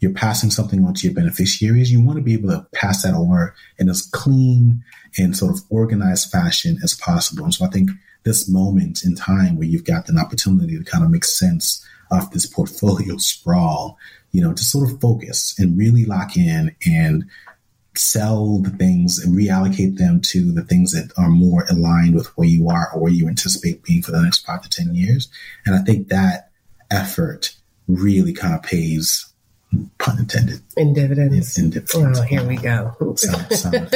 you're 0.00 0.12
passing 0.12 0.50
something 0.50 0.84
on 0.84 0.94
to 0.94 1.06
your 1.06 1.14
beneficiaries, 1.14 1.90
you 1.90 2.00
want 2.00 2.18
to 2.18 2.22
be 2.22 2.34
able 2.34 2.50
to 2.50 2.66
pass 2.72 3.02
that 3.02 3.14
over 3.14 3.54
in 3.78 3.88
as 3.88 4.02
clean 4.12 4.82
and 5.18 5.36
sort 5.36 5.52
of 5.52 5.62
organized 5.70 6.30
fashion 6.30 6.78
as 6.82 6.94
possible. 6.94 7.44
And 7.44 7.52
so 7.52 7.64
I 7.64 7.68
think 7.68 7.90
this 8.22 8.48
moment 8.48 9.02
in 9.04 9.16
time 9.16 9.56
where 9.56 9.66
you've 9.66 9.84
got 9.84 10.08
an 10.08 10.18
opportunity 10.18 10.78
to 10.78 10.84
kind 10.84 11.04
of 11.04 11.10
make 11.10 11.24
sense 11.24 11.84
of 12.10 12.30
this 12.30 12.46
portfolio 12.54 13.16
sprawl, 13.16 13.98
you 14.32 14.40
know, 14.40 14.52
to 14.52 14.62
sort 14.62 14.88
of 14.88 15.00
focus 15.00 15.54
and 15.58 15.76
really 15.76 16.04
lock 16.04 16.36
in 16.36 16.74
and 16.86 17.24
sell 17.98 18.58
the 18.58 18.70
things 18.70 19.18
and 19.18 19.36
reallocate 19.36 19.98
them 19.98 20.20
to 20.20 20.52
the 20.52 20.62
things 20.62 20.92
that 20.92 21.12
are 21.16 21.28
more 21.28 21.64
aligned 21.70 22.14
with 22.14 22.26
where 22.36 22.48
you 22.48 22.68
are 22.68 22.90
or 22.94 23.00
where 23.00 23.12
you 23.12 23.28
anticipate 23.28 23.82
being 23.82 24.02
for 24.02 24.12
the 24.12 24.22
next 24.22 24.46
five 24.46 24.62
to 24.62 24.68
10 24.68 24.94
years. 24.94 25.28
And 25.66 25.74
I 25.74 25.80
think 25.80 26.08
that 26.08 26.50
effort 26.90 27.54
really 27.86 28.32
kind 28.32 28.54
of 28.54 28.62
pays, 28.62 29.32
pun 29.98 30.18
intended, 30.18 30.60
in 30.76 30.94
dividends. 30.94 31.58
In, 31.58 31.64
in 31.64 31.70
dividends. 31.70 32.18
Oh, 32.18 32.22
here 32.22 32.46
we 32.46 32.56
go. 32.56 32.94
Some, 33.16 33.50
some 33.50 33.72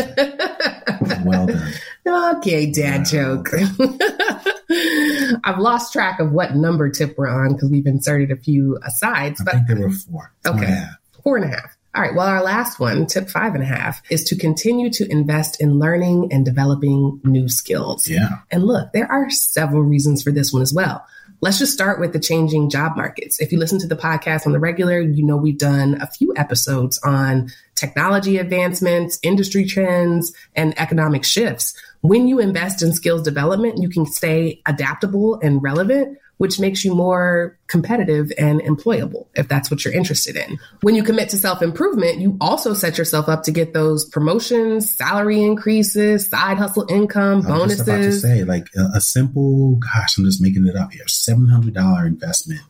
well 1.24 1.46
done. 1.46 1.72
Okay, 2.06 2.70
dad 2.70 3.04
joke. 3.04 3.50
I've 5.44 5.58
lost 5.58 5.92
track 5.92 6.18
of 6.18 6.32
what 6.32 6.56
number 6.56 6.88
tip 6.90 7.16
we're 7.16 7.28
on 7.28 7.54
because 7.54 7.70
we've 7.70 7.86
inserted 7.86 8.30
a 8.30 8.36
few 8.36 8.78
asides. 8.82 9.40
I 9.40 9.44
but 9.44 9.54
think 9.54 9.66
there 9.68 9.80
were 9.80 9.90
four. 9.90 10.32
Okay. 10.46 10.86
Four 11.22 11.36
and 11.36 11.44
a 11.44 11.48
half. 11.48 11.76
All 11.94 12.00
right. 12.00 12.14
Well, 12.14 12.26
our 12.26 12.42
last 12.42 12.80
one, 12.80 13.06
tip 13.06 13.28
five 13.28 13.54
and 13.54 13.62
a 13.62 13.66
half, 13.66 14.00
is 14.10 14.24
to 14.24 14.36
continue 14.36 14.88
to 14.90 15.10
invest 15.10 15.60
in 15.60 15.78
learning 15.78 16.32
and 16.32 16.42
developing 16.42 17.20
new 17.22 17.50
skills. 17.50 18.08
Yeah. 18.08 18.38
And 18.50 18.64
look, 18.64 18.92
there 18.92 19.10
are 19.12 19.28
several 19.28 19.82
reasons 19.82 20.22
for 20.22 20.32
this 20.32 20.54
one 20.54 20.62
as 20.62 20.72
well. 20.72 21.04
Let's 21.42 21.58
just 21.58 21.72
start 21.72 22.00
with 22.00 22.14
the 22.14 22.20
changing 22.20 22.70
job 22.70 22.96
markets. 22.96 23.40
If 23.40 23.52
you 23.52 23.58
listen 23.58 23.78
to 23.80 23.88
the 23.88 23.96
podcast 23.96 24.46
on 24.46 24.52
the 24.52 24.60
regular, 24.60 25.00
you 25.00 25.24
know 25.24 25.36
we've 25.36 25.58
done 25.58 26.00
a 26.00 26.06
few 26.06 26.32
episodes 26.36 26.98
on 27.04 27.50
technology 27.74 28.38
advancements, 28.38 29.18
industry 29.22 29.66
trends, 29.66 30.32
and 30.54 30.72
economic 30.78 31.24
shifts. 31.24 31.74
When 32.00 32.26
you 32.26 32.38
invest 32.38 32.80
in 32.80 32.92
skills 32.92 33.22
development, 33.22 33.82
you 33.82 33.90
can 33.90 34.06
stay 34.06 34.62
adaptable 34.64 35.40
and 35.42 35.62
relevant 35.62 36.16
which 36.42 36.58
makes 36.58 36.84
you 36.84 36.92
more 36.92 37.56
competitive 37.68 38.32
and 38.36 38.60
employable 38.62 39.28
if 39.36 39.46
that's 39.46 39.70
what 39.70 39.84
you're 39.84 39.94
interested 39.94 40.34
in. 40.34 40.58
When 40.80 40.96
you 40.96 41.04
commit 41.04 41.28
to 41.28 41.38
self 41.38 41.62
improvement, 41.62 42.18
you 42.18 42.36
also 42.40 42.74
set 42.74 42.98
yourself 42.98 43.28
up 43.28 43.44
to 43.44 43.52
get 43.52 43.74
those 43.74 44.04
promotions, 44.06 44.92
salary 44.92 45.40
increases, 45.40 46.28
side 46.28 46.58
hustle 46.58 46.84
income, 46.90 47.42
bonuses. 47.42 47.48
I 47.48 47.58
was 47.60 47.76
just 47.76 47.88
about 47.88 47.96
to 47.98 48.12
say, 48.12 48.42
like 48.42 48.66
a, 48.76 48.96
a 48.96 49.00
simple, 49.00 49.76
gosh, 49.76 50.18
I'm 50.18 50.24
just 50.24 50.42
making 50.42 50.66
it 50.66 50.74
up 50.74 50.92
here, 50.92 51.04
$700 51.04 52.06
investment 52.08 52.62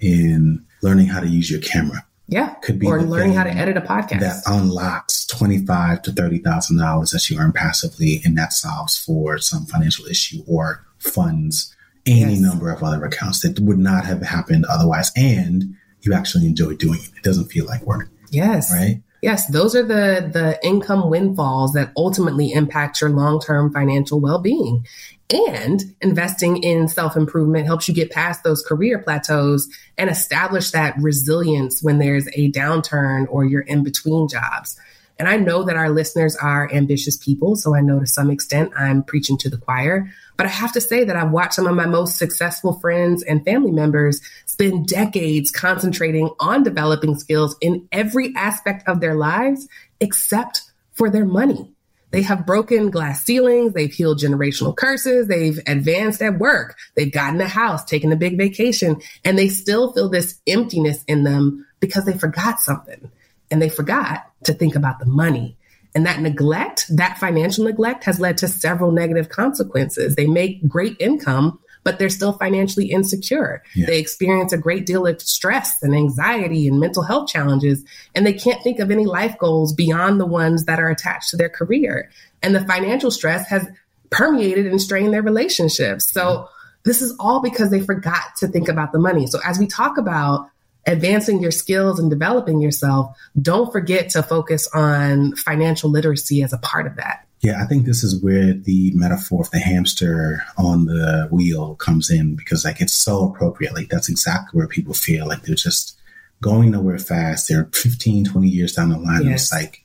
in 0.00 0.66
learning 0.82 1.06
how 1.06 1.20
to 1.20 1.28
use 1.28 1.48
your 1.48 1.60
camera. 1.60 2.04
Yeah, 2.26 2.54
could 2.54 2.80
be 2.80 2.88
or 2.88 3.02
learning 3.02 3.34
how 3.34 3.44
to 3.44 3.50
edit 3.50 3.76
a 3.76 3.82
podcast 3.82 4.18
that 4.18 4.42
unlocks 4.46 5.26
twenty 5.26 5.64
five 5.64 6.02
to 6.02 6.12
thirty 6.12 6.38
thousand 6.38 6.78
dollars 6.78 7.10
that 7.10 7.30
you 7.30 7.38
earn 7.38 7.52
passively, 7.52 8.20
and 8.24 8.36
that 8.36 8.52
solves 8.52 8.96
for 8.98 9.38
some 9.38 9.66
financial 9.66 10.06
issue 10.06 10.42
or 10.48 10.84
funds 10.98 11.72
any 12.06 12.34
yes. 12.34 12.40
number 12.40 12.70
of 12.70 12.82
other 12.82 13.04
accounts 13.04 13.40
that 13.40 13.58
would 13.60 13.78
not 13.78 14.04
have 14.04 14.22
happened 14.22 14.64
otherwise. 14.66 15.12
And 15.16 15.76
you 16.00 16.12
actually 16.12 16.46
enjoy 16.46 16.74
doing 16.74 17.00
it. 17.00 17.10
It 17.16 17.22
doesn't 17.22 17.46
feel 17.46 17.66
like 17.66 17.82
work. 17.82 18.08
Yes. 18.30 18.72
Right. 18.72 19.02
Yes, 19.22 19.46
those 19.46 19.76
are 19.76 19.84
the 19.84 20.28
the 20.32 20.58
income 20.66 21.08
windfalls 21.08 21.74
that 21.74 21.92
ultimately 21.96 22.52
impact 22.52 23.00
your 23.00 23.10
long-term 23.10 23.72
financial 23.72 24.18
well-being. 24.18 24.84
And 25.32 25.94
investing 26.00 26.62
in 26.62 26.88
self-improvement 26.88 27.66
helps 27.66 27.88
you 27.88 27.94
get 27.94 28.10
past 28.10 28.42
those 28.42 28.64
career 28.64 28.98
plateaus 28.98 29.68
and 29.96 30.10
establish 30.10 30.72
that 30.72 30.96
resilience 30.98 31.82
when 31.82 31.98
there's 31.98 32.26
a 32.34 32.50
downturn 32.50 33.26
or 33.30 33.44
you're 33.44 33.60
in 33.60 33.84
between 33.84 34.28
jobs. 34.28 34.78
And 35.18 35.28
I 35.28 35.36
know 35.36 35.62
that 35.62 35.76
our 35.76 35.88
listeners 35.88 36.34
are 36.36 36.68
ambitious 36.72 37.16
people, 37.16 37.54
so 37.54 37.76
I 37.76 37.80
know 37.80 38.00
to 38.00 38.06
some 38.06 38.28
extent 38.28 38.72
I'm 38.76 39.04
preaching 39.04 39.38
to 39.38 39.48
the 39.48 39.56
choir. 39.56 40.10
But 40.36 40.46
I 40.46 40.50
have 40.50 40.72
to 40.72 40.80
say 40.80 41.04
that 41.04 41.16
I've 41.16 41.30
watched 41.30 41.54
some 41.54 41.66
of 41.66 41.76
my 41.76 41.86
most 41.86 42.16
successful 42.16 42.74
friends 42.80 43.22
and 43.22 43.44
family 43.44 43.70
members 43.70 44.20
spend 44.46 44.86
decades 44.86 45.50
concentrating 45.50 46.30
on 46.40 46.62
developing 46.62 47.16
skills 47.16 47.56
in 47.60 47.88
every 47.92 48.34
aspect 48.36 48.88
of 48.88 49.00
their 49.00 49.14
lives 49.14 49.68
except 50.00 50.62
for 50.92 51.10
their 51.10 51.26
money. 51.26 51.72
They 52.12 52.22
have 52.22 52.46
broken 52.46 52.90
glass 52.90 53.24
ceilings. 53.24 53.72
They've 53.72 53.92
healed 53.92 54.18
generational 54.18 54.76
curses. 54.76 55.28
They've 55.28 55.58
advanced 55.66 56.20
at 56.20 56.38
work. 56.38 56.76
They've 56.94 57.10
gotten 57.10 57.40
a 57.40 57.48
house, 57.48 57.84
taken 57.84 58.12
a 58.12 58.16
big 58.16 58.36
vacation, 58.36 59.00
and 59.24 59.38
they 59.38 59.48
still 59.48 59.92
feel 59.92 60.10
this 60.10 60.38
emptiness 60.46 61.02
in 61.08 61.24
them 61.24 61.66
because 61.80 62.04
they 62.04 62.16
forgot 62.16 62.60
something 62.60 63.10
and 63.50 63.62
they 63.62 63.70
forgot 63.70 64.30
to 64.44 64.52
think 64.52 64.76
about 64.76 64.98
the 64.98 65.06
money. 65.06 65.56
And 65.94 66.06
that 66.06 66.20
neglect, 66.20 66.86
that 66.96 67.18
financial 67.18 67.64
neglect 67.64 68.04
has 68.04 68.18
led 68.18 68.38
to 68.38 68.48
several 68.48 68.92
negative 68.92 69.28
consequences. 69.28 70.16
They 70.16 70.26
make 70.26 70.66
great 70.66 70.96
income, 70.98 71.58
but 71.84 71.98
they're 71.98 72.08
still 72.08 72.32
financially 72.32 72.90
insecure. 72.90 73.62
Yeah. 73.74 73.86
They 73.86 73.98
experience 73.98 74.52
a 74.52 74.58
great 74.58 74.86
deal 74.86 75.06
of 75.06 75.20
stress 75.20 75.82
and 75.82 75.94
anxiety 75.94 76.66
and 76.66 76.80
mental 76.80 77.02
health 77.02 77.28
challenges, 77.28 77.84
and 78.14 78.26
they 78.26 78.32
can't 78.32 78.62
think 78.62 78.78
of 78.78 78.90
any 78.90 79.04
life 79.04 79.36
goals 79.38 79.74
beyond 79.74 80.18
the 80.18 80.26
ones 80.26 80.64
that 80.64 80.80
are 80.80 80.88
attached 80.88 81.30
to 81.30 81.36
their 81.36 81.50
career. 81.50 82.10
And 82.42 82.54
the 82.54 82.64
financial 82.64 83.10
stress 83.10 83.48
has 83.48 83.66
permeated 84.10 84.66
and 84.66 84.80
strained 84.80 85.12
their 85.12 85.22
relationships. 85.22 86.10
So 86.10 86.48
this 86.84 87.02
is 87.02 87.14
all 87.20 87.40
because 87.40 87.70
they 87.70 87.80
forgot 87.80 88.36
to 88.38 88.48
think 88.48 88.68
about 88.68 88.92
the 88.92 88.98
money. 88.98 89.26
So 89.26 89.40
as 89.44 89.58
we 89.58 89.66
talk 89.66 89.98
about 89.98 90.48
advancing 90.86 91.40
your 91.40 91.50
skills 91.50 91.98
and 91.98 92.10
developing 92.10 92.60
yourself, 92.60 93.16
don't 93.40 93.72
forget 93.72 94.10
to 94.10 94.22
focus 94.22 94.68
on 94.74 95.36
financial 95.36 95.90
literacy 95.90 96.42
as 96.42 96.52
a 96.52 96.58
part 96.58 96.86
of 96.86 96.96
that. 96.96 97.26
Yeah, 97.40 97.60
I 97.60 97.66
think 97.66 97.86
this 97.86 98.04
is 98.04 98.22
where 98.22 98.54
the 98.54 98.92
metaphor 98.94 99.40
of 99.40 99.50
the 99.50 99.58
hamster 99.58 100.44
on 100.56 100.84
the 100.84 101.28
wheel 101.32 101.74
comes 101.74 102.08
in 102.08 102.36
because 102.36 102.64
like 102.64 102.80
it's 102.80 102.94
so 102.94 103.28
appropriate. 103.28 103.74
Like 103.74 103.88
that's 103.88 104.08
exactly 104.08 104.56
where 104.56 104.68
people 104.68 104.94
feel 104.94 105.26
like 105.26 105.42
they're 105.42 105.56
just 105.56 105.98
going 106.40 106.70
nowhere 106.70 106.98
fast. 106.98 107.48
They're 107.48 107.68
15, 107.72 108.26
20 108.26 108.48
years 108.48 108.74
down 108.74 108.90
the 108.90 108.98
line. 108.98 109.22
Yes. 109.22 109.24
And 109.24 109.32
it's 109.32 109.52
like, 109.52 109.84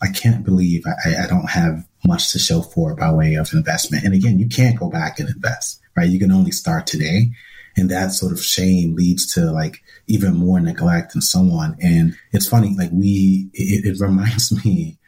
I 0.00 0.08
can't 0.08 0.44
believe 0.44 0.84
I, 0.86 1.24
I 1.24 1.26
don't 1.26 1.50
have 1.50 1.86
much 2.04 2.32
to 2.32 2.38
show 2.38 2.62
for 2.62 2.94
by 2.94 3.12
way 3.12 3.34
of 3.34 3.52
investment. 3.52 4.04
And 4.04 4.14
again, 4.14 4.38
you 4.38 4.48
can't 4.48 4.78
go 4.78 4.88
back 4.88 5.18
and 5.18 5.28
invest, 5.28 5.80
right? 5.96 6.08
You 6.08 6.18
can 6.18 6.32
only 6.32 6.50
start 6.50 6.86
today. 6.86 7.30
And 7.76 7.90
that 7.90 8.12
sort 8.12 8.32
of 8.32 8.42
shame 8.42 8.94
leads 8.94 9.32
to 9.34 9.50
like 9.50 9.82
even 10.06 10.36
more 10.36 10.60
neglect 10.60 11.14
and 11.14 11.24
so 11.24 11.40
on. 11.40 11.76
And 11.80 12.14
it's 12.32 12.46
funny, 12.46 12.74
like 12.76 12.90
we, 12.92 13.48
it, 13.54 13.86
it 13.86 14.00
reminds 14.00 14.52
me 14.64 14.98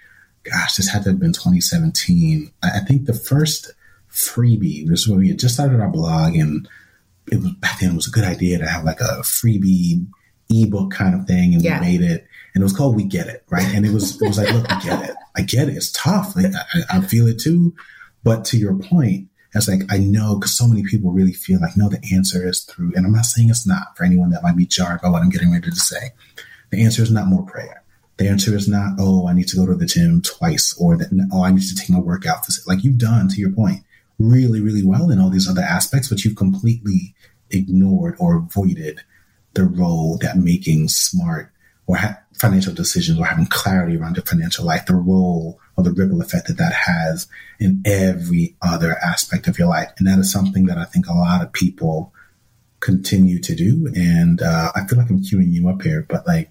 gosh, 0.44 0.76
this 0.76 0.88
had 0.88 1.02
to 1.04 1.10
have 1.10 1.18
been 1.18 1.32
2017. 1.32 2.52
I 2.62 2.80
think 2.80 3.06
the 3.06 3.14
first 3.14 3.72
freebie 4.10 4.86
this 4.86 5.06
was 5.06 5.08
when 5.08 5.18
we 5.18 5.28
had 5.28 5.38
just 5.38 5.54
started 5.54 5.80
our 5.80 5.88
blog, 5.88 6.36
and 6.36 6.68
it 7.30 7.40
was 7.40 7.52
back 7.54 7.80
then 7.80 7.90
it 7.90 7.96
was 7.96 8.06
a 8.06 8.12
good 8.12 8.24
idea 8.24 8.58
to 8.58 8.66
have 8.66 8.84
like 8.84 9.00
a 9.00 9.22
freebie 9.22 10.06
ebook 10.50 10.92
kind 10.92 11.14
of 11.14 11.26
thing, 11.26 11.54
and 11.54 11.62
yeah. 11.62 11.80
we 11.80 11.86
made 11.86 12.02
it, 12.02 12.26
and 12.54 12.62
it 12.62 12.64
was 12.64 12.76
called 12.76 12.96
"We 12.96 13.04
Get 13.04 13.26
It," 13.26 13.44
right? 13.50 13.66
And 13.74 13.84
it 13.84 13.92
was 13.92 14.20
it 14.20 14.28
was 14.28 14.38
like, 14.38 14.52
look, 14.52 14.68
we 14.68 14.88
get 14.88 15.08
it, 15.08 15.16
I 15.36 15.42
get 15.42 15.68
it. 15.68 15.76
It's 15.76 15.90
tough, 15.92 16.36
like, 16.36 16.52
I, 16.74 16.98
I 16.98 17.00
feel 17.00 17.26
it 17.26 17.40
too. 17.40 17.74
But 18.22 18.44
to 18.46 18.58
your 18.58 18.74
point, 18.74 19.28
it's 19.54 19.68
like 19.68 19.82
I 19.90 19.98
know 19.98 20.36
because 20.36 20.56
so 20.56 20.66
many 20.66 20.82
people 20.82 21.12
really 21.12 21.32
feel 21.32 21.60
like 21.60 21.76
no, 21.76 21.88
the 21.88 22.02
answer 22.14 22.46
is 22.46 22.62
through, 22.64 22.92
and 22.94 23.06
I'm 23.06 23.12
not 23.12 23.26
saying 23.26 23.50
it's 23.50 23.66
not 23.66 23.96
for 23.96 24.04
anyone 24.04 24.30
that 24.30 24.42
might 24.42 24.56
be 24.56 24.66
jarred 24.66 25.00
by 25.00 25.08
what 25.08 25.22
I'm 25.22 25.30
getting 25.30 25.52
ready 25.52 25.70
to 25.70 25.76
say. 25.76 26.10
The 26.70 26.82
answer 26.82 27.02
is 27.02 27.10
not 27.10 27.28
more 27.28 27.44
prayer 27.44 27.84
the 28.16 28.28
answer 28.28 28.54
is 28.54 28.68
not, 28.68 28.94
oh, 28.98 29.28
I 29.28 29.32
need 29.32 29.48
to 29.48 29.56
go 29.56 29.66
to 29.66 29.74
the 29.74 29.86
gym 29.86 30.22
twice 30.22 30.76
or 30.78 30.96
that, 30.96 31.08
oh, 31.32 31.44
I 31.44 31.50
need 31.50 31.62
to 31.62 31.74
take 31.74 31.90
my 31.90 31.98
workout. 31.98 32.46
Like 32.66 32.84
you've 32.84 32.98
done, 32.98 33.28
to 33.28 33.40
your 33.40 33.50
point, 33.50 33.82
really, 34.18 34.60
really 34.60 34.84
well 34.84 35.10
in 35.10 35.20
all 35.20 35.30
these 35.30 35.48
other 35.48 35.62
aspects, 35.62 36.08
but 36.08 36.24
you've 36.24 36.36
completely 36.36 37.14
ignored 37.50 38.14
or 38.18 38.36
avoided 38.36 39.00
the 39.54 39.64
role 39.64 40.16
that 40.18 40.36
making 40.36 40.88
smart 40.88 41.50
or 41.86 41.96
ha- 41.96 42.18
financial 42.38 42.74
decisions 42.74 43.18
or 43.18 43.26
having 43.26 43.46
clarity 43.46 43.96
around 43.96 44.16
your 44.16 44.24
financial 44.24 44.64
life, 44.64 44.86
the 44.86 44.94
role 44.94 45.58
or 45.76 45.84
the 45.84 45.92
ripple 45.92 46.20
effect 46.20 46.48
that 46.48 46.56
that 46.56 46.72
has 46.72 47.26
in 47.58 47.82
every 47.84 48.56
other 48.62 48.96
aspect 48.98 49.46
of 49.46 49.58
your 49.58 49.68
life. 49.68 49.90
And 49.98 50.06
that 50.06 50.18
is 50.18 50.32
something 50.32 50.66
that 50.66 50.78
I 50.78 50.84
think 50.84 51.06
a 51.06 51.14
lot 51.14 51.42
of 51.42 51.52
people 51.52 52.12
continue 52.80 53.40
to 53.40 53.54
do. 53.54 53.90
And 53.94 54.42
uh, 54.42 54.72
I 54.74 54.86
feel 54.86 54.98
like 54.98 55.10
I'm 55.10 55.22
queuing 55.22 55.52
you 55.52 55.68
up 55.68 55.82
here, 55.82 56.06
but 56.08 56.26
like 56.26 56.50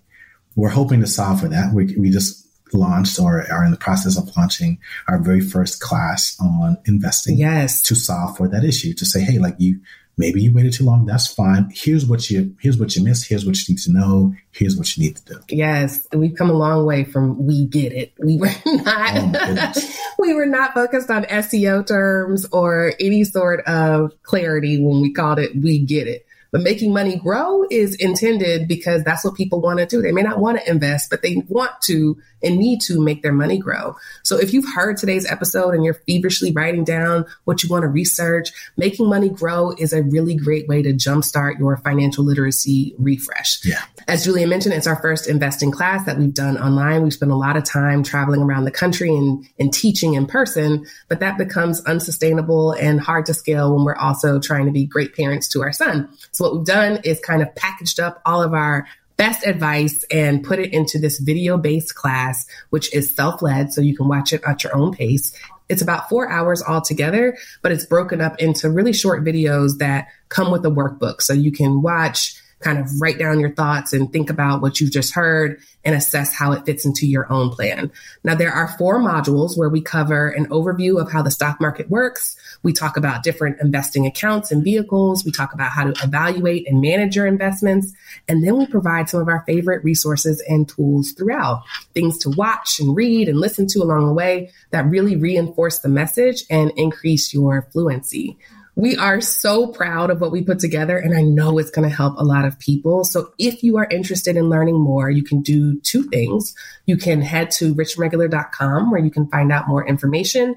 we're 0.55 0.69
hoping 0.69 1.01
to 1.01 1.07
solve 1.07 1.41
for 1.41 1.47
that. 1.47 1.73
We, 1.73 1.95
we 1.97 2.09
just 2.09 2.47
launched 2.73 3.19
or 3.19 3.45
are 3.51 3.63
in 3.63 3.71
the 3.71 3.77
process 3.77 4.17
of 4.17 4.35
launching 4.35 4.79
our 5.07 5.19
very 5.19 5.41
first 5.41 5.79
class 5.79 6.35
on 6.39 6.77
investing. 6.85 7.37
Yes. 7.37 7.81
To 7.83 7.95
solve 7.95 8.37
for 8.37 8.47
that 8.47 8.63
issue, 8.63 8.93
to 8.95 9.05
say, 9.05 9.21
hey, 9.21 9.37
like 9.37 9.55
you, 9.59 9.79
maybe 10.17 10.41
you 10.41 10.53
waited 10.53 10.73
too 10.73 10.83
long. 10.83 11.05
That's 11.05 11.27
fine. 11.27 11.71
Here's 11.73 12.05
what 12.05 12.29
you, 12.29 12.55
here's 12.61 12.77
what 12.77 12.95
you 12.95 13.03
missed. 13.03 13.27
Here's 13.27 13.45
what 13.45 13.57
you 13.57 13.73
need 13.73 13.81
to 13.81 13.91
know. 13.91 14.33
Here's 14.51 14.77
what 14.77 14.95
you 14.95 15.03
need 15.03 15.15
to 15.17 15.33
do. 15.33 15.39
Yes. 15.49 16.07
We've 16.13 16.35
come 16.35 16.49
a 16.49 16.53
long 16.53 16.85
way 16.85 17.03
from 17.03 17.45
we 17.45 17.65
get 17.65 17.91
it. 17.93 18.13
We 18.19 18.37
were 18.37 18.51
not, 18.65 19.35
oh 19.35 19.73
we 20.19 20.33
were 20.33 20.45
not 20.45 20.73
focused 20.73 21.09
on 21.09 21.23
SEO 21.25 21.85
terms 21.85 22.45
or 22.51 22.93
any 22.99 23.23
sort 23.23 23.61
of 23.61 24.11
clarity 24.23 24.81
when 24.81 25.01
we 25.01 25.11
called 25.11 25.39
it 25.39 25.55
we 25.55 25.79
get 25.79 26.07
it. 26.07 26.25
But 26.51 26.61
making 26.61 26.93
money 26.93 27.17
grow 27.17 27.65
is 27.71 27.95
intended 27.95 28.67
because 28.67 29.03
that's 29.03 29.25
what 29.25 29.33
people 29.33 29.59
want 29.59 29.79
to 29.79 29.87
do. 29.87 30.03
They 30.03 30.11
may 30.11 30.21
not 30.21 30.37
want 30.37 30.59
to 30.59 30.69
invest, 30.69 31.09
but 31.09 31.23
they 31.23 31.37
want 31.47 31.71
to 31.85 32.15
and 32.43 32.57
need 32.57 32.81
to 32.81 33.01
make 33.01 33.21
their 33.21 33.33
money 33.33 33.57
grow. 33.57 33.95
So 34.23 34.37
if 34.37 34.53
you've 34.53 34.71
heard 34.73 34.97
today's 34.97 35.29
episode 35.29 35.73
and 35.73 35.83
you're 35.83 35.93
feverishly 35.93 36.51
writing 36.51 36.83
down 36.83 37.25
what 37.45 37.63
you 37.63 37.69
want 37.69 37.83
to 37.83 37.87
research, 37.87 38.51
making 38.77 39.07
money 39.07 39.29
grow 39.29 39.71
is 39.77 39.93
a 39.93 40.03
really 40.03 40.35
great 40.35 40.67
way 40.67 40.81
to 40.81 40.93
jumpstart 40.93 41.59
your 41.59 41.77
financial 41.77 42.23
literacy 42.23 42.95
refresh. 42.97 43.63
Yeah. 43.65 43.81
As 44.07 44.25
Julien 44.25 44.49
mentioned, 44.49 44.73
it's 44.73 44.87
our 44.87 45.01
first 45.01 45.27
investing 45.27 45.71
class 45.71 46.05
that 46.05 46.17
we've 46.17 46.33
done 46.33 46.57
online. 46.57 47.03
We've 47.03 47.13
spent 47.13 47.31
a 47.31 47.35
lot 47.35 47.57
of 47.57 47.63
time 47.63 48.03
traveling 48.03 48.41
around 48.41 48.65
the 48.65 48.71
country 48.71 49.09
and, 49.15 49.45
and 49.59 49.73
teaching 49.73 50.15
in 50.15 50.25
person, 50.25 50.85
but 51.07 51.19
that 51.19 51.37
becomes 51.37 51.83
unsustainable 51.85 52.71
and 52.73 52.99
hard 52.99 53.25
to 53.27 53.33
scale 53.33 53.75
when 53.75 53.85
we're 53.85 53.95
also 53.95 54.39
trying 54.39 54.65
to 54.65 54.71
be 54.71 54.85
great 54.85 55.15
parents 55.15 55.47
to 55.49 55.61
our 55.61 55.71
son. 55.71 56.09
So 56.31 56.43
what 56.43 56.55
we've 56.55 56.65
done 56.65 56.99
is 57.03 57.19
kind 57.19 57.41
of 57.41 57.53
packaged 57.55 57.99
up 57.99 58.21
all 58.25 58.41
of 58.41 58.53
our 58.53 58.87
best 59.17 59.45
advice 59.45 60.03
and 60.11 60.43
put 60.43 60.59
it 60.59 60.73
into 60.73 60.99
this 60.99 61.19
video 61.19 61.57
based 61.57 61.95
class, 61.95 62.45
which 62.69 62.93
is 62.93 63.15
self 63.15 63.41
led. 63.41 63.73
So 63.73 63.81
you 63.81 63.95
can 63.95 64.07
watch 64.07 64.33
it 64.33 64.43
at 64.45 64.63
your 64.63 64.75
own 64.75 64.93
pace. 64.93 65.33
It's 65.69 65.81
about 65.81 66.09
four 66.09 66.29
hours 66.29 66.61
altogether, 66.61 67.37
but 67.61 67.71
it's 67.71 67.85
broken 67.85 68.21
up 68.21 68.39
into 68.39 68.69
really 68.69 68.93
short 68.93 69.23
videos 69.23 69.77
that 69.79 70.07
come 70.29 70.51
with 70.51 70.65
a 70.65 70.69
workbook. 70.69 71.21
So 71.21 71.33
you 71.33 71.51
can 71.51 71.81
watch 71.81 72.39
kind 72.63 72.79
of 72.79 72.89
write 72.99 73.19
down 73.19 73.39
your 73.39 73.51
thoughts 73.51 73.93
and 73.93 74.11
think 74.11 74.29
about 74.29 74.61
what 74.61 74.79
you've 74.79 74.91
just 74.91 75.13
heard 75.13 75.59
and 75.83 75.95
assess 75.95 76.33
how 76.33 76.53
it 76.53 76.65
fits 76.65 76.85
into 76.85 77.05
your 77.05 77.31
own 77.31 77.49
plan. 77.49 77.91
Now, 78.23 78.35
there 78.35 78.51
are 78.51 78.75
four 78.77 78.99
modules 78.99 79.57
where 79.57 79.69
we 79.69 79.81
cover 79.81 80.29
an 80.29 80.47
overview 80.47 80.99
of 80.99 81.11
how 81.11 81.21
the 81.21 81.31
stock 81.31 81.59
market 81.59 81.89
works. 81.89 82.35
We 82.63 82.73
talk 82.73 82.97
about 82.97 83.23
different 83.23 83.59
investing 83.61 84.05
accounts 84.05 84.51
and 84.51 84.63
vehicles. 84.63 85.23
We 85.25 85.31
talk 85.31 85.53
about 85.53 85.71
how 85.71 85.83
to 85.83 86.03
evaluate 86.03 86.67
and 86.67 86.81
manage 86.81 87.15
your 87.15 87.27
investments. 87.27 87.93
And 88.27 88.43
then 88.43 88.57
we 88.57 88.65
provide 88.65 89.09
some 89.09 89.21
of 89.21 89.27
our 89.27 89.43
favorite 89.45 89.83
resources 89.83 90.41
and 90.47 90.67
tools 90.67 91.11
throughout 91.11 91.63
things 91.93 92.17
to 92.19 92.29
watch 92.29 92.79
and 92.79 92.95
read 92.95 93.29
and 93.29 93.39
listen 93.39 93.67
to 93.67 93.79
along 93.79 94.07
the 94.07 94.13
way 94.13 94.51
that 94.71 94.89
really 94.89 95.15
reinforce 95.15 95.79
the 95.79 95.89
message 95.89 96.43
and 96.49 96.71
increase 96.77 97.33
your 97.33 97.67
fluency. 97.71 98.37
We 98.75 98.97
are 98.97 99.21
so 99.21 99.67
proud 99.67 100.09
of 100.09 100.19
what 100.19 100.31
we 100.31 100.41
put 100.41 100.57
together, 100.57 100.97
and 100.97 101.15
I 101.15 101.21
know 101.21 101.59
it's 101.59 101.69
going 101.69 101.87
to 101.87 101.95
help 101.95 102.17
a 102.17 102.23
lot 102.23 102.45
of 102.45 102.57
people. 102.57 103.03
So, 103.03 103.31
if 103.37 103.61
you 103.61 103.77
are 103.77 103.87
interested 103.91 104.35
in 104.35 104.49
learning 104.49 104.79
more, 104.79 105.11
you 105.11 105.23
can 105.23 105.41
do 105.41 105.79
two 105.81 106.03
things. 106.03 106.55
You 106.87 106.97
can 106.97 107.21
head 107.21 107.51
to 107.51 107.75
richandregular.com 107.75 108.89
where 108.89 108.99
you 108.99 109.11
can 109.11 109.27
find 109.27 109.51
out 109.51 109.67
more 109.67 109.87
information, 109.87 110.55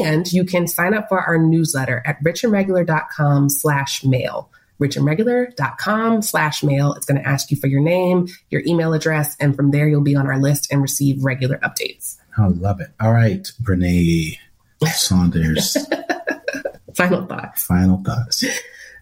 and 0.00 0.30
you 0.32 0.44
can 0.44 0.66
sign 0.66 0.94
up 0.94 1.08
for 1.10 1.20
our 1.20 1.36
newsletter 1.36 2.02
at 2.06 2.22
richandregular.com 2.24 3.48
slash 3.50 4.04
mail 4.04 4.50
richandregular.com 4.80 6.22
slash 6.22 6.64
mail. 6.64 6.94
It's 6.94 7.04
going 7.04 7.20
to 7.20 7.28
ask 7.28 7.50
you 7.50 7.56
for 7.58 7.66
your 7.66 7.82
name, 7.82 8.28
your 8.48 8.62
email 8.66 8.94
address, 8.94 9.36
and 9.38 9.54
from 9.54 9.72
there 9.72 9.86
you'll 9.86 10.00
be 10.00 10.16
on 10.16 10.26
our 10.26 10.38
list 10.38 10.72
and 10.72 10.80
receive 10.80 11.22
regular 11.22 11.58
updates. 11.58 12.16
I 12.38 12.46
love 12.46 12.80
it. 12.80 12.88
All 12.98 13.12
right, 13.12 13.42
Brene 13.62 14.38
Saunders. 14.86 15.76
Final 16.94 17.26
thoughts. 17.26 17.64
Final 17.64 18.02
thoughts. 18.02 18.44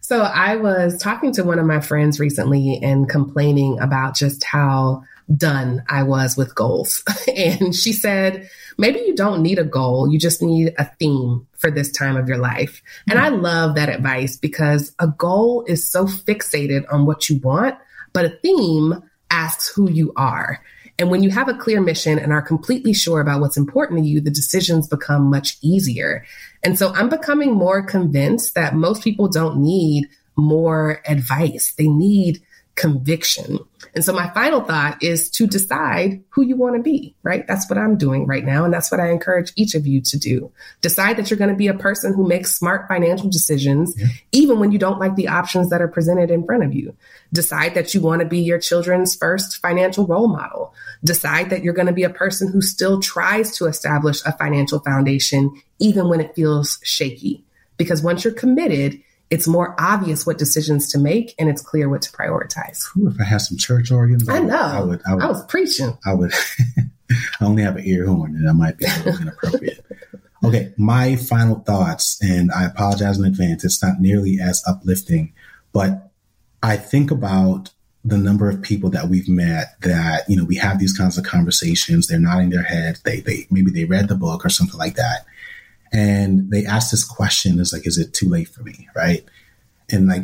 So 0.00 0.22
I 0.22 0.56
was 0.56 0.96
talking 0.96 1.32
to 1.34 1.44
one 1.44 1.58
of 1.58 1.66
my 1.66 1.80
friends 1.80 2.18
recently 2.18 2.80
and 2.82 3.06
complaining 3.06 3.78
about 3.78 4.16
just 4.16 4.42
how 4.42 5.02
done 5.36 5.84
I 5.86 6.02
was 6.02 6.34
with 6.34 6.54
goals. 6.54 7.02
and 7.36 7.74
she 7.74 7.92
said, 7.92 8.48
maybe 8.78 9.00
you 9.00 9.14
don't 9.14 9.42
need 9.42 9.58
a 9.58 9.64
goal, 9.64 10.10
you 10.10 10.18
just 10.18 10.40
need 10.40 10.74
a 10.78 10.86
theme 10.98 11.46
for 11.58 11.70
this 11.70 11.92
time 11.92 12.16
of 12.16 12.26
your 12.26 12.38
life. 12.38 12.82
And 13.06 13.18
I 13.18 13.28
love 13.28 13.74
that 13.74 13.90
advice 13.90 14.36
because 14.36 14.94
a 14.98 15.08
goal 15.08 15.64
is 15.68 15.86
so 15.86 16.06
fixated 16.06 16.90
on 16.90 17.04
what 17.04 17.28
you 17.28 17.38
want, 17.40 17.76
but 18.14 18.24
a 18.24 18.30
theme 18.30 19.02
asks 19.30 19.68
who 19.68 19.90
you 19.90 20.12
are. 20.16 20.62
And 20.98 21.10
when 21.10 21.22
you 21.22 21.30
have 21.30 21.48
a 21.48 21.54
clear 21.54 21.80
mission 21.80 22.18
and 22.18 22.32
are 22.32 22.42
completely 22.42 22.92
sure 22.92 23.20
about 23.20 23.40
what's 23.40 23.56
important 23.56 24.00
to 24.00 24.08
you, 24.08 24.20
the 24.20 24.30
decisions 24.30 24.88
become 24.88 25.30
much 25.30 25.56
easier. 25.62 26.24
And 26.62 26.78
so 26.78 26.92
I'm 26.94 27.08
becoming 27.08 27.54
more 27.54 27.82
convinced 27.82 28.54
that 28.54 28.74
most 28.74 29.02
people 29.02 29.28
don't 29.28 29.58
need 29.62 30.08
more 30.36 31.00
advice. 31.06 31.74
They 31.76 31.88
need 31.88 32.42
conviction. 32.78 33.58
And 33.94 34.04
so 34.04 34.12
my 34.12 34.28
final 34.30 34.60
thought 34.60 35.02
is 35.02 35.30
to 35.30 35.48
decide 35.48 36.22
who 36.28 36.42
you 36.42 36.56
want 36.56 36.76
to 36.76 36.82
be, 36.82 37.16
right? 37.24 37.44
That's 37.46 37.68
what 37.68 37.78
I'm 37.78 37.96
doing 37.96 38.26
right 38.26 38.44
now. 38.44 38.64
And 38.64 38.72
that's 38.72 38.90
what 38.90 39.00
I 39.00 39.10
encourage 39.10 39.52
each 39.56 39.74
of 39.74 39.84
you 39.84 40.00
to 40.02 40.18
do. 40.18 40.52
Decide 40.80 41.16
that 41.16 41.28
you're 41.28 41.38
going 41.38 41.50
to 41.50 41.56
be 41.56 41.66
a 41.66 41.74
person 41.74 42.14
who 42.14 42.28
makes 42.28 42.56
smart 42.56 42.86
financial 42.86 43.28
decisions, 43.28 43.94
yeah. 43.96 44.06
even 44.30 44.60
when 44.60 44.70
you 44.70 44.78
don't 44.78 45.00
like 45.00 45.16
the 45.16 45.26
options 45.26 45.70
that 45.70 45.82
are 45.82 45.88
presented 45.88 46.30
in 46.30 46.46
front 46.46 46.62
of 46.62 46.72
you. 46.72 46.94
Decide 47.32 47.74
that 47.74 47.92
you 47.94 48.00
want 48.00 48.22
to 48.22 48.28
be 48.28 48.38
your 48.38 48.60
children's 48.60 49.16
first 49.16 49.60
financial 49.60 50.06
role 50.06 50.28
model. 50.28 50.72
Decide 51.02 51.50
that 51.50 51.64
you're 51.64 51.74
going 51.74 51.88
to 51.88 51.92
be 51.92 52.04
a 52.04 52.10
person 52.10 52.52
who 52.52 52.62
still 52.62 53.00
tries 53.00 53.56
to 53.56 53.66
establish 53.66 54.24
a 54.24 54.36
financial 54.36 54.78
foundation, 54.78 55.60
even 55.80 56.08
when 56.08 56.20
it 56.20 56.36
feels 56.36 56.78
shaky. 56.84 57.44
Because 57.76 58.02
once 58.02 58.22
you're 58.22 58.32
committed, 58.34 59.02
it's 59.30 59.46
more 59.46 59.74
obvious 59.78 60.26
what 60.26 60.38
decisions 60.38 60.88
to 60.92 60.98
make 60.98 61.34
and 61.38 61.48
it's 61.48 61.60
clear 61.60 61.88
what 61.88 62.02
to 62.02 62.10
prioritize. 62.10 62.84
Ooh, 62.96 63.08
if 63.08 63.20
I 63.20 63.24
had 63.24 63.38
some 63.38 63.58
church 63.58 63.90
organs, 63.90 64.28
I, 64.28 64.38
know. 64.38 64.56
I 64.56 64.80
would, 64.80 65.02
I 65.06 65.14
would. 65.14 65.22
I 65.22 65.28
was 65.28 65.44
preaching. 65.46 65.96
I 66.04 66.14
would. 66.14 66.32
I 67.10 67.44
only 67.44 67.62
have 67.62 67.76
an 67.76 67.86
ear 67.86 68.06
horn, 68.06 68.36
and 68.36 68.46
that 68.46 68.54
might 68.54 68.78
be 68.78 68.86
a 68.86 69.04
little 69.04 69.20
inappropriate. 69.22 69.84
okay, 70.44 70.72
my 70.76 71.16
final 71.16 71.60
thoughts, 71.60 72.18
and 72.22 72.50
I 72.52 72.64
apologize 72.64 73.18
in 73.18 73.24
advance. 73.24 73.64
It's 73.64 73.82
not 73.82 74.00
nearly 74.00 74.38
as 74.40 74.62
uplifting, 74.66 75.32
but 75.72 76.10
I 76.62 76.76
think 76.76 77.10
about 77.10 77.70
the 78.04 78.18
number 78.18 78.48
of 78.48 78.62
people 78.62 78.90
that 78.90 79.08
we've 79.08 79.28
met 79.28 79.80
that 79.82 80.24
you 80.28 80.36
know 80.36 80.44
we 80.44 80.56
have 80.56 80.78
these 80.78 80.96
kinds 80.96 81.18
of 81.18 81.24
conversations. 81.24 82.06
They're 82.06 82.18
nodding 82.18 82.50
their 82.50 82.62
head. 82.62 82.98
They 83.04 83.20
they 83.20 83.46
maybe 83.50 83.70
they 83.70 83.84
read 83.84 84.08
the 84.08 84.14
book 84.14 84.44
or 84.44 84.50
something 84.50 84.78
like 84.78 84.94
that 84.94 85.26
and 85.92 86.50
they 86.50 86.64
ask 86.64 86.90
this 86.90 87.04
question 87.04 87.58
is 87.58 87.72
like 87.72 87.86
is 87.86 87.98
it 87.98 88.12
too 88.12 88.28
late 88.28 88.48
for 88.48 88.62
me 88.62 88.88
right? 88.94 89.24
And 89.90 90.06
like 90.06 90.22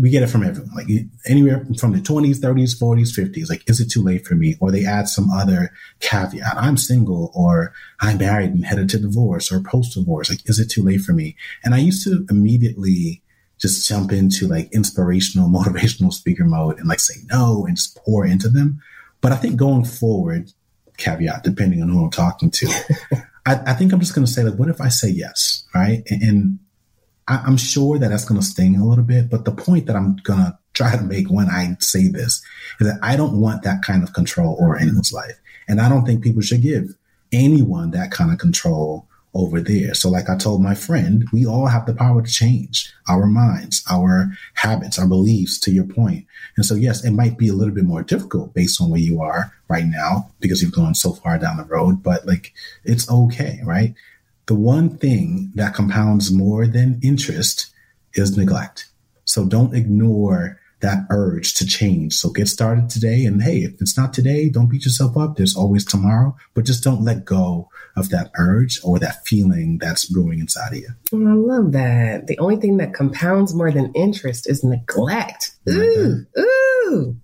we 0.00 0.10
get 0.10 0.22
it 0.22 0.28
from 0.28 0.44
everyone. 0.44 0.74
Like 0.74 0.88
anywhere 1.26 1.66
from 1.78 1.92
the 1.92 1.98
20s 1.98 2.36
30s 2.36 2.80
40s 2.80 3.18
50s 3.18 3.50
like 3.50 3.68
is 3.68 3.80
it 3.80 3.90
too 3.90 4.02
late 4.02 4.26
for 4.26 4.34
me? 4.34 4.56
Or 4.60 4.70
they 4.70 4.84
add 4.84 5.08
some 5.08 5.30
other 5.30 5.72
caveat. 6.00 6.56
I'm 6.56 6.76
single 6.76 7.32
or 7.34 7.72
i'm 8.00 8.18
married 8.18 8.50
and 8.50 8.64
headed 8.64 8.88
to 8.90 8.98
divorce 8.98 9.50
or 9.50 9.60
post 9.60 9.94
divorce 9.94 10.30
like 10.30 10.48
is 10.48 10.58
it 10.58 10.70
too 10.70 10.82
late 10.82 11.00
for 11.00 11.12
me? 11.12 11.36
And 11.64 11.74
i 11.74 11.78
used 11.78 12.04
to 12.04 12.26
immediately 12.30 13.22
just 13.58 13.88
jump 13.88 14.12
into 14.12 14.46
like 14.46 14.72
inspirational 14.72 15.48
motivational 15.58 16.12
speaker 16.12 16.44
mode 16.44 16.78
and 16.78 16.88
like 16.88 17.00
say 17.00 17.20
no 17.30 17.66
and 17.66 17.76
just 17.76 17.96
pour 17.96 18.24
into 18.24 18.48
them. 18.48 18.80
But 19.20 19.32
i 19.32 19.36
think 19.36 19.56
going 19.56 19.84
forward 19.84 20.52
caveat 20.96 21.44
depending 21.44 21.80
on 21.80 21.88
who 21.88 22.04
i'm 22.04 22.10
talking 22.10 22.50
to 22.50 22.68
I, 23.48 23.70
I 23.70 23.74
think 23.74 23.92
I'm 23.92 24.00
just 24.00 24.14
going 24.14 24.26
to 24.26 24.30
say, 24.30 24.42
like, 24.42 24.58
what 24.58 24.68
if 24.68 24.80
I 24.80 24.88
say 24.88 25.08
yes? 25.08 25.64
Right. 25.74 26.02
And, 26.10 26.22
and 26.22 26.58
I, 27.26 27.42
I'm 27.46 27.56
sure 27.56 27.98
that 27.98 28.08
that's 28.08 28.24
going 28.24 28.40
to 28.40 28.46
sting 28.46 28.76
a 28.76 28.84
little 28.84 29.04
bit. 29.04 29.30
But 29.30 29.44
the 29.44 29.52
point 29.52 29.86
that 29.86 29.96
I'm 29.96 30.16
going 30.16 30.40
to 30.40 30.58
try 30.74 30.94
to 30.94 31.02
make 31.02 31.28
when 31.28 31.48
I 31.48 31.76
say 31.80 32.08
this 32.08 32.42
is 32.78 32.86
that 32.86 32.98
I 33.02 33.16
don't 33.16 33.40
want 33.40 33.62
that 33.62 33.82
kind 33.82 34.02
of 34.02 34.12
control 34.12 34.58
over 34.60 34.76
anyone's 34.76 35.12
life. 35.12 35.38
And 35.66 35.80
I 35.80 35.88
don't 35.88 36.04
think 36.04 36.22
people 36.22 36.42
should 36.42 36.62
give 36.62 36.94
anyone 37.32 37.90
that 37.92 38.10
kind 38.10 38.32
of 38.32 38.38
control 38.38 39.08
over 39.38 39.60
there. 39.60 39.94
So, 39.94 40.10
like 40.10 40.28
I 40.28 40.36
told 40.36 40.62
my 40.62 40.74
friend, 40.74 41.24
we 41.32 41.46
all 41.46 41.66
have 41.66 41.86
the 41.86 41.94
power 41.94 42.20
to 42.20 42.30
change 42.30 42.92
our 43.08 43.26
minds, 43.26 43.84
our 43.88 44.32
habits, 44.54 44.98
our 44.98 45.06
beliefs, 45.06 45.58
to 45.60 45.70
your 45.70 45.84
point. 45.84 46.26
And 46.56 46.66
so, 46.66 46.74
yes, 46.74 47.04
it 47.04 47.12
might 47.12 47.38
be 47.38 47.48
a 47.48 47.54
little 47.54 47.74
bit 47.74 47.84
more 47.84 48.02
difficult 48.02 48.52
based 48.52 48.80
on 48.80 48.90
where 48.90 49.00
you 49.00 49.22
are 49.22 49.52
right 49.68 49.86
now 49.86 50.30
because 50.40 50.60
you've 50.60 50.72
gone 50.72 50.94
so 50.94 51.12
far 51.12 51.38
down 51.38 51.56
the 51.56 51.64
road, 51.64 52.02
but 52.02 52.26
like 52.26 52.52
it's 52.84 53.08
okay, 53.10 53.60
right? 53.64 53.94
The 54.46 54.54
one 54.54 54.96
thing 54.98 55.52
that 55.54 55.74
compounds 55.74 56.32
more 56.32 56.66
than 56.66 56.98
interest 57.02 57.72
is 58.14 58.36
neglect. 58.36 58.86
So, 59.24 59.46
don't 59.46 59.74
ignore 59.74 60.58
that 60.80 61.06
urge 61.10 61.54
to 61.54 61.66
change. 61.66 62.14
So 62.14 62.30
get 62.30 62.48
started 62.48 62.88
today. 62.88 63.24
And 63.24 63.42
hey, 63.42 63.58
if 63.58 63.80
it's 63.80 63.96
not 63.96 64.12
today, 64.12 64.48
don't 64.48 64.68
beat 64.68 64.84
yourself 64.84 65.16
up. 65.16 65.36
There's 65.36 65.56
always 65.56 65.84
tomorrow, 65.84 66.36
but 66.54 66.64
just 66.64 66.84
don't 66.84 67.02
let 67.02 67.24
go 67.24 67.68
of 67.96 68.10
that 68.10 68.30
urge 68.38 68.80
or 68.84 68.98
that 69.00 69.26
feeling 69.26 69.78
that's 69.78 70.06
brewing 70.06 70.38
inside 70.38 70.72
of 70.72 70.78
you. 70.78 70.88
Oh, 71.12 71.26
I 71.26 71.34
love 71.34 71.72
that. 71.72 72.26
The 72.28 72.38
only 72.38 72.56
thing 72.56 72.76
that 72.76 72.94
compounds 72.94 73.54
more 73.54 73.72
than 73.72 73.92
interest 73.94 74.48
is 74.48 74.62
neglect. 74.62 75.52
Ooh, 75.68 76.26
ooh. 76.38 77.16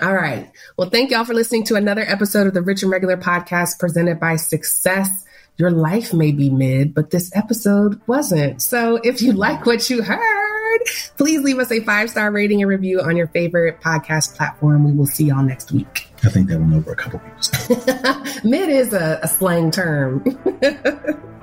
All 0.00 0.14
right. 0.14 0.50
Well, 0.78 0.88
thank 0.88 1.10
y'all 1.10 1.24
for 1.24 1.34
listening 1.34 1.64
to 1.64 1.74
another 1.74 2.04
episode 2.06 2.46
of 2.46 2.54
the 2.54 2.62
Rich 2.62 2.82
and 2.82 2.90
Regular 2.90 3.18
podcast 3.18 3.78
presented 3.78 4.18
by 4.18 4.36
Success. 4.36 5.26
Your 5.58 5.70
life 5.70 6.14
may 6.14 6.32
be 6.32 6.48
mid, 6.48 6.94
but 6.94 7.10
this 7.10 7.30
episode 7.34 8.00
wasn't. 8.06 8.62
So 8.62 8.96
if 8.96 9.20
you 9.20 9.32
like 9.32 9.66
what 9.66 9.90
you 9.90 10.02
heard, 10.02 10.39
please 11.16 11.40
leave 11.42 11.58
us 11.58 11.70
a 11.70 11.80
five 11.80 12.10
star 12.10 12.30
rating 12.30 12.62
and 12.62 12.68
review 12.68 13.00
on 13.00 13.16
your 13.16 13.28
favorite 13.28 13.80
podcast 13.80 14.36
platform. 14.36 14.84
We 14.84 14.92
will 14.92 15.06
see 15.06 15.24
y'all 15.24 15.42
next 15.42 15.72
week. 15.72 16.08
I 16.24 16.28
think 16.28 16.48
that 16.48 16.58
went 16.58 16.74
over 16.74 16.92
a 16.92 16.96
couple 16.96 17.20
weeks. 17.24 18.44
Mid 18.44 18.68
is 18.68 18.92
a, 18.92 19.20
a 19.22 19.28
slang 19.28 19.70
term. 19.70 20.24